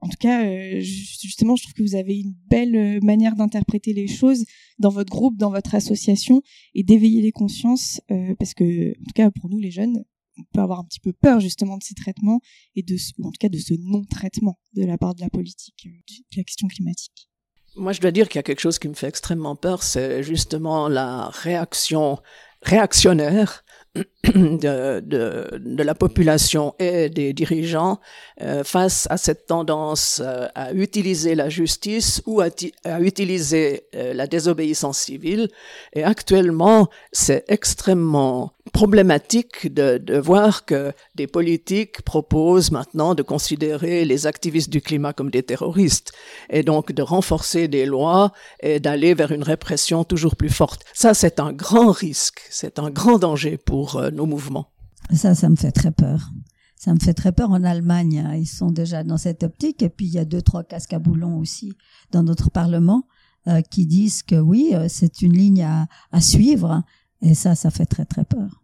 en 0.00 0.08
tout 0.08 0.18
cas, 0.18 0.46
justement, 0.80 1.56
je 1.56 1.62
trouve 1.62 1.72
que 1.72 1.82
vous 1.82 1.94
avez 1.94 2.18
une 2.18 2.34
belle 2.50 3.00
manière 3.02 3.36
d'interpréter 3.36 3.94
les 3.94 4.06
choses 4.06 4.44
dans 4.78 4.90
votre 4.90 5.10
groupe, 5.10 5.38
dans 5.38 5.50
votre 5.50 5.74
association, 5.74 6.42
et 6.74 6.82
d'éveiller 6.82 7.22
les 7.22 7.32
consciences, 7.32 8.02
parce 8.38 8.52
que, 8.52 8.90
en 8.90 9.04
tout 9.04 9.14
cas, 9.14 9.30
pour 9.30 9.48
nous 9.48 9.58
les 9.58 9.70
jeunes, 9.70 10.04
on 10.36 10.42
peut 10.52 10.60
avoir 10.60 10.80
un 10.80 10.84
petit 10.84 11.00
peu 11.00 11.14
peur 11.14 11.40
justement 11.40 11.78
de 11.78 11.82
ces 11.82 11.94
traitements 11.94 12.40
et 12.74 12.82
de, 12.82 12.96
ou 13.18 13.28
en 13.28 13.30
tout 13.30 13.38
cas 13.40 13.48
de 13.48 13.56
ce 13.56 13.72
non-traitement 13.80 14.58
de 14.74 14.84
la 14.84 14.98
part 14.98 15.14
de 15.14 15.22
la 15.22 15.30
politique 15.30 15.86
de 15.86 16.36
la 16.36 16.44
question 16.44 16.68
climatique. 16.68 17.30
Moi, 17.76 17.92
je 17.92 18.00
dois 18.00 18.12
dire 18.12 18.28
qu'il 18.28 18.38
y 18.38 18.40
a 18.40 18.44
quelque 18.44 18.60
chose 18.60 18.78
qui 18.78 18.88
me 18.88 18.94
fait 18.94 19.08
extrêmement 19.08 19.56
peur, 19.56 19.82
c'est 19.82 20.22
justement 20.22 20.88
la 20.88 21.28
réaction 21.28 22.18
réactionnaire 22.62 23.64
de, 24.24 25.00
de, 25.00 25.82
la 25.82 25.94
population 25.94 26.74
et 26.80 27.08
des 27.08 27.32
dirigeants 27.32 28.00
euh, 28.40 28.64
face 28.64 29.06
à 29.10 29.16
cette 29.16 29.46
tendance 29.46 30.20
euh, 30.24 30.48
à 30.56 30.72
utiliser 30.72 31.36
la 31.36 31.48
justice 31.48 32.20
ou 32.26 32.40
à, 32.40 32.48
à 32.84 33.00
utiliser 33.00 33.86
euh, 33.94 34.12
la 34.12 34.26
désobéissance 34.26 34.98
civile. 34.98 35.48
Et 35.92 36.02
actuellement, 36.02 36.88
c'est 37.12 37.44
extrêmement 37.46 38.53
problématique 38.72 39.72
de, 39.72 39.98
de, 39.98 40.18
voir 40.18 40.64
que 40.64 40.92
des 41.14 41.26
politiques 41.26 42.02
proposent 42.02 42.70
maintenant 42.70 43.14
de 43.14 43.22
considérer 43.22 44.04
les 44.04 44.26
activistes 44.26 44.70
du 44.70 44.80
climat 44.80 45.12
comme 45.12 45.30
des 45.30 45.42
terroristes 45.42 46.12
et 46.50 46.62
donc 46.62 46.92
de 46.92 47.02
renforcer 47.02 47.68
des 47.68 47.86
lois 47.86 48.32
et 48.60 48.80
d'aller 48.80 49.14
vers 49.14 49.32
une 49.32 49.42
répression 49.42 50.04
toujours 50.04 50.36
plus 50.36 50.48
forte. 50.48 50.84
Ça, 50.94 51.14
c'est 51.14 51.40
un 51.40 51.52
grand 51.52 51.90
risque, 51.90 52.40
c'est 52.50 52.78
un 52.78 52.90
grand 52.90 53.18
danger 53.18 53.58
pour 53.58 53.96
euh, 53.96 54.10
nos 54.10 54.26
mouvements. 54.26 54.70
Ça, 55.12 55.34
ça 55.34 55.48
me 55.50 55.56
fait 55.56 55.72
très 55.72 55.90
peur. 55.90 56.30
Ça 56.76 56.92
me 56.92 56.98
fait 56.98 57.14
très 57.14 57.32
peur 57.32 57.50
en 57.50 57.64
Allemagne. 57.64 58.24
Hein. 58.26 58.36
Ils 58.36 58.46
sont 58.46 58.70
déjà 58.70 59.04
dans 59.04 59.16
cette 59.16 59.42
optique. 59.42 59.82
Et 59.82 59.88
puis, 59.88 60.06
il 60.06 60.12
y 60.12 60.18
a 60.18 60.24
deux, 60.24 60.42
trois 60.42 60.64
casques 60.64 60.92
à 60.92 60.98
boulons 60.98 61.38
aussi 61.38 61.72
dans 62.10 62.22
notre 62.22 62.50
Parlement 62.50 63.06
euh, 63.46 63.62
qui 63.62 63.86
disent 63.86 64.22
que 64.22 64.36
oui, 64.36 64.70
euh, 64.72 64.86
c'est 64.88 65.22
une 65.22 65.32
ligne 65.32 65.62
à, 65.62 65.86
à 66.12 66.20
suivre 66.20 66.82
et 67.24 67.34
ça, 67.34 67.54
ça 67.54 67.70
fait 67.70 67.86
très 67.86 68.04
très 68.04 68.24
peur. 68.24 68.62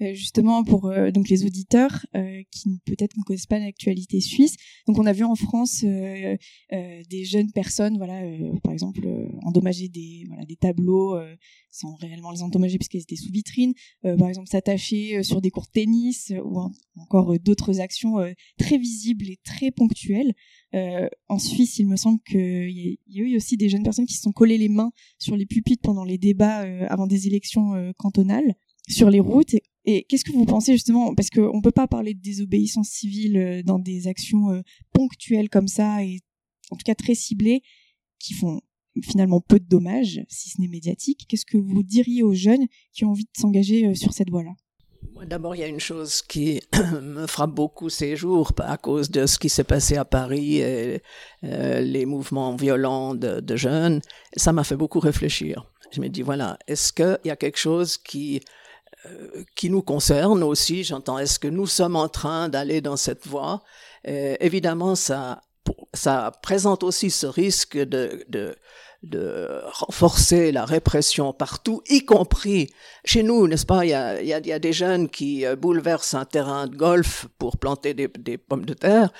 Euh, 0.00 0.14
justement 0.14 0.62
pour 0.62 0.86
euh, 0.86 1.10
donc 1.10 1.28
les 1.28 1.44
auditeurs 1.44 2.06
euh, 2.14 2.42
qui 2.52 2.80
peut-être 2.84 3.16
ne 3.16 3.22
connaissent 3.24 3.46
pas 3.46 3.58
l'actualité 3.58 4.20
suisse. 4.20 4.54
Donc 4.86 4.96
on 4.98 5.06
a 5.06 5.12
vu 5.12 5.24
en 5.24 5.34
France 5.34 5.82
des 5.82 7.24
jeunes 7.24 7.50
personnes, 7.52 7.96
voilà, 7.96 8.22
par 8.62 8.72
exemple 8.72 9.06
endommager 9.42 9.88
des 9.88 10.24
voilà 10.28 10.44
des 10.44 10.56
tableaux 10.56 11.18
sans 11.70 11.94
réellement 11.96 12.30
les 12.30 12.42
endommager 12.42 12.78
puisqu'ils 12.78 13.02
étaient 13.02 13.16
sous 13.16 13.32
vitrine. 13.32 13.74
par 14.02 14.28
exemple 14.28 14.48
s'attacher 14.48 15.22
sur 15.22 15.40
des 15.40 15.50
cours 15.50 15.64
de 15.64 15.72
tennis 15.72 16.32
ou 16.44 16.60
encore 16.96 17.38
d'autres 17.40 17.80
actions 17.80 18.16
très 18.58 18.78
visibles 18.78 19.28
et 19.28 19.38
très 19.44 19.70
ponctuelles. 19.70 20.32
en 20.72 21.38
Suisse, 21.38 21.78
il 21.78 21.86
me 21.86 21.96
semble 21.96 22.20
qu'il 22.28 22.70
y, 22.70 22.98
y, 23.08 23.20
a 23.20 23.24
eu 23.24 23.36
aussi 23.36 23.56
des 23.56 23.68
jeunes 23.68 23.82
personnes 23.82 24.06
qui 24.06 24.14
se 24.14 24.22
sont 24.22 24.32
collées 24.32 24.58
les 24.58 24.68
mains 24.68 24.90
sur 25.18 25.36
les 25.36 25.46
pupitres 25.46 25.82
pendant 25.82 26.04
les 26.04 26.18
débats 26.18 26.64
avant 26.88 27.06
des 27.06 27.26
élections 27.26 27.92
cantonales 27.96 28.54
sur 28.88 29.10
les 29.10 29.20
routes. 29.20 29.54
Et, 29.84 30.04
qu'est-ce 30.04 30.24
que 30.24 30.32
vous 30.32 30.44
pensez 30.44 30.72
justement? 30.72 31.14
Parce 31.14 31.30
qu'on 31.30 31.56
ne 31.56 31.62
peut 31.62 31.70
pas 31.70 31.86
parler 31.86 32.14
de 32.14 32.20
désobéissance 32.20 32.88
civile 32.88 33.36
euh, 33.36 33.62
dans 33.62 33.78
des 33.78 34.06
actions 34.06 34.50
euh, 34.50 34.60
ponctuelles 34.92 35.48
comme 35.48 35.68
ça, 35.68 36.04
et 36.04 36.20
en 36.70 36.76
tout 36.76 36.84
cas 36.84 36.94
très 36.94 37.14
ciblées, 37.14 37.62
qui 38.18 38.34
font 38.34 38.60
finalement 39.02 39.40
peu 39.40 39.60
de 39.60 39.66
dommages, 39.66 40.20
si 40.28 40.50
ce 40.50 40.60
n'est 40.60 40.68
médiatique. 40.68 41.26
Qu'est-ce 41.28 41.46
que 41.46 41.56
vous 41.56 41.82
diriez 41.82 42.22
aux 42.22 42.34
jeunes 42.34 42.66
qui 42.92 43.04
ont 43.04 43.10
envie 43.10 43.24
de 43.24 43.40
s'engager 43.40 43.86
euh, 43.86 43.94
sur 43.94 44.12
cette 44.12 44.30
voie-là? 44.30 44.52
D'abord, 45.26 45.56
il 45.56 45.60
y 45.60 45.64
a 45.64 45.68
une 45.68 45.80
chose 45.80 46.22
qui 46.22 46.60
me 47.02 47.26
frappe 47.26 47.52
beaucoup 47.52 47.88
ces 47.88 48.14
jours 48.14 48.52
à 48.58 48.76
cause 48.76 49.10
de 49.10 49.26
ce 49.26 49.38
qui 49.38 49.48
s'est 49.48 49.64
passé 49.64 49.96
à 49.96 50.04
Paris 50.04 50.58
et 50.58 51.02
les 51.42 52.06
mouvements 52.06 52.54
violents 52.54 53.14
de, 53.16 53.56
jeunes. 53.56 54.00
Ça 54.36 54.52
m'a 54.52 54.62
fait 54.62 54.76
beaucoup 54.76 55.00
réfléchir. 55.00 55.72
Je 55.90 56.00
me 56.00 56.08
dis, 56.08 56.22
voilà, 56.22 56.56
est-ce 56.68 56.92
qu'il 56.92 57.18
y 57.24 57.30
a 57.30 57.36
quelque 57.36 57.58
chose 57.58 57.96
qui 57.96 58.40
qui 59.54 59.70
nous 59.70 59.82
concerne 59.82 60.42
aussi. 60.42 60.84
J'entends, 60.84 61.18
est-ce 61.18 61.38
que 61.38 61.48
nous 61.48 61.66
sommes 61.66 61.96
en 61.96 62.08
train 62.08 62.48
d'aller 62.48 62.80
dans 62.80 62.96
cette 62.96 63.26
voie? 63.26 63.62
Euh, 64.06 64.36
Évidemment, 64.40 64.94
ça, 64.94 65.40
ça 65.94 66.32
présente 66.42 66.82
aussi 66.82 67.10
ce 67.10 67.26
risque 67.26 67.76
de, 67.76 68.24
de, 68.28 68.56
de 69.02 69.60
renforcer 69.64 70.52
la 70.52 70.64
répression 70.64 71.32
partout, 71.32 71.82
y 71.88 72.04
compris 72.04 72.70
chez 73.04 73.22
nous, 73.22 73.46
n'est-ce 73.48 73.66
pas? 73.66 73.84
Il 73.84 73.90
y 73.90 73.94
a, 73.94 74.08
a, 74.08 74.20
y 74.22 74.52
a, 74.52 74.58
des 74.58 74.72
jeunes 74.72 75.08
qui 75.08 75.44
euh, 75.44 75.56
bouleversent 75.56 76.14
un 76.14 76.24
terrain 76.24 76.66
de 76.66 76.76
golf 76.76 77.26
pour 77.38 77.58
planter 77.58 77.94
des, 77.94 78.08
des 78.08 78.38
pommes 78.38 78.64
de 78.66 78.74
terre. 78.74 79.12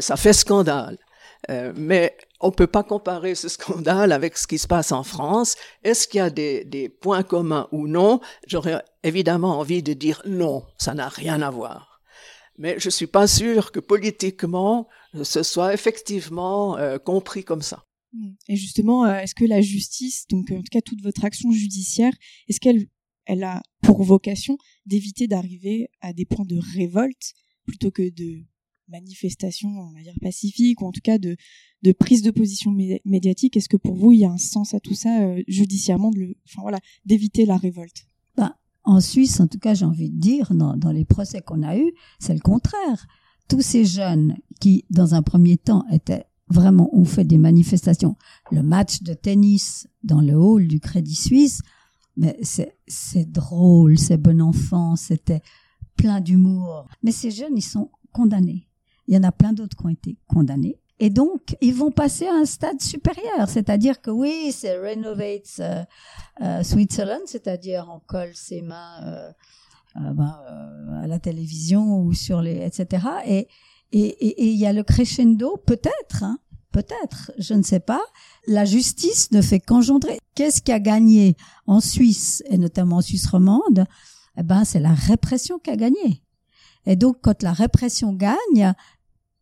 Ça 0.00 0.16
fait 0.16 0.32
scandale. 0.32 0.98
Euh, 1.50 1.72
mais 1.76 2.16
on 2.40 2.50
peut 2.50 2.66
pas 2.66 2.82
comparer 2.82 3.34
ce 3.34 3.48
scandale 3.48 4.12
avec 4.12 4.36
ce 4.36 4.46
qui 4.46 4.58
se 4.58 4.66
passe 4.66 4.92
en 4.92 5.02
France. 5.02 5.56
Est-ce 5.82 6.06
qu'il 6.08 6.18
y 6.18 6.20
a 6.20 6.30
des, 6.30 6.88
points 7.00 7.22
communs 7.22 7.68
ou 7.72 7.86
non? 7.88 8.20
J'aurais 8.46 8.82
évidemment 9.02 9.58
envie 9.58 9.82
de 9.82 9.92
dire 9.92 10.22
non, 10.26 10.64
ça 10.78 10.94
n'a 10.94 11.08
rien 11.08 11.42
à 11.42 11.50
voir. 11.50 12.00
Mais 12.58 12.76
je 12.78 12.88
suis 12.88 13.06
pas 13.06 13.26
sûr 13.26 13.70
que 13.72 13.80
politiquement 13.80 14.88
ce 15.22 15.42
soit 15.42 15.74
effectivement 15.74 16.76
euh, 16.78 16.98
compris 16.98 17.44
comme 17.44 17.62
ça. 17.62 17.84
Et 18.48 18.56
justement, 18.56 19.04
euh, 19.04 19.18
est-ce 19.18 19.34
que 19.34 19.44
la 19.44 19.60
justice, 19.60 20.26
donc 20.28 20.50
en 20.50 20.56
tout 20.56 20.70
cas 20.70 20.80
toute 20.80 21.02
votre 21.02 21.24
action 21.24 21.50
judiciaire, 21.50 22.12
est-ce 22.48 22.60
qu'elle 22.60 22.86
elle 23.26 23.42
a 23.42 23.60
pour 23.82 24.02
vocation 24.04 24.56
d'éviter 24.86 25.26
d'arriver 25.26 25.88
à 26.00 26.12
des 26.12 26.24
points 26.24 26.46
de 26.46 26.58
révolte 26.76 27.34
plutôt 27.66 27.90
que 27.90 28.08
de 28.08 28.44
manifestation, 28.88 29.68
on 29.68 29.92
va 29.92 30.02
dire 30.02 30.14
pacifique, 30.20 30.80
ou 30.80 30.86
en 30.86 30.92
tout 30.92 31.00
cas 31.02 31.18
de, 31.18 31.36
de 31.82 31.92
prise 31.92 32.22
de 32.22 32.30
position 32.30 32.72
médiatique. 33.04 33.56
Est-ce 33.56 33.68
que 33.68 33.76
pour 33.76 33.96
vous, 33.96 34.12
il 34.12 34.20
y 34.20 34.24
a 34.24 34.30
un 34.30 34.38
sens 34.38 34.74
à 34.74 34.80
tout 34.80 34.94
ça 34.94 35.22
euh, 35.22 35.42
judiciairement, 35.48 36.10
de 36.10 36.36
voilà, 36.56 36.78
d'éviter 37.04 37.46
la 37.46 37.56
révolte? 37.56 38.06
Ben, 38.36 38.54
En 38.84 39.00
Suisse, 39.00 39.40
en 39.40 39.48
tout 39.48 39.58
cas, 39.58 39.74
j'ai 39.74 39.84
envie 39.84 40.10
de 40.10 40.18
dire, 40.18 40.54
dans, 40.54 40.76
dans 40.76 40.92
les 40.92 41.04
procès 41.04 41.40
qu'on 41.40 41.62
a 41.62 41.76
eus, 41.76 41.92
c'est 42.18 42.34
le 42.34 42.40
contraire. 42.40 43.06
Tous 43.48 43.62
ces 43.62 43.84
jeunes 43.84 44.36
qui, 44.60 44.84
dans 44.90 45.14
un 45.14 45.22
premier 45.22 45.56
temps, 45.56 45.84
étaient 45.90 46.24
vraiment 46.48 46.88
ont 46.96 47.04
fait 47.04 47.24
des 47.24 47.38
manifestations. 47.38 48.16
Le 48.52 48.62
match 48.62 49.02
de 49.02 49.14
tennis 49.14 49.88
dans 50.04 50.20
le 50.20 50.34
hall 50.34 50.68
du 50.68 50.78
Crédit 50.78 51.14
Suisse, 51.16 51.62
mais 52.16 52.38
c'est 52.40 53.30
drôle, 53.30 53.98
c'est 53.98 54.16
bon 54.16 54.40
enfant, 54.40 54.96
c'était 54.96 55.42
plein 55.96 56.20
d'humour. 56.20 56.88
Mais 57.02 57.12
ces 57.12 57.30
jeunes, 57.30 57.56
ils 57.56 57.62
sont 57.62 57.90
condamnés. 58.12 58.68
Il 59.08 59.14
y 59.14 59.18
en 59.18 59.22
a 59.22 59.32
plein 59.32 59.52
d'autres 59.52 59.76
qui 59.76 59.86
ont 59.86 59.90
été 59.90 60.16
condamnés. 60.26 60.78
Et 60.98 61.10
donc, 61.10 61.56
ils 61.60 61.74
vont 61.74 61.90
passer 61.90 62.26
à 62.26 62.34
un 62.34 62.46
stade 62.46 62.80
supérieur, 62.80 63.48
c'est-à-dire 63.48 64.00
que 64.00 64.10
oui, 64.10 64.50
c'est 64.50 64.78
renovate 64.78 65.60
euh, 65.60 65.84
euh, 66.40 66.62
Switzerland, 66.62 67.20
c'est-à-dire 67.26 67.86
on 67.92 68.00
colle 68.00 68.34
ses 68.34 68.62
mains 68.62 69.02
euh, 69.04 69.30
ben, 69.94 70.40
à 71.02 71.06
la 71.06 71.18
télévision 71.18 72.00
ou 72.00 72.14
sur 72.14 72.40
les, 72.40 72.64
etc. 72.64 73.06
Et 73.26 73.48
et 73.92 74.50
il 74.52 74.58
y 74.58 74.66
a 74.66 74.72
le 74.72 74.82
crescendo, 74.82 75.56
peut-être, 75.64 76.22
hein, 76.22 76.38
peut-être, 76.72 77.32
je 77.38 77.54
ne 77.54 77.62
sais 77.62 77.80
pas. 77.80 78.02
La 78.46 78.64
justice 78.64 79.30
ne 79.30 79.40
fait 79.40 79.60
qu'engendrer. 79.60 80.18
Qu'est-ce 80.34 80.60
qui 80.60 80.72
a 80.72 80.80
gagné 80.80 81.36
en 81.66 81.80
Suisse 81.80 82.42
et 82.50 82.58
notamment 82.58 82.96
en 82.96 83.00
Suisse 83.00 83.26
romande? 83.26 83.86
Eh 84.36 84.42
ben, 84.42 84.64
c'est 84.64 84.80
la 84.80 84.92
répression 84.92 85.58
qui 85.58 85.70
a 85.70 85.76
gagné. 85.76 86.22
Et 86.84 86.96
donc, 86.96 87.16
quand 87.22 87.42
la 87.42 87.52
répression 87.52 88.12
gagne, 88.12 88.74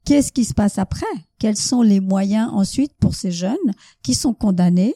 qu'est-ce 0.05 0.33
qui 0.33 0.45
se 0.45 0.55
passe 0.55 0.79
après? 0.79 1.07
Quels 1.39 1.57
sont 1.57 1.83
les 1.83 2.01
moyens 2.01 2.51
ensuite 2.53 2.93
pour 3.01 3.15
ces 3.15 3.33
jeunes 3.33 3.57
qui 4.03 4.15
sont 4.15 4.35
condamnés 4.35 4.95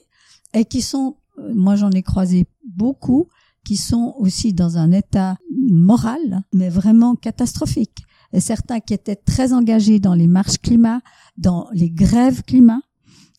et 0.54 0.64
qui 0.64 0.82
sont, 0.82 1.16
euh, 1.38 1.52
moi 1.54 1.76
j'en 1.76 1.90
ai 1.90 2.02
croisé 2.02 2.46
beaucoup, 2.64 3.28
qui 3.64 3.76
sont 3.76 4.14
aussi 4.18 4.52
dans 4.54 4.78
un 4.78 4.92
état 4.92 5.36
moral, 5.70 6.42
mais 6.54 6.68
vraiment 6.68 7.14
catastrophique. 7.14 8.02
Et 8.32 8.40
certains 8.40 8.80
qui 8.80 8.94
étaient 8.94 9.16
très 9.16 9.52
engagés 9.52 10.00
dans 10.00 10.14
les 10.14 10.26
marches 10.26 10.58
climat, 10.58 11.00
dans 11.36 11.68
les 11.72 11.90
grèves 11.90 12.42
climat, 12.42 12.80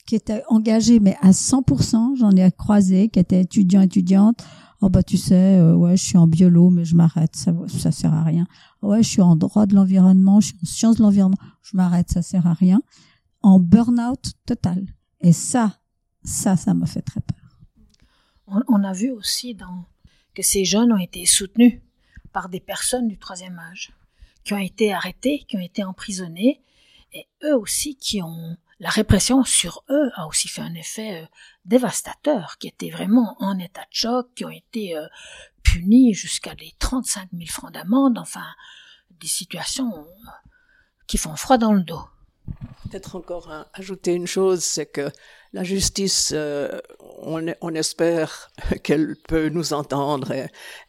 qui 0.06 0.16
étaient 0.16 0.44
engagés 0.48 1.00
mais 1.00 1.18
à 1.22 1.32
100%, 1.32 2.16
j'en 2.18 2.32
ai 2.32 2.52
croisé, 2.52 3.10
qui 3.10 3.20
étaient 3.20 3.42
étudiants, 3.42 3.82
étudiantes, 3.82 4.44
oh 4.82 4.90
bah 4.90 5.04
tu 5.04 5.18
sais, 5.18 5.60
euh, 5.60 5.76
ouais, 5.76 5.98
je 5.98 6.04
suis 6.04 6.18
en 6.18 6.28
biolo, 6.28 6.70
mais 6.70 6.86
je 6.86 6.96
m'arrête, 6.96 7.36
ça, 7.36 7.54
ça 7.68 7.92
sert 7.92 8.14
à 8.14 8.24
rien. 8.24 8.48
Ouais, 8.82 9.04
je 9.04 9.10
suis 9.10 9.22
en 9.22 9.36
droit 9.36 9.66
de 9.66 9.76
l'environnement, 9.76 10.40
je 10.40 10.48
suis 10.48 10.58
en 10.62 10.66
sciences 10.66 10.98
de 10.98 11.04
l'environnement, 11.04 11.38
je 11.62 11.76
m'arrête, 11.76 12.10
ça 12.10 12.22
sert 12.22 12.48
à 12.48 12.54
rien. 12.54 12.82
En 13.42 13.60
burn-out 13.60 14.34
total. 14.46 14.86
Et 15.22 15.34
ça, 15.34 15.80
ça, 16.24 16.56
ça 16.56 16.74
me 16.74 16.86
fait 16.86 17.02
très 17.02 17.22
peur. 17.22 17.36
On, 18.68 18.84
a 18.84 18.94
vu 18.94 19.12
aussi 19.12 19.56
que 20.34 20.42
ces 20.42 20.66
jeunes 20.66 20.92
ont 20.92 20.98
été 20.98 21.26
soutenus 21.26 21.82
par 22.34 22.50
des 22.50 22.60
personnes 22.60 23.08
du 23.08 23.18
troisième 23.18 23.60
âge, 23.60 23.92
qui 24.44 24.54
ont 24.54 24.58
été 24.58 24.92
arrêtés, 24.92 25.46
qui 25.48 25.56
ont 25.58 25.62
été 25.62 25.84
emprisonnés, 25.84 26.62
et 27.14 27.28
eux 27.44 27.56
aussi 27.56 27.96
qui 27.96 28.22
ont 28.24 28.58
la 28.80 28.90
répression 28.90 29.44
sur 29.44 29.84
eux 29.90 30.10
a 30.16 30.26
aussi 30.26 30.48
fait 30.48 30.62
un 30.62 30.74
effet 30.74 31.28
euh, 31.70 31.78
dévastateur, 31.78 32.58
qui 32.60 32.68
étaient 32.68 32.90
vraiment 32.90 33.36
en 33.40 33.58
état 33.60 33.82
de 33.82 33.88
choc, 33.92 34.28
qui 34.36 34.46
ont 34.46 34.50
été 34.50 34.96
euh, 34.98 35.06
punis 35.64 36.14
jusqu'à 36.14 36.56
des 36.56 36.74
35 36.80 37.30
000 37.34 37.46
francs 37.48 37.74
d'amende, 37.74 38.18
enfin 38.18 38.46
des 39.12 39.28
situations 39.28 39.92
euh, 40.00 40.30
qui 41.08 41.18
font 41.18 41.36
froid 41.36 41.58
dans 41.58 41.74
le 41.74 41.84
dos. 41.84 42.02
Peut-être 42.90 43.16
encore 43.16 43.52
ajouter 43.74 44.14
une 44.14 44.26
chose, 44.26 44.64
c'est 44.64 44.88
que 44.88 45.12
la 45.54 45.64
justice, 45.64 46.34
on, 47.22 47.46
on, 47.62 47.76
espère 47.76 48.50
qu'elle 48.84 49.16
peut 49.28 49.50
nous 49.50 49.74
entendre 49.74 50.34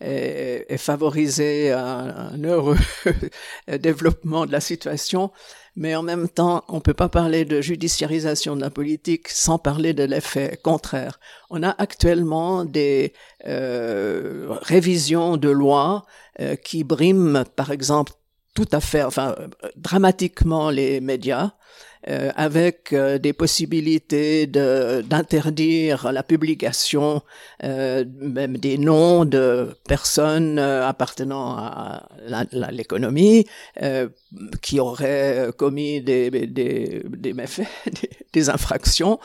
et, 0.01 0.79
favoriser 0.79 1.73
un 1.73 2.43
heureux 2.43 2.79
développement 3.69 4.47
de 4.47 4.53
la 4.53 4.61
situation, 4.61 5.31
mais 5.81 5.97
en 5.97 6.03
même 6.03 6.29
temps, 6.29 6.63
on 6.69 6.75
ne 6.77 6.81
peut 6.81 6.93
pas 6.93 7.09
parler 7.09 7.47
de 7.47 7.63
judiciarisation 7.63 8.55
de 8.55 8.61
la 8.61 8.69
politique 8.69 9.29
sans 9.29 9.59
parler 9.59 9.95
de 9.95 10.05
l'effet 10.05 10.61
contraire. 10.63 11.19
On 11.49 11.63
a 11.63 11.71
actuellement 11.71 12.67
des 12.67 13.15
euh, 13.47 14.47
révisions 14.61 15.39
de 15.39 15.49
lois 15.49 16.05
euh, 16.39 16.55
qui 16.55 16.85
briment, 16.85 17.45
par 17.57 17.71
exemple, 17.71 18.13
tout 18.55 18.69
à 18.73 18.81
fait, 18.81 19.03
enfin, 19.03 19.35
dramatiquement 19.75 20.69
les 20.69 21.01
médias, 21.01 21.53
euh, 22.09 22.31
avec 22.35 22.95
euh, 22.95 23.19
des 23.19 23.35
possibilités 23.35 24.47
de, 24.47 25.03
d'interdire 25.03 26.11
la 26.13 26.23
publication 26.23 27.21
euh, 27.63 28.07
même 28.19 28.57
des 28.57 28.79
noms 28.79 29.27
de 29.27 29.77
personnes 29.87 30.59
euh, 30.59 30.89
appartenant 30.89 31.57
à, 31.59 32.09
l'économie 32.73 33.47
qui 34.63 34.81
auraient 34.81 35.51
commis 35.59 36.01
des, 36.01 36.31
des, 36.31 37.03
des 37.05 37.33
méfaits, 37.35 37.69
des, 37.87 38.11
des 38.33 38.49
infractions 38.49 39.19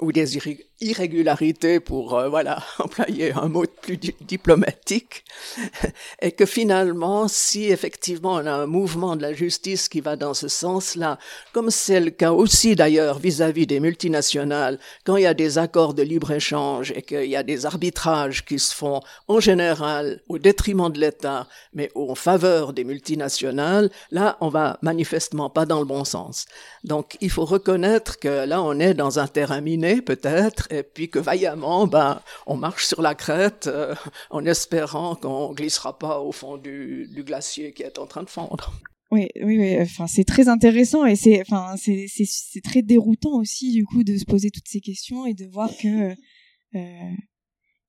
ou 0.00 0.12
des 0.12 0.36
irrégularité 0.80 1.78
pour 1.78 2.14
euh, 2.14 2.28
voilà 2.28 2.62
employer 2.78 3.32
un 3.32 3.48
mot 3.48 3.64
plus 3.82 3.98
diplomatique 4.20 5.24
et 6.22 6.32
que 6.32 6.46
finalement 6.46 7.28
si 7.28 7.64
effectivement 7.66 8.34
on 8.34 8.46
a 8.46 8.52
un 8.52 8.66
mouvement 8.66 9.16
de 9.16 9.22
la 9.22 9.34
justice 9.34 9.88
qui 9.88 10.00
va 10.00 10.16
dans 10.16 10.32
ce 10.32 10.48
sens-là 10.48 11.18
comme 11.52 11.70
c'est 11.70 12.00
le 12.00 12.10
cas 12.10 12.32
aussi 12.32 12.76
d'ailleurs 12.76 13.18
vis-à-vis 13.18 13.66
des 13.66 13.80
multinationales 13.80 14.78
quand 15.04 15.16
il 15.16 15.24
y 15.24 15.26
a 15.26 15.34
des 15.34 15.58
accords 15.58 15.94
de 15.94 16.02
libre-échange 16.02 16.92
et 16.92 17.02
qu'il 17.02 17.26
y 17.26 17.36
a 17.36 17.42
des 17.42 17.66
arbitrages 17.66 18.44
qui 18.44 18.58
se 18.58 18.74
font 18.74 19.00
en 19.28 19.40
général 19.40 20.20
au 20.28 20.38
détriment 20.38 20.90
de 20.90 21.00
l'État 21.00 21.46
mais 21.74 21.90
en 21.94 22.14
faveur 22.14 22.72
des 22.72 22.84
multinationales 22.84 23.90
là 24.10 24.38
on 24.40 24.48
va 24.48 24.78
manifestement 24.80 25.50
pas 25.50 25.66
dans 25.66 25.80
le 25.80 25.84
bon 25.86 26.04
sens. 26.04 26.46
Donc 26.84 27.16
il 27.20 27.30
faut 27.30 27.44
reconnaître 27.44 28.18
que 28.18 28.46
là 28.46 28.62
on 28.62 28.78
est 28.80 28.94
dans 28.94 29.18
un 29.18 29.26
terrain 29.26 29.60
miné 29.60 30.00
peut-être 30.00 30.69
et 30.70 30.82
puis 30.82 31.10
que 31.10 31.18
vaillamment, 31.18 31.86
ben, 31.86 32.22
on 32.46 32.56
marche 32.56 32.86
sur 32.86 33.02
la 33.02 33.14
crête 33.14 33.66
euh, 33.66 33.94
en 34.30 34.44
espérant 34.44 35.16
qu'on 35.16 35.52
glissera 35.52 35.98
pas 35.98 36.20
au 36.20 36.32
fond 36.32 36.56
du, 36.56 37.08
glacier 37.26 37.72
qui 37.72 37.82
est 37.82 37.98
en 37.98 38.06
train 38.06 38.22
de 38.22 38.30
fondre. 38.30 38.72
Oui, 39.10 39.28
oui. 39.42 39.76
Enfin, 39.80 40.06
c'est 40.06 40.24
très 40.24 40.48
intéressant 40.48 41.04
et 41.04 41.16
c'est, 41.16 41.40
enfin, 41.40 41.74
c'est, 41.76 42.06
c'est, 42.08 42.60
très 42.62 42.82
déroutant 42.82 43.40
aussi 43.40 43.72
du 43.72 43.84
coup 43.84 44.04
de 44.04 44.16
se 44.16 44.24
poser 44.24 44.50
toutes 44.50 44.68
ces 44.68 44.80
questions 44.80 45.26
et 45.26 45.34
de 45.34 45.46
voir 45.46 45.68
que 45.76 46.10
euh, 46.76 47.10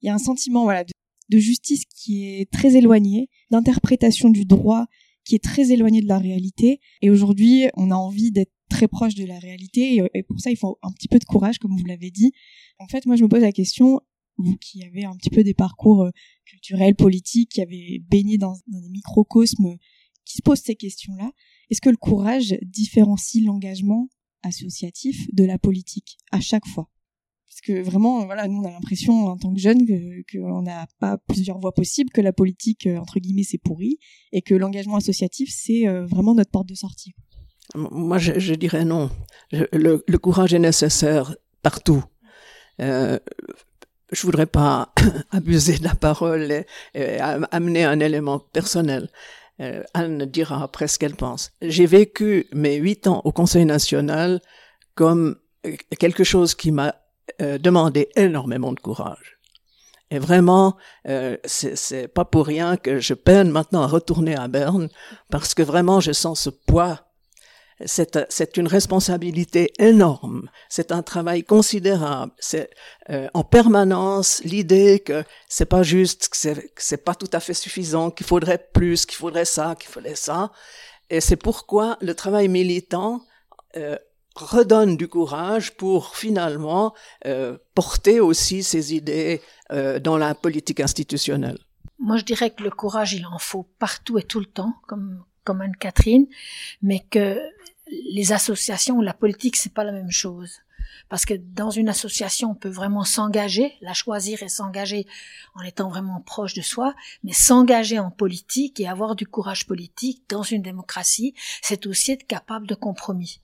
il 0.01 0.07
y 0.07 0.09
a 0.09 0.13
un 0.13 0.19
sentiment, 0.19 0.63
voilà, 0.63 0.83
de 0.83 1.37
justice 1.37 1.83
qui 1.85 2.27
est 2.27 2.51
très 2.51 2.75
éloigné, 2.75 3.29
d'interprétation 3.51 4.29
du 4.29 4.45
droit 4.45 4.87
qui 5.23 5.35
est 5.35 5.43
très 5.43 5.71
éloigné 5.71 6.01
de 6.01 6.07
la 6.07 6.17
réalité. 6.17 6.79
Et 7.01 7.09
aujourd'hui, 7.09 7.67
on 7.75 7.91
a 7.91 7.95
envie 7.95 8.31
d'être 8.31 8.51
très 8.71 8.87
proche 8.87 9.15
de 9.15 9.25
la 9.25 9.37
réalité 9.37 10.01
et, 10.13 10.23
pour 10.23 10.39
ça 10.39 10.49
il 10.49 10.57
faut 10.57 10.79
un 10.81 10.91
petit 10.91 11.07
peu 11.07 11.19
de 11.19 11.25
courage 11.25 11.59
comme 11.59 11.77
vous 11.77 11.85
l'avez 11.85 12.09
dit. 12.09 12.31
En 12.79 12.87
fait, 12.87 13.05
moi 13.05 13.15
je 13.15 13.23
me 13.23 13.29
pose 13.29 13.41
la 13.41 13.51
question 13.51 13.99
vous 14.37 14.57
qui 14.57 14.83
avez 14.83 15.05
un 15.05 15.15
petit 15.15 15.29
peu 15.29 15.43
des 15.43 15.53
parcours 15.53 16.03
euh, 16.03 16.11
culturels, 16.45 16.95
politiques, 16.95 17.51
qui 17.51 17.61
avez 17.61 17.99
baigné 18.09 18.37
dans, 18.37 18.55
des 18.67 18.89
microcosmes 18.89 19.75
qui 20.25 20.37
se 20.37 20.41
posent 20.41 20.61
ces 20.61 20.75
questions-là, 20.75 21.31
est-ce 21.69 21.81
que 21.81 21.89
le 21.89 21.97
courage 21.97 22.55
différencie 22.61 23.43
l'engagement 23.43 24.07
associatif 24.43 25.27
de 25.33 25.43
la 25.43 25.57
politique 25.57 26.17
à 26.31 26.39
chaque 26.39 26.65
fois? 26.65 26.89
Parce 27.47 27.61
que 27.61 27.81
vraiment, 27.81 28.25
voilà, 28.25 28.47
nous 28.47 28.61
on 28.61 28.65
a 28.65 28.71
l'impression 28.71 29.25
en 29.25 29.37
tant 29.37 29.53
que 29.53 29.59
jeunes 29.59 29.85
qu'on 30.31 30.61
n'a 30.61 30.87
pas 30.99 31.17
plusieurs 31.17 31.59
voies 31.59 31.73
possibles, 31.73 32.09
que 32.11 32.21
la 32.21 32.33
politique 32.33 32.87
euh, 32.87 32.97
entre 32.97 33.19
guillemets 33.19 33.43
c'est 33.43 33.57
pourri, 33.57 33.99
et 34.31 34.41
que 34.41 34.55
l'engagement 34.55 34.95
associatif 34.95 35.49
c'est 35.51 35.87
euh, 35.87 36.05
vraiment 36.05 36.33
notre 36.33 36.51
porte 36.51 36.69
de 36.69 36.75
sortie. 36.75 37.13
Moi, 37.75 38.17
je, 38.17 38.37
je 38.37 38.53
dirais 38.53 38.85
non. 38.85 39.09
le, 39.51 40.03
le, 40.05 40.17
courage 40.17 40.53
est 40.53 40.59
nécessaire 40.59 41.35
partout. 41.61 42.03
Euh, 42.81 43.17
je 44.11 44.21
voudrais 44.23 44.45
pas 44.45 44.93
abuser 45.31 45.77
de 45.77 45.83
la 45.83 45.95
parole 45.95 46.63
et, 46.93 47.19
amener 47.19 47.85
un 47.85 47.99
élément 47.99 48.39
personnel. 48.39 49.09
Euh, 49.59 49.83
Anne 49.93 50.25
dira 50.25 50.63
après 50.63 50.87
ce 50.87 50.97
qu'elle 50.99 51.15
pense. 51.15 51.51
J'ai 51.61 51.85
vécu 51.85 52.47
mes 52.53 52.75
huit 52.75 53.07
ans 53.07 53.21
au 53.23 53.31
Conseil 53.31 53.65
national 53.65 54.41
comme 54.95 55.37
quelque 55.99 56.23
chose 56.23 56.55
qui 56.55 56.71
m'a 56.71 56.95
euh, 57.41 57.57
demandé 57.57 58.09
énormément 58.15 58.73
de 58.73 58.79
courage. 58.79 59.37
Et 60.09 60.19
vraiment, 60.19 60.75
euh, 61.07 61.37
c'est 61.45 62.09
pas 62.09 62.25
pour 62.25 62.45
rien 62.45 62.75
que 62.75 62.99
je 62.99 63.13
peine 63.13 63.49
maintenant 63.49 63.83
à 63.83 63.87
retourner 63.87 64.35
à 64.35 64.49
Berne, 64.49 64.89
parce 65.29 65.53
que 65.53 65.63
vraiment, 65.63 66.01
je 66.01 66.11
sens 66.11 66.41
ce 66.41 66.49
poids 66.49 67.10
c'est 67.85 68.57
une 68.57 68.67
responsabilité 68.67 69.71
énorme, 69.79 70.49
c'est 70.69 70.91
un 70.91 71.01
travail 71.01 71.43
considérable. 71.43 72.31
C'est 72.39 72.69
euh, 73.09 73.27
en 73.33 73.43
permanence 73.43 74.41
l'idée 74.43 74.99
que 74.99 75.23
c'est 75.47 75.65
pas 75.65 75.83
juste, 75.83 76.29
que 76.29 76.37
c'est 76.77 77.03
pas 77.03 77.15
tout 77.15 77.29
à 77.33 77.39
fait 77.39 77.53
suffisant, 77.53 78.11
qu'il 78.11 78.25
faudrait 78.25 78.69
plus, 78.73 79.05
qu'il 79.05 79.17
faudrait 79.17 79.45
ça, 79.45 79.75
qu'il 79.79 79.89
faudrait 79.89 80.15
ça. 80.15 80.51
Et 81.09 81.21
c'est 81.21 81.35
pourquoi 81.35 81.97
le 82.01 82.15
travail 82.15 82.47
militant 82.47 83.21
euh, 83.75 83.97
redonne 84.35 84.95
du 84.95 85.07
courage 85.07 85.75
pour 85.75 86.15
finalement 86.15 86.93
euh, 87.25 87.57
porter 87.75 88.19
aussi 88.19 88.63
ces 88.63 88.95
idées 88.95 89.41
euh, 89.71 89.99
dans 89.99 90.17
la 90.17 90.35
politique 90.35 90.79
institutionnelle. 90.79 91.57
Moi, 91.99 92.17
je 92.17 92.23
dirais 92.23 92.49
que 92.49 92.63
le 92.63 92.71
courage, 92.71 93.13
il 93.13 93.25
en 93.25 93.37
faut 93.37 93.63
partout 93.77 94.17
et 94.17 94.23
tout 94.23 94.39
le 94.39 94.45
temps, 94.45 94.73
comme 94.87 95.23
comme 95.43 95.61
Anne-Catherine, 95.61 96.27
mais 96.81 96.99
que 97.09 97.39
les 97.91 98.31
associations 98.31 98.97
ou 98.97 99.01
la 99.01 99.13
politique, 99.13 99.55
c'est 99.55 99.73
pas 99.73 99.83
la 99.83 99.91
même 99.91 100.11
chose. 100.11 100.59
parce 101.09 101.25
que 101.25 101.33
dans 101.33 101.71
une 101.71 101.89
association, 101.89 102.51
on 102.51 102.55
peut 102.55 102.69
vraiment 102.69 103.03
s'engager, 103.03 103.73
la 103.81 103.93
choisir 103.93 104.43
et 104.43 104.49
s'engager 104.49 105.07
en 105.55 105.61
étant 105.61 105.89
vraiment 105.89 106.21
proche 106.21 106.53
de 106.53 106.61
soi, 106.61 106.95
mais 107.23 107.33
s'engager 107.33 107.99
en 107.99 108.11
politique 108.11 108.79
et 108.79 108.87
avoir 108.87 109.15
du 109.15 109.27
courage 109.27 109.67
politique 109.67 110.23
dans 110.29 110.43
une 110.43 110.61
démocratie, 110.61 111.33
c'est 111.61 111.85
aussi 111.85 112.13
être 112.13 112.25
capable 112.27 112.67
de 112.67 112.75
compromis. 112.75 113.41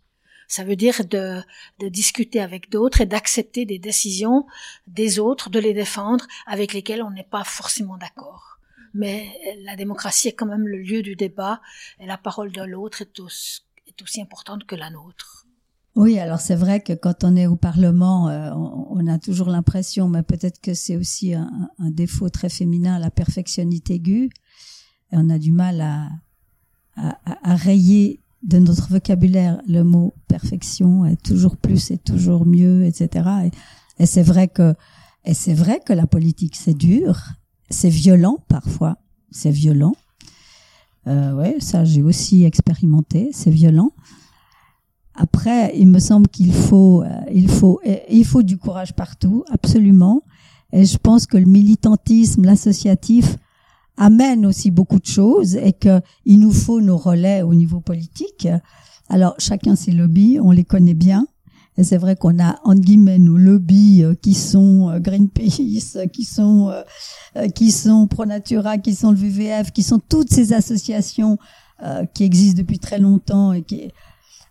Ça 0.48 0.64
veut 0.64 0.78
dire 0.78 1.04
de, 1.06 1.42
de 1.80 1.90
discuter 1.90 2.40
avec 2.40 2.70
d'autres 2.70 3.02
et 3.02 3.06
d'accepter 3.06 3.66
des 3.66 3.80
décisions 3.80 4.46
des 4.88 5.20
autres, 5.20 5.50
de 5.50 5.60
les 5.60 5.74
défendre, 5.74 6.26
avec 6.46 6.74
lesquelles 6.74 7.04
on 7.04 7.12
n'est 7.12 7.24
pas 7.24 7.44
forcément 7.44 7.98
d'accord. 7.98 8.60
Mais 8.94 9.30
la 9.64 9.76
démocratie 9.76 10.30
est 10.30 10.34
quand 10.34 10.46
même 10.46 10.68
le 10.68 10.78
lieu 10.78 11.02
du 11.02 11.16
débat 11.16 11.62
et 12.00 12.06
la 12.06 12.18
parole 12.18 12.52
de 12.54 12.64
l'autre 12.64 13.02
est, 13.02 13.20
aussi 14.02 14.22
importante 14.22 14.66
que 14.66 14.76
la 14.76 14.90
nôtre. 14.90 15.46
Oui, 15.96 16.20
alors 16.20 16.40
c'est 16.40 16.56
vrai 16.56 16.82
que 16.82 16.94
quand 16.94 17.24
on 17.24 17.36
est 17.36 17.48
au 17.48 17.56
Parlement, 17.56 18.30
euh, 18.30 18.52
on, 18.54 19.08
a 19.08 19.18
toujours 19.18 19.50
l'impression, 19.50 20.08
mais 20.08 20.22
peut-être 20.22 20.62
que 20.62 20.76
c'est 20.76 20.96
aussi 20.96 21.34
un, 21.34 21.50
défaut 21.80 22.30
très 22.30 22.50
féminin, 22.50 23.00
la 23.00 23.10
perfectionnité 23.10 23.96
aiguë. 23.96 24.30
Et 25.12 25.16
on 25.18 25.30
a 25.32 25.40
du 25.40 25.52
mal 25.52 25.82
à, 25.82 26.10
à, 26.98 27.56
rayer 27.56 28.22
de 28.44 28.60
notre 28.60 28.90
vocabulaire 28.90 29.60
le 29.68 29.84
mot 29.84 30.14
perfection 30.28 31.06
et 31.06 31.18
toujours 31.18 31.58
plus 31.58 31.90
et 31.92 31.98
toujours 31.98 32.46
mieux, 32.46 32.86
etc. 32.86 33.50
Et, 33.98 34.06
c'est 34.06 34.22
vrai 34.24 34.48
que 34.48 34.76
et 35.26 35.34
c'est 35.34 35.56
vrai 35.56 35.82
que 35.84 35.94
la 35.94 36.06
politique 36.06 36.56
c'est 36.56 36.76
dur, 36.76 37.20
c'est 37.72 37.90
violent 37.90 38.38
parfois, 38.48 38.98
c'est 39.32 39.52
violent. 39.52 39.96
Euh, 41.08 41.34
ouais, 41.34 41.58
ça 41.60 41.86
j'ai 41.86 42.02
aussi 42.02 42.44
expérimenté, 42.44 43.30
c'est 43.32 43.52
violent. 43.52 43.92
Après, 45.16 45.76
il 45.76 45.88
me 45.88 46.00
semble 46.00 46.28
qu'il 46.28 46.54
faut, 46.54 47.02
euh, 47.02 47.08
il 47.34 47.50
faut, 47.50 47.80
il 48.10 48.26
faut 48.26 48.44
du 48.44 48.58
courage 48.58 48.94
partout, 48.94 49.44
absolument. 49.50 50.22
Et 50.74 50.86
je 50.86 50.98
pense 50.98 51.26
que 51.26 51.38
le 51.38 51.46
militantisme, 51.46 52.44
l'associatif 52.44 53.38
amène 53.96 54.46
aussi 54.46 54.70
beaucoup 54.70 55.00
de 55.00 55.06
choses 55.06 55.56
et 55.56 55.74
que 55.74 56.02
il 56.26 56.40
nous 56.40 56.52
faut 56.52 56.82
nos 56.82 56.98
relais 56.98 57.42
au 57.42 57.56
niveau 57.56 57.80
politique. 57.80 58.48
Alors 59.10 59.36
chacun 59.40 59.76
ses 59.76 59.92
lobbies, 59.92 60.40
on 60.42 60.52
les 60.52 60.66
connaît 60.66 60.94
bien. 60.94 61.26
Et 61.78 61.84
c'est 61.84 61.98
vrai 61.98 62.16
qu'on 62.16 62.40
a 62.40 62.60
entre 62.64 62.82
guillemets 62.82 63.20
nos 63.20 63.38
lobbies 63.38 64.04
euh, 64.04 64.16
qui 64.16 64.34
sont 64.34 64.90
euh, 64.90 65.00
Greenpeace, 65.00 65.98
qui 66.12 66.24
sont 66.24 66.74
qui 67.54 67.72
sont 67.72 68.08
Pro 68.08 68.26
Natura, 68.26 68.78
qui 68.80 68.96
sont 68.96 69.12
le 69.12 69.18
WWF, 69.18 69.72
qui 69.72 69.84
sont 69.84 70.00
toutes 70.00 70.32
ces 70.32 70.54
associations 70.54 71.38
qui 72.16 72.24
existent 72.24 72.58
depuis 72.58 72.80
très 72.80 72.98
longtemps 72.98 73.54
et 73.54 73.62
qui 73.62 73.92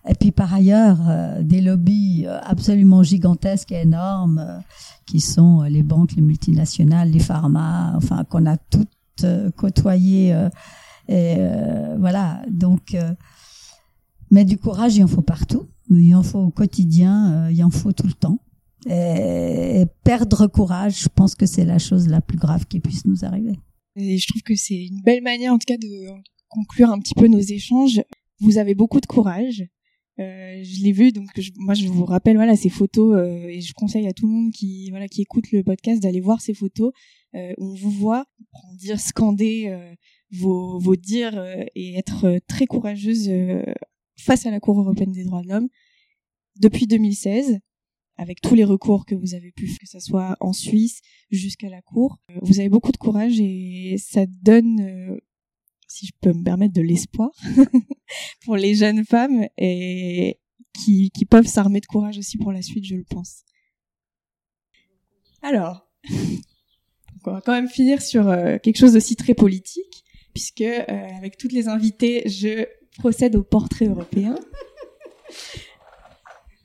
et 0.09 0.15
puis 0.15 0.31
par 0.31 0.55
ailleurs, 0.55 0.99
euh, 1.09 1.43
des 1.43 1.61
lobbies 1.61 2.25
euh, 2.27 2.39
absolument 2.43 3.03
gigantesques 3.03 3.73
et 3.73 3.83
énormes, 3.83 4.39
euh, 4.39 4.59
qui 5.05 5.21
sont 5.21 5.63
les 5.63 5.83
banques, 5.83 6.13
les 6.15 6.23
multinationales, 6.23 7.11
les 7.11 7.19
pharma, 7.19 7.93
enfin 7.97 8.25
qu'on 8.25 8.47
a 8.47 8.57
toutes 8.57 8.89
côtoyées. 9.57 10.37
et 11.09 11.37
voilà, 11.99 12.43
donc, 12.51 12.95
mais 14.31 14.45
du 14.45 14.59
courage, 14.59 14.97
il 14.97 15.05
en 15.05 15.07
faut 15.07 15.23
partout. 15.23 15.69
Il 15.91 16.15
en 16.15 16.23
faut 16.23 16.39
au 16.39 16.51
quotidien, 16.51 17.49
il 17.51 17.63
en 17.63 17.71
faut 17.71 17.93
tout 17.93 18.07
le 18.07 18.13
temps. 18.13 18.39
Et, 18.89 19.85
perdre 20.05 20.47
courage, 20.47 21.03
je 21.03 21.09
pense 21.09 21.35
que 21.35 21.47
c'est 21.47 21.65
la 21.65 21.79
chose 21.79 22.09
la 22.09 22.21
plus 22.21 22.39
grave 22.39 22.67
qui 22.67 22.81
puisse 22.81 23.05
nous 23.05 23.25
arriver. 23.25 23.59
Et 23.97 24.19
je 24.19 24.27
trouve 24.29 24.43
que 24.43 24.55
c'est 24.55 24.87
une 24.87 25.01
belle 25.03 25.23
manière, 25.23 25.53
en 25.53 25.59
tout 25.59 25.67
cas, 25.67 25.79
de 25.79 26.09
conclure 26.49 26.91
un 26.91 26.99
petit 26.99 27.15
peu 27.15 27.27
nos 27.27 27.41
échanges. 27.41 28.03
Vous 28.41 28.59
avez 28.59 28.75
beaucoup 28.75 29.01
de 29.01 29.07
courage. 29.07 29.65
Euh, 30.19 30.63
je 30.63 30.83
l'ai 30.83 30.93
vu, 30.93 31.13
donc 31.13 31.29
moi 31.57 31.75
je 31.75 31.87
vous 31.89 32.07
rappelle 32.07 32.37
voilà 32.37 32.57
ces 32.57 32.71
photos 32.71 33.19
euh, 33.19 33.49
et 33.49 33.61
je 33.61 33.75
conseille 33.75 34.07
à 34.07 34.15
tout 34.15 34.27
le 34.27 34.33
monde 34.33 34.51
qui 34.51 34.89
voilà 34.89 35.09
qui 35.09 35.21
écoute 35.21 35.53
le 35.53 35.63
podcast 35.63 36.03
d'aller 36.03 36.23
voir 36.23 36.41
ces 36.41 36.55
photos. 36.55 36.93
Euh, 37.35 37.53
on 37.59 37.75
vous 37.75 37.91
voit 37.91 38.25
dire 38.79 38.99
scander 38.99 39.67
euh, 39.67 39.95
vos 40.33 40.79
vos 40.79 40.97
dires 40.97 41.39
et 41.75 41.99
être 41.99 42.39
très 42.49 42.65
courageuse 42.65 43.31
face 44.19 44.47
à 44.47 44.51
la 44.51 44.61
Cour 44.61 44.81
européenne 44.81 45.13
des 45.13 45.25
droits 45.25 45.43
de 45.43 45.49
l'homme 45.49 45.69
depuis 46.59 46.87
2016 46.87 47.59
avec 48.19 48.41
tous 48.41 48.55
les 48.55 48.65
recours 48.65 49.05
que 49.05 49.15
vous 49.15 49.35
avez 49.35 49.53
pu, 49.53 49.67
que 49.79 49.87
ce 49.87 50.01
soit 50.01 50.37
en 50.41 50.55
Suisse 50.55 51.03
jusqu'à 51.31 51.69
la 51.69 51.83
Cour. 51.83 52.19
Vous 52.43 52.61
avez 52.61 52.71
beaucoup 52.71 52.93
de 52.93 52.97
courage 52.97 53.39
et 53.41 53.97
ça 53.99 54.25
donne 54.43 55.21
si 55.89 56.07
je 56.07 56.13
peux 56.21 56.33
me 56.33 56.43
permettre, 56.43 56.75
de 56.75 56.83
l'espoir 56.83 57.31
pour 58.45 58.57
les 58.57 58.75
jeunes 58.75 59.05
femmes 59.05 59.47
et 59.57 60.39
qui, 60.85 61.11
peuvent 61.29 61.47
s'armer 61.47 61.81
de 61.81 61.87
courage 61.87 62.19
aussi 62.19 62.37
pour 62.37 62.53
la 62.53 62.63
suite, 62.63 62.85
je 62.85 62.97
le 62.97 63.05
pense. 63.05 63.45
Alors, 65.43 65.91
on 67.25 67.33
va 67.33 67.41
quand 67.41 67.53
même 67.53 67.69
finir 67.69 68.03
sur 68.03 68.29
euh, 68.29 68.59
quelque 68.59 68.77
chose 68.77 68.97
aussi 68.97 69.17
très 69.17 69.35
politique, 69.35 70.05
puisque 70.35 70.61
euh, 70.61 70.85
avec 71.17 71.39
toutes 71.39 71.53
les 71.53 71.69
invités, 71.69 72.29
je 72.29 72.67
procède 72.99 73.37
au 73.37 73.43
portrait 73.43 73.87
européen. 73.87 74.35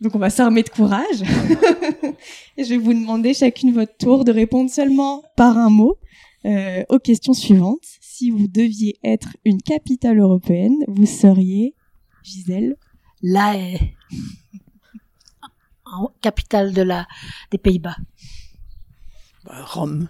Donc 0.01 0.15
on 0.15 0.19
va 0.19 0.29
s'armer 0.29 0.63
de 0.63 0.69
courage. 0.69 1.21
et 2.57 2.63
je 2.63 2.69
vais 2.69 2.77
vous 2.77 2.93
demander 2.93 3.33
chacune 3.33 3.73
votre 3.73 3.95
tour 3.97 4.25
de 4.25 4.31
répondre 4.31 4.69
seulement 4.69 5.23
par 5.35 5.57
un 5.57 5.69
mot 5.69 5.99
euh, 6.45 6.83
aux 6.89 6.99
questions 6.99 7.33
suivantes 7.33 7.85
si 8.21 8.29
vous 8.29 8.47
deviez 8.47 8.99
être 9.03 9.35
une 9.45 9.63
capitale 9.63 10.19
européenne, 10.19 10.77
vous 10.87 11.07
seriez, 11.07 11.75
Gisèle 12.21 12.75
La 13.23 13.57
Haye. 13.57 13.95
capitale 16.21 16.71
de 16.71 16.83
la, 16.83 17.07
des 17.49 17.57
Pays-Bas. 17.57 17.97
Bah, 19.43 19.65
Rome. 19.65 20.07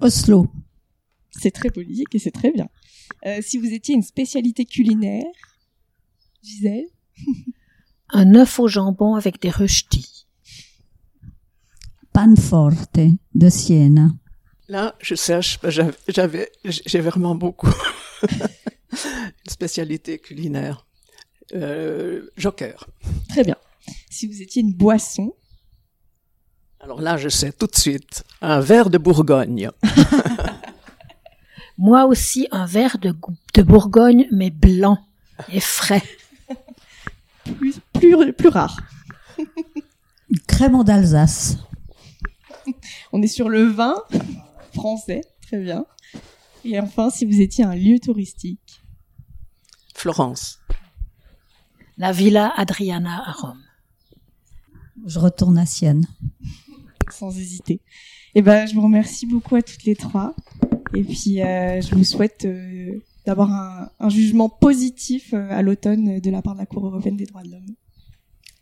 Oslo. 0.00 0.48
C'est 1.30 1.52
très 1.52 1.70
politique 1.70 2.12
et 2.12 2.18
c'est 2.18 2.32
très 2.32 2.50
bien. 2.50 2.68
Euh, 3.24 3.38
si 3.40 3.58
vous 3.58 3.72
étiez 3.72 3.94
une 3.94 4.02
spécialité 4.02 4.64
culinaire, 4.64 5.24
Gisèle 6.42 6.88
Un 8.14 8.34
œuf 8.34 8.58
au 8.58 8.68
jambon 8.68 9.14
avec 9.14 9.40
des 9.40 9.50
rösti. 9.50 10.26
Panforte 12.12 13.00
de 13.34 13.48
Siena. 13.48 14.10
Là, 14.68 14.94
je 15.00 15.14
cherche, 15.14 15.58
j'avais, 16.08 16.52
j'ai 16.64 17.00
vraiment 17.00 17.34
beaucoup 17.34 17.72
une 18.92 19.50
spécialité 19.50 20.18
culinaire. 20.18 20.86
Euh, 21.54 22.30
joker. 22.36 22.86
Très 23.30 23.44
bien. 23.44 23.56
Si 24.10 24.26
vous 24.26 24.42
étiez 24.42 24.62
une 24.62 24.74
boisson. 24.74 25.34
Alors 26.80 27.00
là, 27.00 27.16
je 27.16 27.28
sais 27.30 27.52
tout 27.52 27.66
de 27.66 27.76
suite. 27.76 28.24
Un 28.42 28.60
verre 28.60 28.90
de 28.90 28.98
Bourgogne. 28.98 29.70
Moi 31.78 32.04
aussi, 32.06 32.48
un 32.50 32.66
verre 32.66 32.98
de, 32.98 33.14
de 33.54 33.62
Bourgogne, 33.62 34.26
mais 34.30 34.50
blanc 34.50 34.98
et 35.50 35.60
frais. 35.60 36.02
plus, 37.44 37.80
plus, 37.92 38.32
plus 38.32 38.48
rare. 38.48 38.78
Crème 40.46 40.82
d'Alsace. 40.84 41.58
On 43.12 43.22
est 43.22 43.28
sur 43.28 43.48
le 43.48 43.64
vin 43.64 43.94
français, 44.74 45.22
très 45.42 45.58
bien. 45.58 45.84
Et 46.64 46.78
enfin, 46.78 47.10
si 47.10 47.24
vous 47.24 47.40
étiez 47.40 47.64
un 47.64 47.74
lieu 47.74 47.98
touristique. 47.98 48.82
Florence. 49.94 50.60
La 51.98 52.12
Villa 52.12 52.52
Adriana 52.56 53.22
à 53.26 53.32
Rome. 53.32 53.62
Je 55.06 55.18
retourne 55.18 55.58
à 55.58 55.66
Sienne. 55.66 56.06
Sans 57.10 57.36
hésiter. 57.36 57.80
Eh 58.34 58.42
ben, 58.42 58.66
je 58.66 58.74
vous 58.74 58.82
remercie 58.82 59.26
beaucoup 59.26 59.56
à 59.56 59.62
toutes 59.62 59.84
les 59.84 59.96
trois. 59.96 60.34
Et 60.94 61.04
puis, 61.04 61.40
euh, 61.40 61.80
je 61.80 61.94
vous 61.94 62.04
souhaite 62.04 62.44
euh, 62.44 63.00
d'avoir 63.24 63.50
un, 63.50 63.90
un, 63.98 64.08
jugement 64.10 64.50
positif 64.50 65.32
euh, 65.32 65.48
à 65.50 65.62
l'automne 65.62 66.20
de 66.20 66.30
la 66.30 66.42
part 66.42 66.54
de 66.54 66.60
la 66.60 66.66
Cour 66.66 66.86
européenne 66.86 67.16
des 67.16 67.24
droits 67.24 67.42
de 67.42 67.50
l'homme. 67.50 67.74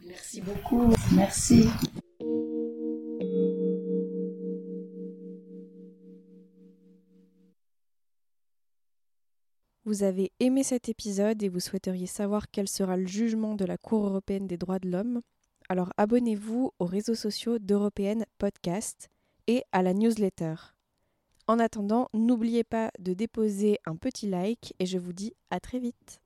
Merci 0.07 0.41
beaucoup. 0.41 0.93
Merci. 1.15 1.67
Vous 9.85 10.05
avez 10.05 10.31
aimé 10.39 10.63
cet 10.63 10.89
épisode 10.89 11.43
et 11.43 11.49
vous 11.49 11.59
souhaiteriez 11.59 12.07
savoir 12.07 12.49
quel 12.53 12.69
sera 12.69 12.97
le 12.97 13.09
jugement 13.09 13.57
de 13.57 13.65
la 13.65 13.77
Cour 13.77 14.07
européenne 14.07 14.47
des 14.47 14.57
droits 14.57 14.79
de 14.79 14.89
l'homme, 14.89 15.21
alors 15.69 15.93
abonnez-vous 15.97 16.71
aux 16.79 16.85
réseaux 16.85 17.17
sociaux 17.17 17.59
d'Européenne 17.59 18.25
Podcast 18.39 19.09
et 19.49 19.65
à 19.73 19.83
la 19.83 19.93
newsletter. 19.95 20.55
En 21.51 21.59
attendant, 21.59 22.09
n'oubliez 22.15 22.63
pas 22.63 22.93
de 23.01 23.13
déposer 23.13 23.81
un 23.85 23.97
petit 23.97 24.29
like 24.29 24.73
et 24.79 24.87
je 24.87 24.99
vous 24.99 25.13
dis 25.13 25.35
à 25.51 25.59
très 25.59 25.81
vite. 25.81 26.21